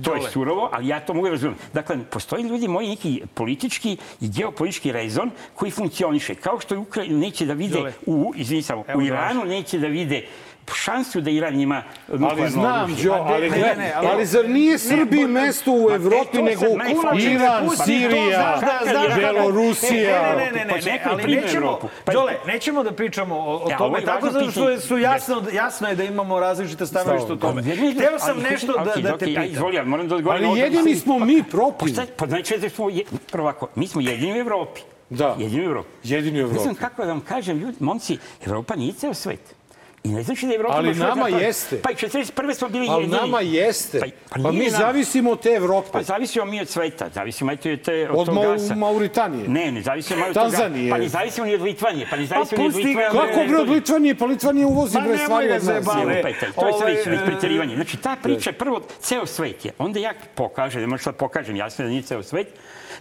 [0.04, 1.56] To je surovo, ali ja to mogu da razumem.
[1.74, 6.36] Dakle, postoji ljudi moji neki politički i geopolitički rezon koji funkcioniše.
[6.36, 7.94] Kao što Ukrajina neće da vide Đole.
[8.06, 10.26] u, izvini samo, u Iranu neće da vide
[10.74, 13.12] šansu da Iran ima nuklearno Ali znam, oružje.
[13.12, 16.42] Ne, ali, ne, ne, ali- ali zar nije Srbiji ne, mesto u Evropi e, to
[16.42, 17.32] nego sam najslađe.
[17.32, 20.22] Iran, Pusti to, Sirija, znaš da- znaš da- Belorusija?
[20.30, 21.80] Ne, ne, ne, ne, Pa ne, ali nećemo.
[22.06, 24.98] Pa- Đole, nećemo da pričamo o, o Ja, ovo tome je tako zato što su
[24.98, 27.62] jasno, jasno je da imamo različite stanovište o tome.
[27.64, 29.44] Pa, Hteo sam nešto da, da te ja pitam.
[29.46, 30.50] Izvoli, ali moram da odgovorim.
[30.50, 31.44] Ali jedini smo mi
[31.80, 32.88] Pa, šta, pa znači da smo,
[33.32, 34.82] prvo ovako, mi smo jedini u Evropi.
[35.10, 35.36] Da.
[35.40, 35.90] Jedini u Evropi.
[36.04, 36.80] Jedini u Ne znam Evropi.
[36.80, 39.56] kako da vam kažem, ljudi, momci, Evropa nije ceo svet.
[40.04, 40.74] I ne znači da Evropa...
[40.76, 41.78] Ali nama napravi- jeste.
[41.78, 42.32] Pa i 41.
[42.54, 43.20] smo bili Ali jedini.
[43.20, 44.00] nama jeste.
[44.00, 44.70] Pa, Pa, pa mi nama.
[44.70, 45.90] zavisimo od te Evrope.
[45.92, 48.76] Pa zavisimo mi od sveta, zavisimo eto od, te, od, Od tog gasa.
[48.76, 49.48] Mauritanije.
[49.48, 50.42] Ne, ne zavisimo od toga.
[50.42, 50.92] Tanzanije.
[50.92, 53.34] Pa ne zavisimo ni od Litvanije, pa ne zavisimo ni od pusti ga, Litvanije.
[53.34, 54.16] Kako bre od Litvanije?
[54.16, 55.66] Pa Litvanija uvozi Ma bre nemoj stvari ga od nas.
[55.66, 56.08] zajebavati.
[56.08, 57.76] Ne, lupajte, to je sve Ovaj, već, već e, preterivanje.
[57.76, 59.72] Znači, ta priča je prvo, ceo svet je.
[59.78, 62.48] Onda ja pokažem, ne možeš da pokažem, jasno da nije ceo svet.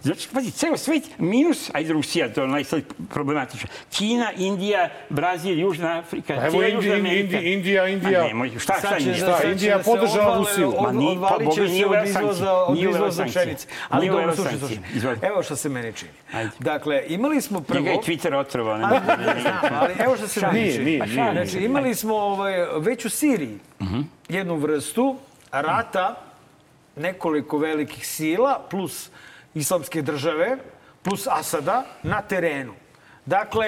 [0.03, 3.69] Znači, pazi, ceo svet minus, ajde Rusija, to je najsad problematično.
[3.93, 7.37] Kina, Indija, Brazil, Južna Afrika, Pa evo Indi, Južna Amerika.
[7.37, 8.21] Indi, Indija, Indija.
[8.21, 9.15] Ma nemoj, šta, šta Indija?
[9.15, 10.73] Šta, Indija da podržala odvale Rusiju.
[10.81, 13.67] Ma nije, pa Boga nije od izvoza, od izvoza pšenice.
[13.89, 14.77] Ali dobro, slušaj, slušaj.
[15.21, 16.11] Evo što se meni čini.
[16.59, 17.79] Dakle, imali smo prvo...
[17.79, 18.79] Njega je Twitter otrovao.
[19.71, 20.99] ali evo što se meni čini.
[20.99, 21.05] Pa.
[21.05, 24.01] Znači, imali smo ovaj, već u Siriji Mhm.
[24.29, 25.15] jednu vrstu
[25.51, 26.15] rata
[26.95, 29.09] nekoliko velikih sila plus
[29.53, 30.57] islamske države
[31.01, 32.73] plus Asada na terenu.
[33.25, 33.67] Dakle,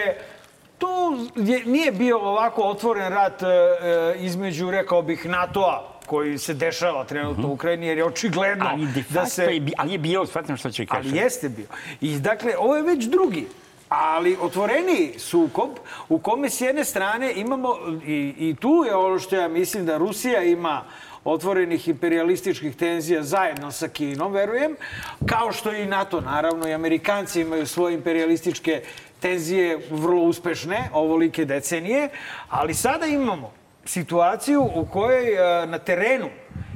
[0.78, 0.88] tu
[1.36, 7.06] je, nije bio ovako otvoren rat e, e, između, rekao bih, NATO-a koji se dešava
[7.06, 9.44] trenutno u Ukrajini, jer je očigledno Ali de da se...
[9.44, 11.12] je, ali je bio, shvatam što će kažem.
[11.12, 11.66] Ali jeste bio.
[12.02, 13.48] I dakle, ovo je već drugi
[13.96, 15.70] ali otvoreni sukob
[16.10, 17.76] u kome s jedne strane imamo,
[18.06, 20.84] i, i tu je ono što ja mislim da Rusija ima
[21.26, 24.76] otvorenih imperialističkih tenzija zajedno sa Kinom, verujem,
[25.26, 28.82] kao što i NATO, naravno, i Amerikanci imaju svoje imperialističke
[29.20, 32.10] tenzije vrlo uspešne, ovolike decenije,
[32.50, 33.52] ali sada imamo
[33.86, 36.30] situaciju u kojoj e, na terenu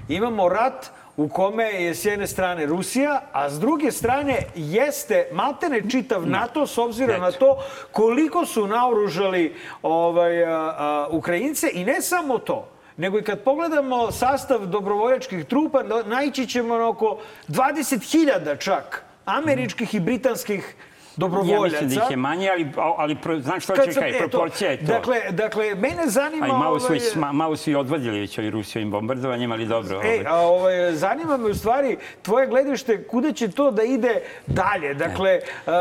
[0.09, 5.81] imamo rat u kome je s jedne strane Rusija, a s druge strane jeste maltene
[5.89, 11.69] čitav NATO s obzirom na to koliko su naoružali ovaj, a, a, Ukrajince.
[11.73, 16.87] I ne samo to, nego i kad pogledamo sastav dobrovoljačkih trupa, na- naići ćemo na
[16.87, 20.75] oko 20.000 čak američkih i britanskih
[21.17, 21.75] dobrovoljaca.
[21.75, 24.71] Ja mislim da ih je manje, ali, ali pro- znaš što će kaj, e, proporcija
[24.71, 24.85] je to.
[24.85, 26.45] Dakle, dakle, mene zanima...
[26.45, 30.01] A i malo su, ovaj, malo su i odvadili već ovi Rusijovim bombardovanjem, ali dobro.
[30.03, 34.15] Ej, a ovaj, zanima me u stvari tvoje gledište kuda će to da ide
[34.47, 34.93] dalje.
[34.93, 35.73] Dakle, uh,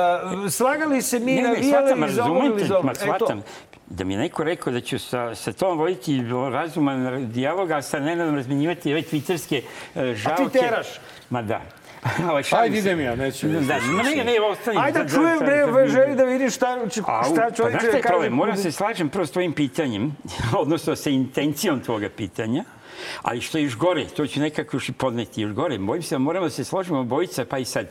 [0.50, 2.84] slagali se mi, ne, ne, navijali shvatam, ili za ovo ili razumete, za ovo.
[2.84, 3.00] ma E, to.
[3.00, 3.42] shvatam.
[3.86, 6.22] Da mi je neko rekao da ću sa, sa tom voditi
[6.52, 9.62] razuman dijalog, a sa Nenadom razmenjivati ove twitterske
[9.94, 10.58] uh, žalke.
[10.60, 10.86] teraš?
[11.30, 11.60] Ma da.
[12.30, 13.48] Ovaj, šalim Ajde, idem ja, neću.
[13.48, 14.78] Da, ma ne, ne, ostani.
[14.80, 18.12] Ajde da čujem, bre, želi da vidiš šta, šta Au, pa čovjek znaš je kaže.
[18.12, 18.32] problem?
[18.32, 20.16] Moram se slažem prvo s tvojim pitanjem,
[20.62, 22.64] odnosno sa intencijom tvoga pitanja,
[23.22, 25.78] ali što je još gore, to ću nekako još i podneti još gore.
[25.78, 27.86] Bojim se da moramo da se složimo obojica, pa i sad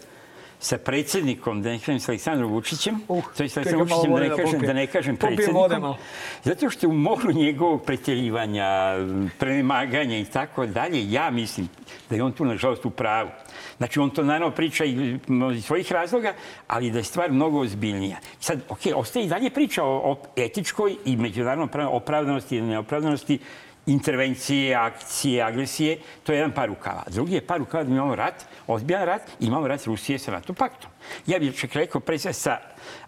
[0.59, 4.19] sa predsjednikom, da ne kažem sa Aleksandrom Vučićem, uh, to je sa Aleksandrom Vučićem, da
[4.19, 5.95] ne da kažem, da ne kažem predsjednikom.
[6.43, 8.95] Zato što u moru njegovog pretjerivanja,
[9.39, 11.69] premaganja i tako dalje, ja mislim
[12.09, 13.29] da je on tu, nažalost, u pravu.
[13.77, 15.19] Znači, on to naravno priča i
[15.55, 16.33] iz svojih razloga,
[16.67, 18.17] ali da je stvar mnogo ozbiljnija.
[18.39, 23.39] Sad, ok, ostaje i dalje priča o, o etičkoj i međunarodnom pravu, opravdanosti ili neopravdanosti
[23.85, 27.03] intervencije, akcije, agresije, to je jedan par rukava.
[27.07, 30.89] Drugi je par rukava da imamo rat, ozbiljan rat, imamo rat Rusije sa NATO paktom.
[31.27, 32.57] Ja bih čak rekao pre sa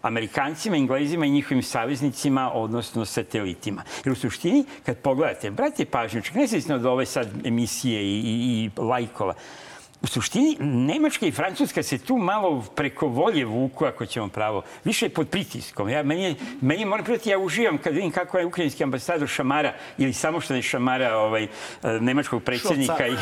[0.02, 3.82] Amerikancima, Englezima i njihovim saveznicima, odnosno satelitima.
[4.04, 8.64] Jer u suštini, kad pogledate, brate pažnju, čak nezavisno od ove sad emisije i, i,
[8.64, 9.34] i lajkova,
[10.02, 15.08] U suštini, Nemačka i Francuska se tu malo preko volje vuku, ako ćemo pravo, više
[15.08, 15.88] pod pritiskom.
[15.88, 20.12] Ja, meni, meni moram privati, ja uživam kad vidim kako je ukrajinski ambasador šamara, ili
[20.12, 21.48] samo što ne šamara ovaj, eh,
[22.00, 23.16] nemačkog predsjednika i,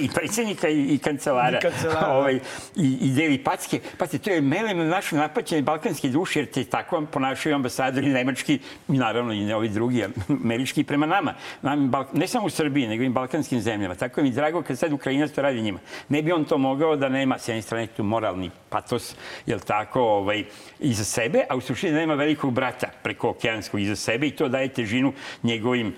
[0.00, 2.12] i, predsjednika i, i kancelara, I kancelara, da.
[2.12, 2.40] ovaj,
[2.76, 3.80] i, i deli packe.
[3.98, 8.58] Pazite, to je melem na naše napaćene balkanske duše, jer te tako ponašaju ambasadori nemački,
[8.88, 10.04] naravno i ne ovi drugi,
[10.44, 11.34] američki prema nama.
[11.62, 13.94] Nam, ne samo u Srbiji, nego i balkanskim zemljama.
[13.94, 15.78] Tako je mi drago kad sad Ukrajinac to radi njima.
[16.08, 19.16] Ne bi on to mogao da nema s jedne strane tu moralni patos,
[19.46, 20.44] jel tako, ovaj,
[20.80, 24.68] iza sebe, a u suštini nema velikog brata preko okeanskog iza sebe i to daje
[24.68, 25.12] težinu
[25.42, 25.94] njegovim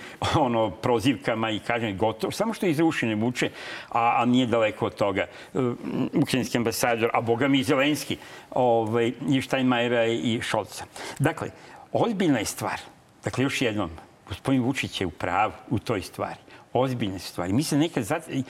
[0.46, 3.50] ono, prozivkama i kažem gotovo, samo što iza uši ne muče,
[3.88, 5.26] a, a nije daleko od toga.
[5.54, 5.72] Uh,
[6.12, 8.16] Ukrajinski ambasador, a boga mi i Zelenski,
[8.50, 10.84] ovaj, i Steinmeiera i Šolca.
[11.18, 11.50] Dakle,
[11.92, 12.80] ozbiljna je stvar.
[13.24, 13.90] Dakle, još jednom,
[14.28, 17.52] gospodin Vučić je u pravu u toj stvari ozbiljne stvari.
[17.52, 18.30] Mi se nekad zato...
[18.30, 18.44] I,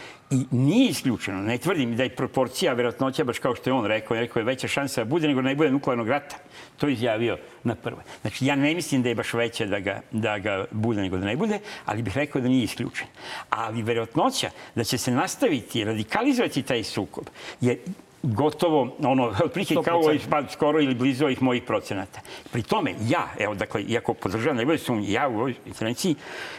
[0.51, 4.41] nije isključeno, ne tvrdim da je proporcija verovatnoća, baš kao što je on rekao, rekao
[4.41, 6.37] je veća šansa da bude nego da ne bude nuklearnog rata.
[6.77, 8.03] To je izjavio na prvoj.
[8.21, 11.27] Znači, ja ne mislim da je baš veća da ga, da ga bude nego da
[11.27, 13.07] ne bude, ali bih rekao da nije isključen.
[13.51, 17.25] Ali verovatnoća da će se nastaviti, radikalizovati taj sukob,
[17.61, 17.83] je
[18.25, 22.21] gotovo, ono, otprilike kao ovaj, pa, skoro ili blizu ovih mojih procenata.
[22.53, 26.15] Pri tome, ja, evo, dakle, iako podržavam, bude sumnje, ja u ovoj intervenciji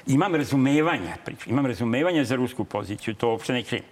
[0.07, 3.85] imam razumevanja, imam razumevanja za rusku poziciju, to uopšte ne krijem.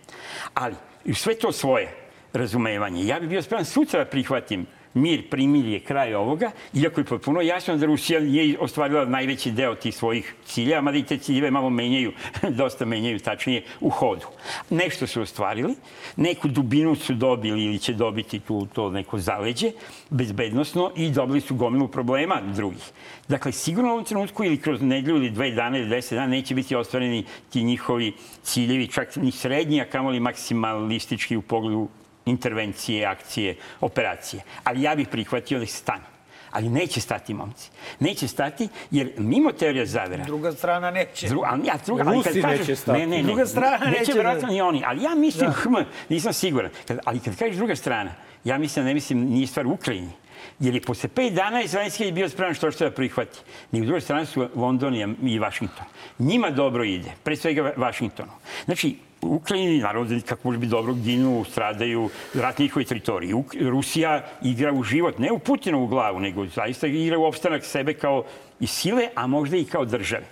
[0.54, 0.76] Ali,
[1.14, 1.90] sve to svoje
[2.34, 7.42] razumevanje, ja bih bio spreman sutra da prihvatim mir, primirje, kraj ovoga, iako je potpuno
[7.42, 11.70] jasno da Rusija nije ostvarila najveći deo tih svojih ciljeva, mada i te ciljeve malo
[11.70, 12.12] menjaju,
[12.60, 14.26] dosta menjaju, tačnije, u hodu.
[14.70, 15.76] Nešto su ostvarili,
[16.16, 19.72] neku dubinu su dobili ili će dobiti tu to neko zaleđe,
[20.10, 22.92] bezbednostno, i dobili su gomilu problema drugih.
[23.28, 26.56] Dakle, sigurno u ovom trenutku ili kroz nedelju ili dve dana ili deset dana neće
[26.56, 28.14] biti ostvareni ti njihovi
[28.44, 31.88] ciljevi, čak ni srednji, a kamoli maksimalistički u pogledu
[32.26, 34.42] intervencije, akcije, operacije.
[34.64, 36.04] Ali ja bih prihvatio da ih stane.
[36.52, 37.70] Ali neće stati, momci.
[38.00, 40.24] Neće stati, jer mimo teorija zavera...
[40.24, 41.28] Druga strana neće.
[41.28, 43.00] Dru, ali, ja, druga, ali kad Rusi kažeš, neće stati.
[43.00, 43.24] Ne, ne, ne.
[43.24, 44.00] Druga strana neće.
[44.00, 44.84] neće verovatno da- ni oni.
[44.86, 45.54] Ali ja mislim, Da.
[45.54, 45.74] hm,
[46.10, 46.72] nisam siguran.
[46.88, 48.12] Kad, ali kad kažeš druga strana,
[48.44, 50.12] ja mislim ne mislim nije stvar u Ukrajini,
[50.60, 53.40] Jer je posle pet dana Zelenski je bio spreman što što da prihvati.
[53.72, 55.86] Ni u drugoj strani su London i- Vašington.
[56.20, 58.32] Njima dobro ide, pre svega Vašingtonu.
[58.66, 63.34] Znači, Ukrajini, naravno, kako može biti dobro, ginu, stradaju, rat njihovi teritoriji.
[63.62, 68.24] Rusija igra u život, ne u Putinovu glavu, nego zaista igra u opstanak sebe kao
[68.60, 70.26] i sile, a možda i kao države.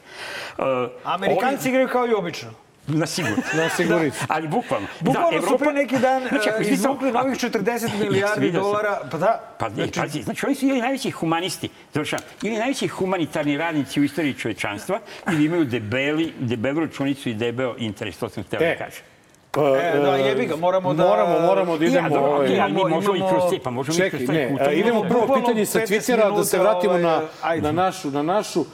[0.57, 0.65] Uh,
[1.03, 2.49] Amerikanci igraju kao i obično.
[2.93, 3.37] Na sigurno.
[3.63, 4.25] Na siguricu.
[4.27, 4.87] Ali bukvalno.
[4.99, 8.99] Bukvalno su pre neki dan Znači, ako e, izvukli novih 40 Jesi, milijardi dolara.
[9.11, 9.41] Pa da.
[9.57, 14.03] Pa ne, pazi, znači oni su ili najveći humanisti, završavam, ili najveći humanitarni radnici u
[14.03, 14.99] istoriji čovečanstva,
[15.31, 19.03] ili imaju debeli, debelu računicu i debeo interes, to sam htio E, da kažem.
[19.51, 21.03] Pa, E, da, jebi ga, moramo da...
[21.03, 22.07] Moramo, moramo da idemo...
[22.07, 24.35] Ja, dobro, ovaj, mi imamo- možemo i kroz te, pa možemo i Čekaj, kroz taj
[24.35, 27.61] ne, a, idemo prvo pitanje sa 15 Twittera da se vratimo ovaj, na, ajde.
[27.61, 28.65] na našu, na našu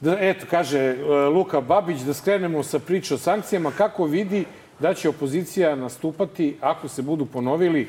[0.00, 0.94] da, eto, kaže e,
[1.28, 4.44] Luka Babić, da skrenemo sa priče o sankcijama, kako vidi
[4.80, 7.88] da će opozicija nastupati ako se budu ponovili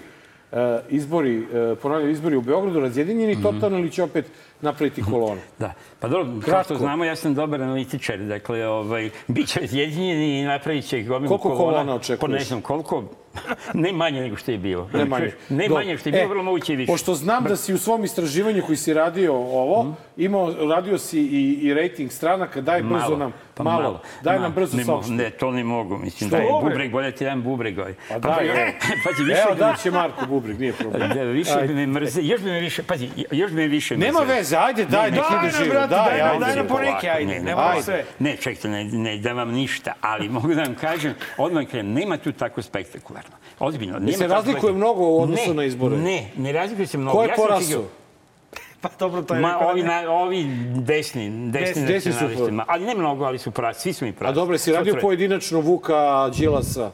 [0.52, 0.58] e,
[0.90, 3.42] izbori, e, ponavljali izbori u Beogradu, razjedinjeni Mhm.
[3.42, 4.26] totalno ili će opet
[4.62, 5.42] napraviti kolonu?
[5.60, 10.40] Da, pa dobro, kao što znamo, ja sam dobar analitičar, dakle, ovaj, bit će razjedinjeni
[10.40, 11.62] i napravit će gomilu Koliko kolona.
[11.72, 12.20] kolona očekuješ?
[12.22, 13.04] Pa ne znam, koliko?
[13.74, 14.90] ne manje nego što je bilo.
[14.94, 15.32] Ne manje.
[15.50, 16.92] Ne manje što je bilo, E, vrlo moguće i više.
[16.92, 19.92] Pošto znam da si u svom istraživanju koji si radio ovo, Mhm.
[20.18, 24.54] imao, radio si i, i rating stranaka, daj brzo nam, pa malo, daj nam Malo.
[24.54, 25.12] brzo ne, mogu, saopšti.
[25.14, 25.98] ne, to ne mogu.
[25.98, 26.38] Mislim, Što?
[26.38, 26.92] da je Bubreg?
[26.92, 27.80] bolje ti dam bubreg.
[27.80, 27.94] Ovaj.
[28.10, 28.58] Pa daj, evo.
[29.06, 31.10] pazi, više Evo, bi- daće Marko Bubreg, nije problem.
[31.10, 31.68] Da, više Ajde.
[31.68, 34.38] bi me mrze, još bi me više, pazi, još bi me više Nema mrzelo.
[34.38, 35.87] veze, ajde, daj, nek daj ide nam, živo.
[35.88, 36.46] Brate, Daj, daj nam, ajde.
[36.46, 38.06] daj nam po neki, Polako, ajde, ne, ne ne, sve.
[38.20, 42.18] Ne, čekajte, ne, ne da vam ništa, ali mogu da vam kažem, odmah krenem, nema
[42.18, 43.30] tu tako spektakularno.
[43.60, 44.00] Ozbiljno.
[44.00, 45.98] Nema se razlikuje mnogo u odnosu Ne, na izbore?
[45.98, 47.18] Ne, ne razlikuje se mnogo.
[47.18, 47.84] Ko je Ja očekivao-
[48.82, 50.02] Pa dobro, to je Ma, da ovi, ne.
[50.02, 50.44] na, ovi
[50.76, 54.32] desni, desni, Desni su nacionalisti, ali ne mnogo, ali su pravi, svi su mi pravi.
[54.32, 56.92] A dobro, si radio pojedinačno Vuka Đilasa.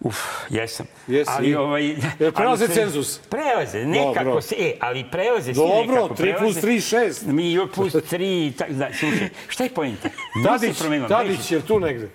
[0.00, 0.16] Uf,
[0.50, 0.86] jesam.
[1.06, 1.30] Jesi.
[1.30, 1.86] Ali, ovaj,
[2.18, 3.18] Jel prelaze ali se- cenzus?
[3.20, 4.40] Prelaze, nekako Dobro.
[4.40, 6.14] se, e, ali prelaze Dobro, nekako.
[6.14, 6.60] 3 plus prelaze.
[6.60, 7.26] 3, 6.
[7.26, 10.08] Mi plus 3, tak, da, slušaj, šta je pojenta?
[10.46, 11.08] Tadić, se.
[11.08, 12.08] Tadić je tu negde.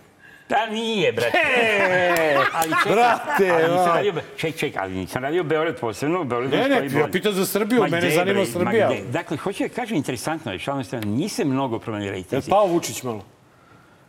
[0.49, 1.37] Da, nije, brate.
[1.37, 6.23] E, ali čekaj, brate, ali radio, ček, ček, ali nisam radio Beograd posebno.
[6.23, 8.89] Beograd Ne, ne, ja pitam za Srbiju, Ma mene zanima Srbija.
[9.11, 12.49] Dakle, hoću da kažem, interesantno je, šalno nisam mnogo promenio Je rejtinzi.
[12.49, 13.25] pao Vučić malo?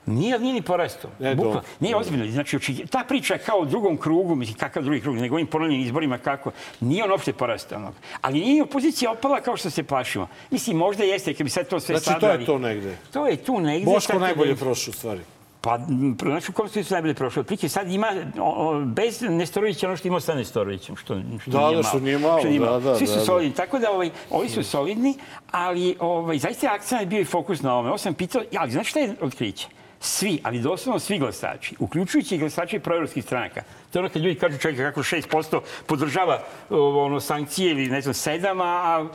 [0.07, 1.11] Nije, nije ni porastao.
[1.19, 1.55] Ne, Bukvalno.
[1.55, 1.69] dobro.
[1.81, 2.27] Nije ozbiljno.
[2.27, 5.81] Znači, oči- ta priča kao o drugom krugu, mislim, kakav drugi krug, nego ovim ponovnim
[5.81, 6.51] izborima kako,
[6.81, 7.93] nije on uopšte porastao.
[8.21, 10.29] Ali nije opozicija opala kao što se plašimo.
[10.51, 12.43] Mislim, možda jeste, kad bi sad to sve Znači, to sabrali.
[12.43, 12.97] je to negde.
[13.13, 13.85] To je tu negde.
[13.87, 15.21] Boško da- najbolje prošao, u stvari.
[15.61, 15.79] Pa,
[16.19, 17.43] znači, u kom smislu najbolje prošao?
[17.45, 18.07] Prike, sad ima,
[18.39, 21.05] o, o, bez Nestorovića, ono što ima sa Nestorovićem, što,
[21.41, 21.83] što Da, nije da, malo.
[21.83, 23.25] što nije malo, nije da, da, Svi su da, da.
[23.25, 25.15] solidni, tako da ovaj, ovi su solidni,
[25.51, 27.89] ali ovaj, zaista akcija je bio i fokus na ovome.
[27.89, 29.69] Ovo sam pitao, ali znaš šta je otkriće?
[30.07, 33.63] Svi, ali doslovno svi glasači, uključujući i glasači proevropskih stranaka.
[33.93, 38.15] To je ono kad ljudi kažu čovjeka kako 6% podržava ono, sankcije ili ne znam,
[38.15, 39.07] 7, a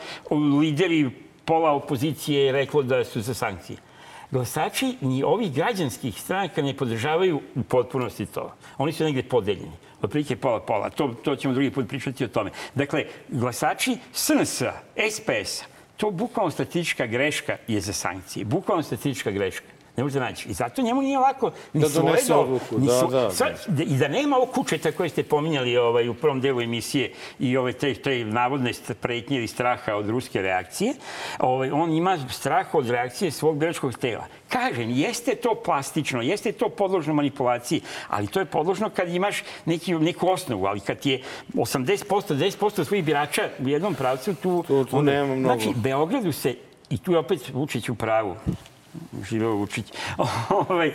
[0.62, 1.10] lideri
[1.46, 3.78] pola opozicije je reklo da su za sankcije
[4.32, 8.54] glasači ni ovih građanskih stranaka ne podržavaju u potpunosti to.
[8.78, 9.72] Oni su negde podeljeni.
[10.02, 10.90] Otprilike pola-pola.
[10.90, 12.52] To, to ćemo drugi put pričati o tome.
[12.76, 14.64] Dakle, glasači SNS,
[15.12, 15.64] SPS,
[15.98, 18.46] to bukvalno statistička greška je za sankcije.
[18.46, 19.71] Bukvalno statistička greška.
[19.98, 20.50] Ne može da naći.
[20.50, 23.32] I zato njemu nije lako ni Da donese odluku, ni svo- da, da.
[23.32, 27.12] Sad, da- I da nema ovog kučeta koje ste pominjali ovaj, u prvom delu emisije
[27.40, 30.94] i ove te, te navodne pretnje ili straha od ruske reakcije,
[31.40, 34.24] ovaj, on ima strah od reakcije svog biračkog tela.
[34.50, 39.36] Kažem, jeste to plastično, jeste to podložno manipulaciji, ali to je podložno kad imaš
[39.66, 41.22] neki, neku osnovu, ali kad je
[41.56, 44.64] 80%, 10% svojih birača u jednom pravcu, tu...
[44.64, 45.60] Tu- tu nema mnogo.
[45.60, 46.56] Znači, Beogradu se,
[46.90, 48.36] i tu je opet Vučić u pravu,
[49.30, 49.86] živeo Vučić.
[50.70, 50.92] ovaj,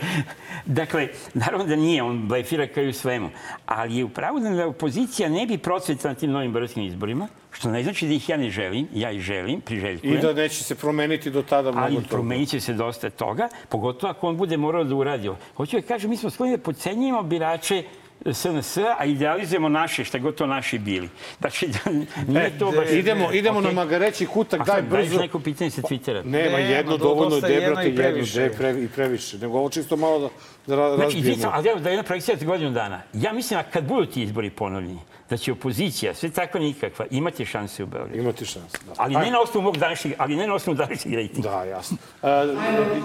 [0.67, 3.31] dakle, naravno da nije, on blefira kao i u svemu,
[3.67, 7.83] ali je upravo da opozicija ne bi procvetala na tim novim beogradskim izborima, što ne
[7.83, 10.17] znači da ih ja ne želim, ja ih želim, priželjkujem.
[10.19, 12.09] I da neće se promeniti do tada mnogo Ali toga.
[12.09, 15.29] promenit će se dosta toga, pogotovo ako on bude morao da uradi.
[15.29, 15.39] ovo.
[15.57, 17.83] Hoću da kažem, mi smo skloni da pocenjujemo birače
[18.27, 21.09] SNS, a idealizujemo naše, šta god to naši bili.
[21.41, 21.91] Znači, da
[22.29, 22.91] nije to baš...
[22.91, 23.71] Idemo, idemo Okej.
[23.71, 25.21] na magareći kutak, A daj sad, daješ brzo.
[25.21, 26.25] neko pitanje sa Twittera.
[26.25, 28.51] Nema, Nema, jedno do- dovoljno, dosta de, jedno previše.
[28.51, 29.39] previ, i previše.
[29.39, 30.29] Nego ovo čisto malo da,
[30.67, 31.37] da ra- Znači, razbijemo.
[31.37, 33.03] Zica, ali evo da je jedna projekcija od godinu dana.
[33.13, 34.99] Ja mislim, a kad budu ti izbori ponovljeni,
[35.31, 38.19] da će opozicija, sve takva nikakva, imati šanse u Beogradu.
[38.19, 38.93] Imati šanse, da.
[38.97, 41.49] Ali ne na osnovu mog današnjeg, ali ne na osnovu današnjeg rejtinga.
[41.49, 41.97] Da, jasno.
[42.23, 42.29] E,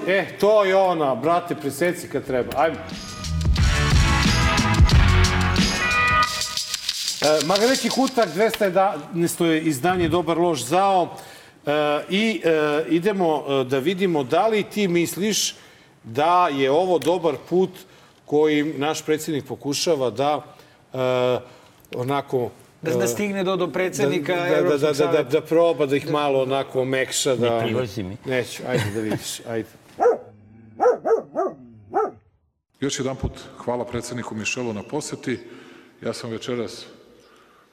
[0.07, 2.49] e, to je ona, brate, preseci kad treba.
[2.57, 2.77] Ajmo.
[7.22, 9.45] E, Magareći kutak, 211.
[9.45, 11.10] je izdanje Dobar loš zao.
[11.65, 11.72] E,
[12.10, 15.56] I e, idemo e, da vidimo da li ti misliš
[16.03, 17.69] da je ovo dobar put
[18.26, 20.41] kojim naš predsjednik pokušava da
[20.93, 20.98] e,
[21.95, 22.49] onako
[22.81, 25.23] Da, da stigne do, do predsednika da, da, da, Evropskog da, da, saveta.
[25.23, 27.35] da proba da ih malo onako omekša.
[27.35, 28.18] Da, Ne prilazi mi.
[28.26, 29.69] Neću, ajde da vidiš, ajde.
[32.80, 35.39] Još jedan put hvala predsedniku Mišelu na poseti.
[36.02, 36.85] Ja sam večeras,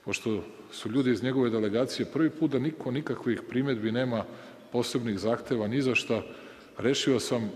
[0.09, 4.24] pošto su ljudi iz njegove delegacije, prvi put da niko nikakvih primetbi nema,
[4.72, 6.22] posebnih zahteva, ni za šta,
[6.78, 7.51] rešio sam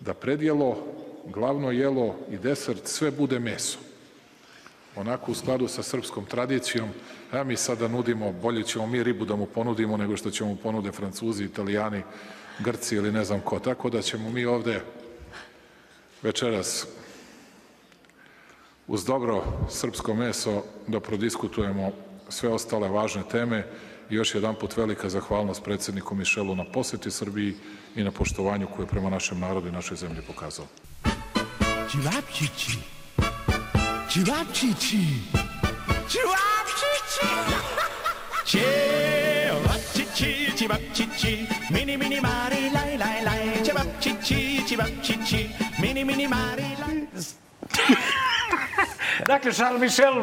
[0.00, 0.86] da predjelo,
[1.26, 3.78] glavno jelo i desert sve bude meso.
[4.96, 6.88] Onako u skladu sa srpskom tradicijom,
[7.32, 10.56] a mi sada nudimo, bolje ćemo mi ribu da mu ponudimo nego što ćemo mu
[10.56, 12.02] ponude Francuzi, Italijani,
[12.58, 13.58] Grci ili ne znam ko.
[13.58, 14.80] Tako da ćemo mi ovde
[16.22, 16.86] večeras
[18.90, 21.92] uz dobro srpsko meso da prodiskutujemo
[22.28, 23.66] sve ostale važne teme
[24.10, 27.54] još jedan put velika zahvalnost predsedniku Mišelu na poseti Srbiji
[27.96, 30.66] i na poštovanju koje je prema našem narodu i našoj zemlji pokazao.
[31.90, 32.78] Chirapchichi.
[34.08, 35.06] Chirapchichi.
[36.08, 37.26] Chirapchichi.
[38.44, 41.46] Chirapchichi, chirapchichi.
[41.70, 43.64] Mini mini mari lai lai lai.
[43.64, 45.48] Chirapchichi, chirapchichi.
[45.82, 47.08] Mini mini mari lai.
[49.26, 50.14] Dakle, Charles Michel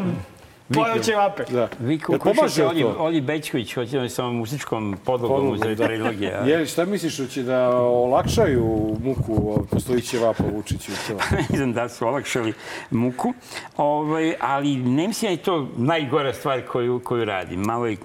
[0.73, 1.43] pojao će vape.
[1.49, 1.67] Da.
[1.79, 2.95] Vi kušate to?
[2.99, 5.85] Oli Bećković, hoće sa muzičkom podlogom za da.
[5.85, 6.33] trilogije.
[6.35, 6.45] a?
[6.49, 11.13] Je li, šta misliš, hoće da olakšaju muku postojiće vapa Vučiću i to?
[11.51, 12.53] ne znam da su olakšali
[12.91, 13.33] muku,
[13.77, 17.57] ovaj, ali ne mislim da je to najgora stvar koju, koju radi.
[17.57, 17.97] Malo je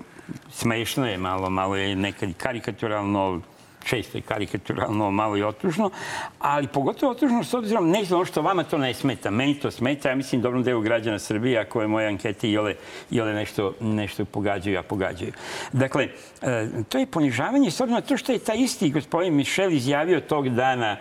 [0.51, 3.41] smešno je, malo, malo je nekad karikaturalno,
[3.85, 5.91] često je karikaturalno, malo i otužno,
[6.39, 10.09] ali pogotovo otužno s obzirom, ne znam što vama to ne smeta, meni to smeta,
[10.09, 12.75] ja mislim dobrom delu građana Srbije, ako je moje ankete i ole,
[13.11, 15.33] i ole nešto, nešto pogađaju, a pogađaju.
[15.73, 16.09] Dakle,
[16.43, 20.21] e, to je ponižavanje s obzirom na to što je taj isti gospodin Mišel izjavio
[20.21, 20.97] tog dana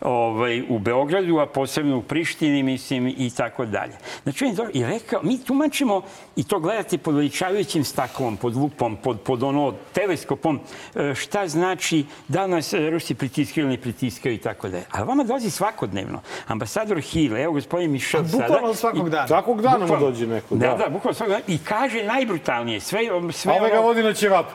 [0.00, 3.92] ovaj, u Beogradu, a posebno u Prištini, mislim, i tako dalje.
[4.22, 6.02] Znači, on je dobro- i rekao, mi tumačimo,
[6.36, 10.60] i to gledate pod veličavajućim staklom, pod lupom, pod, pod ono teleskopom,
[10.94, 14.84] e, šta znači da nas Rusi pritiskaju ili ne pritiskaju i tako dalje.
[14.90, 16.20] A vama dolazi svakodnevno.
[16.46, 18.38] Ambasador Hill, evo gospodin Mišel sada...
[18.38, 19.26] bukvalno svakog i- dana.
[19.26, 20.74] Svakog dana mu dođe neko, Da, da.
[20.74, 21.44] da, bukvalno svakog dana.
[21.48, 23.00] I kaže najbrutalnije, sve,
[23.32, 24.46] sve A ovaj ga vodi na ćevap.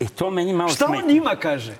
[0.00, 1.02] E, to meni malo Šta smeta.
[1.04, 1.72] on njima kaže?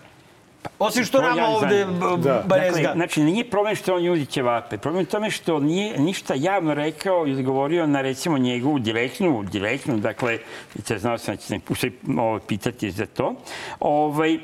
[0.83, 1.87] Osim što To nama ja ovde
[2.23, 2.45] Da.
[2.47, 2.83] barezga.
[2.83, 4.79] Dakle, znači, nije problem što on ljudi ćevape.
[4.79, 9.97] Problem je tome što nije ništa javno rekao i odgovorio na, recimo, njegovu direktnu, direktnu,
[9.97, 10.39] dakle,
[10.87, 13.35] te znao sam da će se ovo, pitati za to.
[13.81, 14.39] Ovaj, e,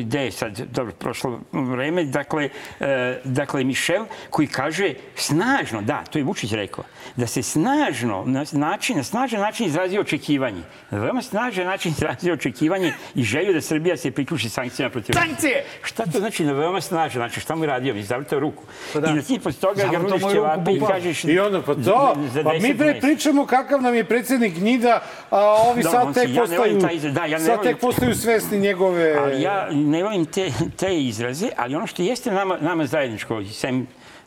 [0.00, 2.48] gde je sad, dobro, prošlo vreme, dakle,
[2.80, 6.84] e, dakle, Mišel koji kaže snažno, da, to je Vučić rekao,
[7.16, 10.62] da se snažno, na način, na snažan način izrazio očekivanje.
[10.90, 15.12] Na veoma snažan način izrazio očekivanje i želju da Srbija se priključi sankcijama protiv.
[15.12, 15.64] Sankcije!
[15.82, 17.20] Šta to znači na veoma snažan?
[17.20, 17.94] Znači šta mu je radio?
[17.94, 18.62] Mi zavrtao ruku.
[18.92, 19.10] Pa da.
[19.10, 21.24] I na ti posle toga ga ruku, ćevape i kažeš...
[21.24, 21.92] I onda, pa to, za-
[22.28, 23.00] za pa mi 10 bre mesta.
[23.00, 26.96] pričamo kakav nam je predsednik Gnjida, a ovi Da, sad se- tek ja postaju, taj
[26.96, 29.14] da, ja ne sad volim- tek postaju svesni njegove...
[29.14, 33.86] Ali ja ne volim te, te izraze, ali ono što jeste nama, nama zajedničko, sem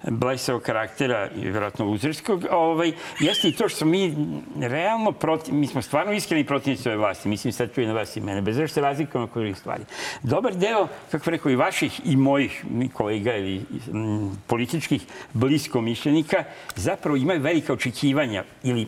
[0.09, 4.15] blesavog karaktera vjerojatno luzerskog, ovaj, jeste i to što mi
[4.59, 7.29] realno protiv, mi smo stvarno iskreni protivnici ove vlasti.
[7.29, 9.83] Mislim sad tu na vas i mene, bez obzira što se razlikujemo oko drugih stvari.
[10.23, 16.43] Dobar deo, kako rekao, i vaših i mojih kolega ili mm, političkih blisko mišljenika
[16.75, 18.87] zapravo imaju velika očekivanja ili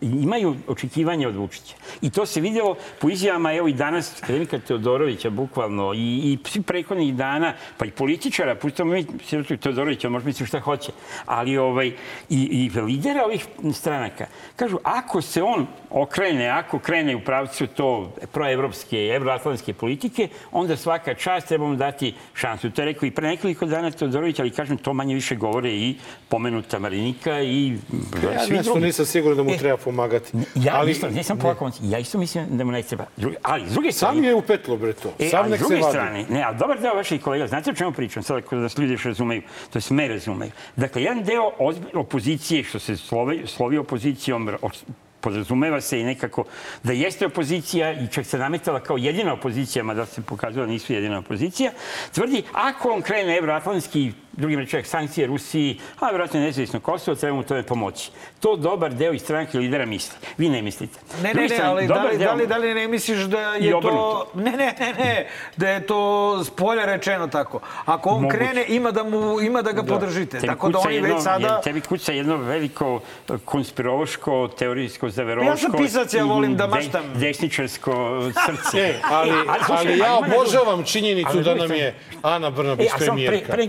[0.00, 1.74] imaju očekivanja od Vučića.
[2.02, 6.62] I to se vidjelo po izjavama, evo i danas, akademika Teodorovića, bukvalno, i, i svi
[6.62, 9.06] prethodnih dana, pa i političara, pustamo mi
[9.56, 10.92] Teodorovića, može misliti šta hoće,
[11.26, 11.86] ali ovaj,
[12.28, 14.26] i, i lidera ovih stranaka,
[14.56, 21.14] kažu, ako se on okrene, ako krene u pravcu to proevropske, evroatlantske politike, onda svaka
[21.14, 22.70] čast trebamo dati šansu.
[22.70, 25.94] To je rekao i pre nekoliko dana Teodorović, ali kažem, to manje više govore i
[26.28, 27.76] pomenuta Marinika i
[28.32, 30.32] Ja svi nešto nisam siguran da mu E, treba pomagati.
[30.54, 33.06] Ja ali, isto, ne sam polako, ja isto mislim da mu ne treba.
[33.16, 34.14] Drugi, ali s druge strane...
[34.14, 35.12] Sam je upetlo, bre, to.
[35.18, 35.82] E, Sam nek se vadi.
[35.88, 38.82] strane, ne, ali dobar deo vaših kolega, znate o čemu pričam, sad ako da se
[38.82, 40.52] ljudi još razumeju, to jest me razumeju.
[40.76, 41.50] Dakle, jedan deo
[41.94, 44.50] opozicije, što se slovi, slovi opozicijom,
[45.20, 46.44] podrazumeva se i nekako
[46.82, 50.92] da jeste opozicija i čak se nametala kao jedina opozicija, mada se pokazala da nisu
[50.92, 51.72] jedina opozicija,
[52.14, 57.42] tvrdi ako on krene evroatlantski, drugim rečima, sankcije Rusiji, a vjerojatno nezavisno Kosovo, treba mu
[57.42, 58.10] tome pomoći.
[58.40, 60.16] To dobar deo i stranke lidera misli.
[60.36, 60.98] Vi ne mislite.
[61.22, 63.70] Ne, ne, ne, ali da li, deo- da, li, da li ne misliš da je
[63.72, 64.26] to...
[64.34, 65.26] Ne, ne, ne, ne,
[65.56, 65.98] da je to
[66.44, 67.60] s polja rečeno tako.
[67.84, 68.38] Ako on Moguće.
[68.38, 70.30] krene, ima da, mu, ima da ga podržite.
[70.30, 71.60] Tebi Tako da oni jedno, već sada...
[71.60, 75.50] Tebi kuca jedno veliko e, konspirološko, teorijsko, zaveroško...
[75.50, 77.02] Ja sam pisac, ja volim da de- maštam.
[77.14, 78.78] Desničarsko srce.
[78.78, 79.32] E, ali,
[79.68, 83.16] ali ja ima nešto- obožavam činjenicu ali da nam je Ana E, Brnabić a samo
[83.16, 83.52] pre, premijerka.
[83.52, 83.62] pre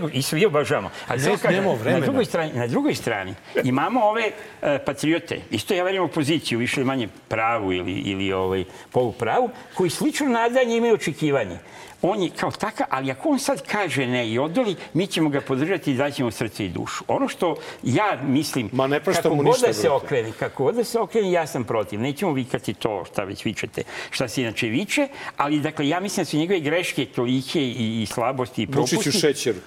[0.60, 0.90] obožavamo.
[1.08, 2.06] Ali Ne, kažem, nemamo na vremena.
[2.06, 3.34] drugoj strani, na drugoj strani
[3.64, 4.30] imamo ove
[4.62, 9.90] e, patriote, isto ja verujem opoziciju, više ili manje pravu ili, ili ovaj, polupravu, koji
[9.90, 11.58] slično nadanje imaju očekivanje.
[12.02, 15.40] On je kao takav, ali ako on sad kaže ne i odoli, mi ćemo ga
[15.40, 17.04] podržati i daćemo srce i dušu.
[17.08, 20.84] Ono što ja mislim, Ma ne kako mu god da se okrene, kako god da
[20.84, 22.00] se okrene, ja sam protiv.
[22.00, 26.30] Nećemo vikati to šta već vičete, šta se inače viče, ali dakle, ja mislim da
[26.30, 28.96] su njegove greške tolike i, i slabosti i propusti.
[28.96, 29.58] Vučić u šećeru.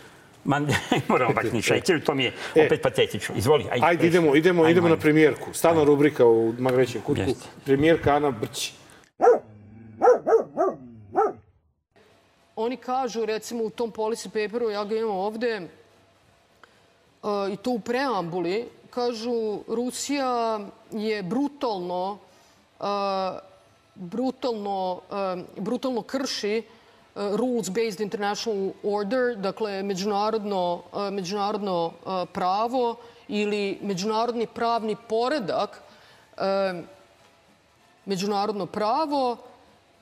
[0.45, 0.75] Ma ne
[1.09, 2.33] moramo baš ni šećer, to mi je
[2.65, 3.35] opet patetično.
[3.35, 3.85] Izvoli, ajde.
[3.85, 5.01] Ajde, idemo, idemo, Ajmo, idemo na ajmo.
[5.01, 5.53] premijerku.
[5.53, 7.23] Stalna rubrika u Magrećem kutku.
[7.27, 7.45] Jeste.
[7.65, 8.73] Premijerka Ana Brć.
[12.55, 15.61] Oni kažu, recimo, u tom policy paperu, ja ga imam ovde,
[17.23, 20.59] uh, i to u preambuli, kažu Rusija
[20.91, 22.17] je brutalno,
[22.79, 22.85] uh,
[23.95, 26.82] brutalno, uh, brutalno krši uh,
[27.15, 32.95] rules-based international order, dakle međunarodno, uh, međunarodno uh, pravo
[33.27, 35.81] ili međunarodni pravni poredak,
[36.37, 36.43] uh,
[38.05, 39.37] međunarodno pravo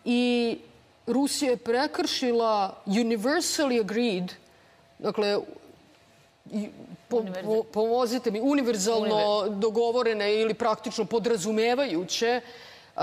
[0.05, 0.57] i
[1.07, 4.31] Rusija je prekršila universally agreed,
[4.99, 5.37] dakle,
[7.07, 12.41] po, po, pomozite mi, univerzalno dogovorene ili praktično podrazumevajuće
[12.95, 13.01] uh,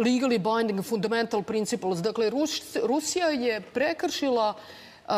[0.00, 2.02] legally binding fundamental principles.
[2.02, 5.14] Dakle, Rus, Rusija je prekršila uh,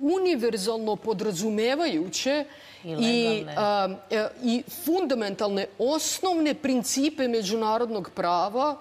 [0.00, 2.44] univerzalno podrazumevajuće
[2.84, 3.96] i, legalne.
[4.10, 8.76] uh, i fundamentalne osnovne principe međunarodnog prava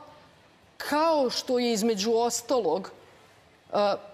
[0.78, 2.92] kao što je između ostalog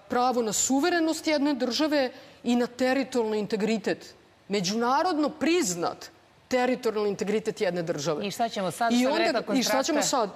[0.09, 2.11] pravo na suverenost jedne države
[2.43, 4.13] i na teritorijalni integritet.
[4.47, 6.09] Međunarodno priznat
[6.47, 8.27] teritorijalni integritet jedne države.
[8.27, 8.93] I šta ćemo sad?
[8.93, 10.29] I, onda, I šta ćemo sad?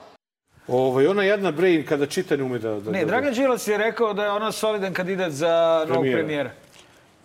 [0.70, 2.80] Ovaj, ona jedna brain kada čita ne ume da...
[2.80, 6.52] da Ne, da- Dragan Đilas je rekao da je ona solidan kandidat za novog Premijera.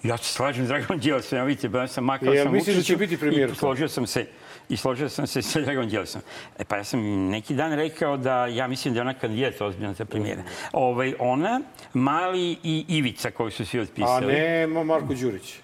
[0.02, 2.96] Ja se slažem s Draganom Đilasom, ja vidite, ba sam makao sam misliš da će
[2.96, 3.50] biti premijer?
[3.50, 4.26] I složio sam se
[4.68, 6.22] i složio sam se sa Draganom Đilasom.
[6.58, 9.92] E pa ja sam neki dan rekao da ja mislim da je ona kandidat ozbiljna
[9.92, 10.42] za premijera.
[10.72, 11.60] Ovaj, ona,
[11.92, 14.32] Mali i Ivica koji su svi A otpisali.
[14.32, 15.54] ne Ma- Marko Đurić.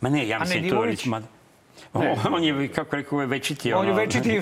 [0.00, 0.84] Ma ne, ja A ne mislim to
[1.98, 3.72] Ma, on je, kako rekao, je večiti.
[3.72, 4.40] On je večiti...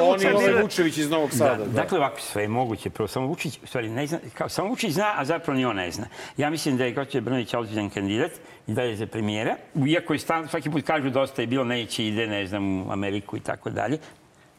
[0.00, 1.56] On je ovaj Vučević iz Novog Sada.
[1.56, 2.90] Da, Da, Dakle, ovako, sve je moguće.
[2.90, 5.76] Prvo, samo Vučić, u stvari, ne zna, kao, samo Vučić zna, a zapravo ni on
[5.76, 6.06] ne zna.
[6.36, 8.30] Ja mislim da je gospođa Brnović ozbiljan kandidat
[8.66, 9.56] i da je za premijera.
[9.86, 13.36] Iako je stan, svaki put kažu dosta je bilo, neće, ide, ne znam, u Ameriku
[13.36, 13.98] i tako dalje.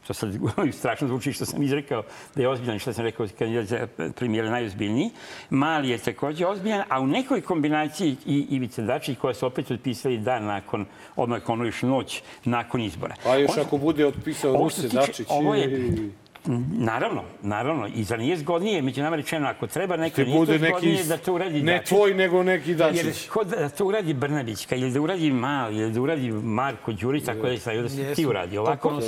[0.09, 0.33] Što sad
[0.79, 2.03] strašno zvuči što sam izrekao
[2.35, 5.09] da je ozbiljan, što sam rekao kandidat za premijera najozbiljniji.
[5.49, 10.17] Mali je takođe ozbiljan, a u nekoj kombinaciji i Ivica Dačić koja su opet otpisali
[10.17, 13.15] dan nakon, odmah ono još noć nakon izbora.
[13.25, 15.27] A još On- ako bude otpisao Ruse Dačić...
[15.29, 16.09] ovo je-
[16.77, 17.87] Naravno, naravno.
[17.95, 21.33] I za nije zgodnije, među nama rečeno, ako treba neko, nije to zgodnije da to
[21.33, 21.89] uradi Ne Dačić.
[21.89, 23.27] tvoj, nego neki Jer Dačić.
[23.27, 27.47] kod da to uradi Brnabićka ili da uradi Mali ili da uradi Marko Đurić, tako
[27.47, 28.57] da stavio da se ti uradi.
[28.57, 28.99] Ovako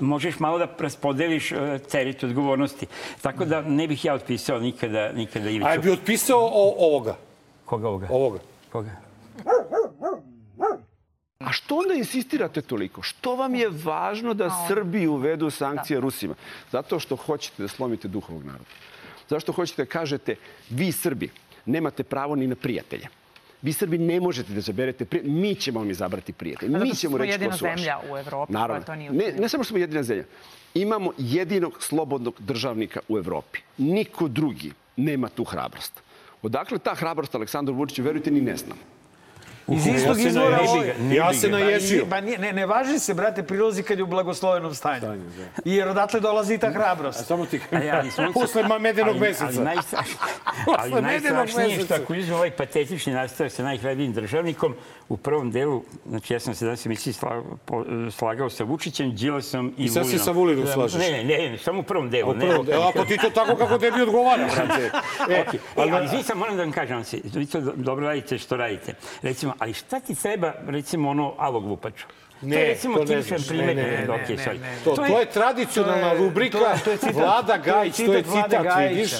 [0.00, 1.58] možeš malo da raspodeliš uh,
[1.90, 2.86] teret odgovornosti.
[3.22, 5.68] Tako da ne bih ja otpisao nikada, nikada Iviću.
[5.68, 7.16] A bi otpisao o, ovoga?
[7.64, 8.08] Koga ovoga?
[8.10, 8.38] Ovoga.
[8.72, 8.90] Koga?
[11.38, 13.02] A što onda insistirate toliko?
[13.02, 16.34] Što vam je važno da Srbiji uvedu sankcije Rusima?
[16.72, 18.64] Zato što hoćete da slomite duh ovog naroda.
[19.28, 20.34] Zašto hoćete da kažete,
[20.70, 21.28] vi Srbi
[21.66, 23.06] nemate pravo ni na prijatelje.
[23.62, 25.34] Vi Srbi ne možete da izaberete prijatelje.
[25.34, 26.72] Mi ćemo vam izabrati prijatelje.
[26.72, 27.76] Pa Mi ćemo reći jedina ko su vaši.
[27.78, 28.84] zemlja u Evropi koja Naravno.
[28.84, 30.24] to nije Ne, ne samo što smo jedina zemlja.
[30.74, 33.58] Imamo jedinog slobodnog državnika u Evropi.
[33.78, 36.02] Niko drugi nema tu hrabrost.
[36.42, 38.78] Odakle ta hrabrost Aleksandru Vučiću, verujte, ni ne znam.
[39.68, 40.58] Iz Ja istog se izvora...
[40.62, 40.92] ovaj- ga.
[41.42, 42.06] Pa naježio.
[42.10, 45.20] Pa nije, ne, ne važi se, brate, prilozi kad je u blagoslovenom stanju.
[45.64, 47.20] Jer odatle dolazi i ta hrabrost.
[47.20, 47.60] A samo ti...
[47.72, 49.44] Ali, ali, sunce- Posle medenog ali- meseca.
[49.46, 50.18] Ali, najstrašnije,
[50.78, 54.74] ali najstrašnije je što ako uzmemo ovaj patetični nastavak sa najhrabrijim državnikom,
[55.08, 57.14] u prvom delu, znači ja sam se danas emisiji
[58.10, 61.00] slagao sa Vučićem, Đilasom i, I sad se sa Vulinom Da, slažeš?
[61.00, 62.30] Ne, ne, ne, ne, samo u prvom delu.
[62.30, 64.90] U prvom delu, a pa ti to tako kako tebi odgovara, brate.
[65.28, 65.44] E, E,
[65.76, 68.94] ali- ali izvini, sam moram da vam kažem, se, vi to dobro radite što radite.
[69.22, 72.06] Recimo, ali šta ti treba, recimo, ono alog lupaču?
[72.42, 73.48] Ne, to je recimo znaš.
[73.48, 73.76] primjer.
[73.76, 74.06] Ne, ne,
[74.36, 74.78] ne, ne.
[74.84, 76.58] To, to je tradicionalna rubrika.
[77.14, 79.12] Vlada Gajić, to je citat vidiš?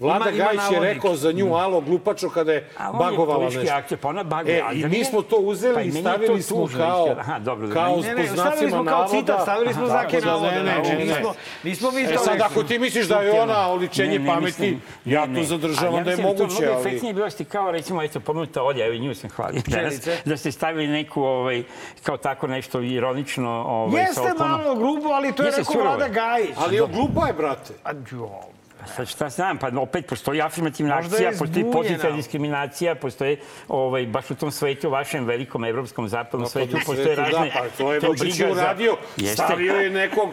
[0.00, 3.58] Vlada Ima- ima Gajić je rekao za nju alo glupačo kada je je bagovala politički
[3.60, 3.74] nešto.
[3.74, 5.92] akcija, pa ona baguje, E, ali i da mi smo to uzeli pa i je
[5.92, 7.14] stavili smo tužno kao.
[7.18, 10.50] Aha, dobro, kao Ne, Ne, ne, stavili smo kao citat, stavili smo znake da navoda.
[10.52, 11.04] ne, ne, ne, ne.
[11.06, 11.34] nismo-
[11.64, 12.18] Nismo mi E to...
[12.18, 16.10] sad, ako ti misliš da je ona oličenje pameti, mislim- ja to zadržavam Ali da
[16.10, 16.80] je mislim moguće, To mnogo ali...
[16.80, 19.94] efektnije bilo ste kao, recimo, eto, pomenuta Olja, evo nju sam hvalio danas,
[20.24, 21.62] da ste stavili neku, ovaj,
[22.02, 23.64] kao tako nešto ironično...
[23.64, 25.82] Ovaj, Jeste malo grubo, ali to je rekao.
[25.82, 26.56] Vlada Gajić.
[26.56, 27.72] Ali je glupa je, brate.
[27.84, 28.30] A, jo,
[28.84, 33.36] Pa sad šta znam, pa opet postoji afirmativna Možda akcija, postoji poticaj diskriminacija, postoje
[33.68, 37.46] ovaj, baš u tom svetu, vašem velikom evropskom zapadnom svetu, postoje Svetu, razne...
[37.46, 38.96] Da, pa to je Vučić uradio.
[39.16, 39.42] Jeste.
[39.42, 40.28] Stavio je nekog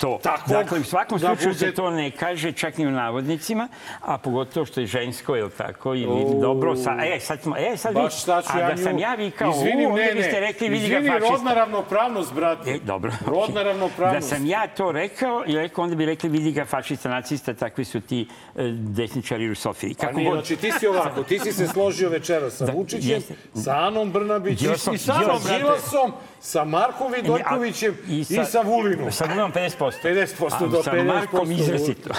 [0.00, 0.18] to.
[0.22, 3.68] takvog Dakle, u svakom da slučaju se to ne kaže, čak ni u navodnicima,
[4.00, 5.94] a pogotovo što je žensko, je li tako?
[5.94, 6.40] Ili O.
[6.40, 8.82] dobro, sa, e, sad smo, e, sad vi, Baš šta ću a ja da nju...
[8.82, 11.34] sam ja vikao, Izvini, u, ne, biste rekli, vidi ga Izvini, fašista.
[11.34, 12.70] rodna ravnopravnost, brate.
[12.70, 13.12] E, dobro.
[13.26, 13.64] Rodna okej.
[13.64, 14.30] ravnopravnost.
[14.30, 17.84] Da sam ja to rekao i rekao, onda bi rekli, vidi ga fašista, nacista, takvi
[17.84, 19.94] su ti e, desničari rusofili.
[19.94, 23.34] Pa nije, znači ti si ovako, ti si se složio večera sa Vučićem, jeste.
[23.54, 29.12] sa Anom Brnabić, Đilasom- i sa Đilasom, sa Markom Vidojkovićem i sa, Vulinom.
[29.12, 29.92] Sa Vulinom 50%.
[30.04, 31.04] 50% A, do sa 50%.
[31.04, 32.10] Markom izrazito.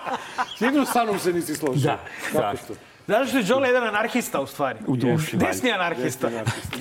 [0.60, 1.82] Jedno sa mnom se nisi složio.
[1.82, 2.66] Da, Kako strašno.
[2.68, 2.74] to?
[3.06, 4.78] Znaš što je Đole jedan anarhista u stvari?
[4.86, 6.30] U duši, Desni anarhista.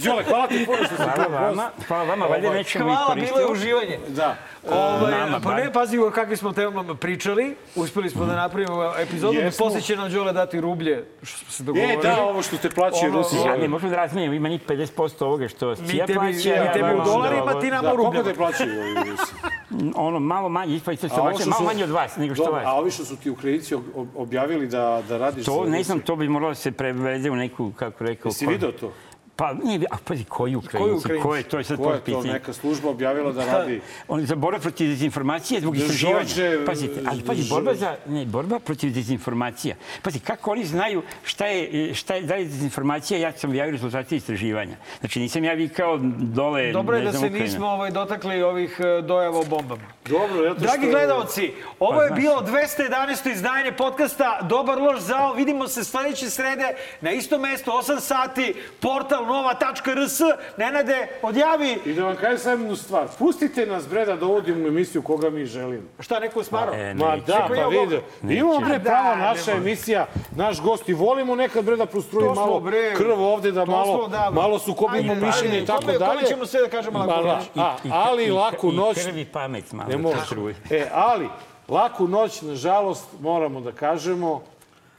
[0.05, 3.22] Đole, hvala ti puno što si Hvala vama, hvala vama, valjda Ovaj, nećemo Hvala, i
[3.22, 3.99] bilo je uživanje.
[4.07, 4.35] Da.
[4.69, 7.56] Ovaj, Nama pa ne, pazi o kakvim smo temama pričali.
[7.76, 9.34] Uspeli smo da napravimo epizodu.
[9.34, 9.65] Jesmo.
[9.65, 11.94] Posle će nam Đole dati rublje, što smo se dogovorili.
[11.94, 13.35] E, da, ovo što te plaćaju Ono, Rusi.
[13.38, 14.88] Ja ne možemo da razmijenimo, ima njih 50%
[15.22, 16.49] ovoga što Cija tebi- plaća.
[16.52, 18.30] mi ja tebi u dolarima, ti nama Da, u koliko rubljama.
[18.30, 19.34] te plaćaju ovi Rusi?
[19.98, 22.64] Ono, malo manje, ispali ste se malo su- manje od vas nego što vas.
[22.65, 23.81] A ovi što su ti u kredici ob-
[24.15, 27.72] objavili da, da radiš To, ne znam, to bi moralo da se prevede u neku,
[27.72, 28.30] kako rekao...
[28.30, 28.91] Jesi video to?
[29.38, 30.97] Pa, nije, a pazi, koji Ukrajinci?
[30.97, 31.23] Ukrajinci?
[31.23, 31.57] Ko je to?
[31.57, 31.99] Je sad to to?
[32.05, 32.34] pitanje.
[32.34, 33.81] Neka služba objavila da radi.
[34.07, 36.26] On za borba protiv dezinformacije zbog istraživanja.
[36.65, 39.76] Pazite, ali pazi, borba za ne, borba protiv dezinformacija.
[40.01, 43.72] Pazi, kako oni znaju šta je šta je da li je dezinformacija, ja sam objavio
[43.72, 44.76] rezultate istraživanja.
[44.99, 47.45] Znači nisam ja vikao dole Dobro je ne da se Ukrajina.
[47.45, 49.84] nismo ovaj, dotakli ovih e, dojava o bombama.
[50.05, 50.65] Dobro, zato što...
[50.65, 52.19] Dragi gledalci, ovo Pa je znaš.
[52.19, 53.31] bilo 211.
[53.31, 55.34] izdanje podcasta Dobar loš zao.
[55.34, 60.19] Vidimo se sledeće srede na istom mestu, 8 sati, portal nova.rs.
[60.57, 61.77] Nenade, odjavi.
[61.85, 63.07] I da vam kažem sad jednu stvar.
[63.19, 65.83] Pustite nas, bre, da dovodimo u emisiju koga mi želimo.
[65.99, 66.75] Šta, neko je smarao?
[66.75, 68.01] E, Ma da, pa vidi.
[68.31, 69.61] Imamo bre Da, prava naša nemoj.
[69.61, 72.93] emisija, naš gost i volimo nekad bre da prostruji malo bre.
[72.95, 74.29] krv ovde, da malo, smo, da.
[74.31, 76.11] malo sukobimo mišljenje i tako kome- dalje.
[76.11, 77.91] kome ćemo sve da kažemo laku Ma, la- noć?
[77.91, 79.89] ali laku noć, I krv i pamet malo.
[79.89, 80.53] ne da može.
[80.71, 81.29] E, ali,
[81.67, 84.41] laku noć, nažalost, moramo da kažemo,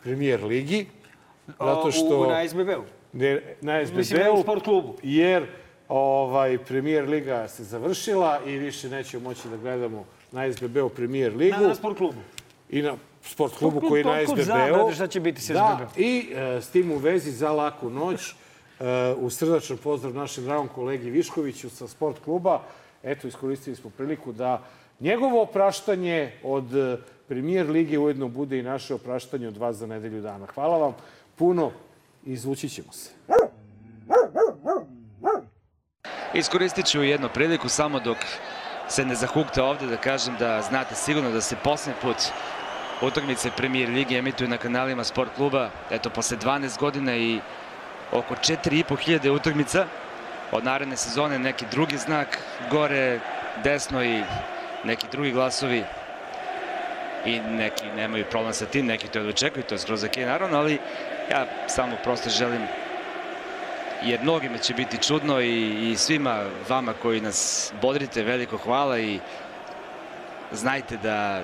[0.02, 0.86] premijer ligi,
[1.48, 2.18] zato što...
[2.18, 2.82] U, na SBB-u.
[3.60, 4.94] Na SBB-u, sport klubu.
[5.02, 5.46] jer
[5.88, 11.60] ovaj, premijer liga se završila i više nećemo moći da gledamo na SBB-u premijer ligu.
[11.60, 12.18] Na, na sport klubu.
[12.70, 14.92] I na sport klubu klub, koji je na SBB-u.
[14.94, 18.34] šta će biti sa Da, i e, s tim u vezi za laku noć, e,
[19.18, 22.62] u srdačan pozdrav našem dragom kolegi Viškoviću sa sport kluba.
[23.02, 24.62] Eto, iskoristili smo priliku da
[25.00, 26.96] njegovo opraštanje od e,
[27.28, 30.46] premijer lige ujedno bude i naše opraštanje od vas za nedelju dana.
[30.46, 30.94] Hvala vam
[31.36, 31.72] puno
[32.24, 33.10] izvući ćemo se.
[36.34, 38.16] Iskoristit ću jednu priliku samo dok
[38.88, 42.16] se ne zahukte ovde da kažem da znate sigurno da se posljednji put
[43.02, 45.70] utakmice premijer Ligi emituju na kanalima Sport kluba.
[45.90, 47.40] Eto, posle 12 godina i
[48.12, 49.86] oko 4.500 utakmica
[50.52, 52.38] od naredne sezone neki drugi znak
[52.70, 53.20] gore,
[53.64, 54.22] desno i
[54.84, 55.84] neki drugi glasovi
[57.26, 60.78] i neki nemaju problem sa tim, neki to očekuju, to je skroz ok naravno, ali
[61.30, 62.62] ja samo prosto želim
[64.02, 69.20] jer mnogima će biti čudno i, i svima vama koji nas bodrite veliko hvala i
[70.52, 71.42] znajte da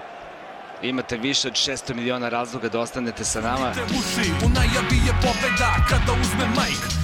[0.83, 3.71] imate više od 600 miliona razloga da ostanete sa nama.
[3.71, 7.04] Uši, u najavi je pobeda kada uzme majk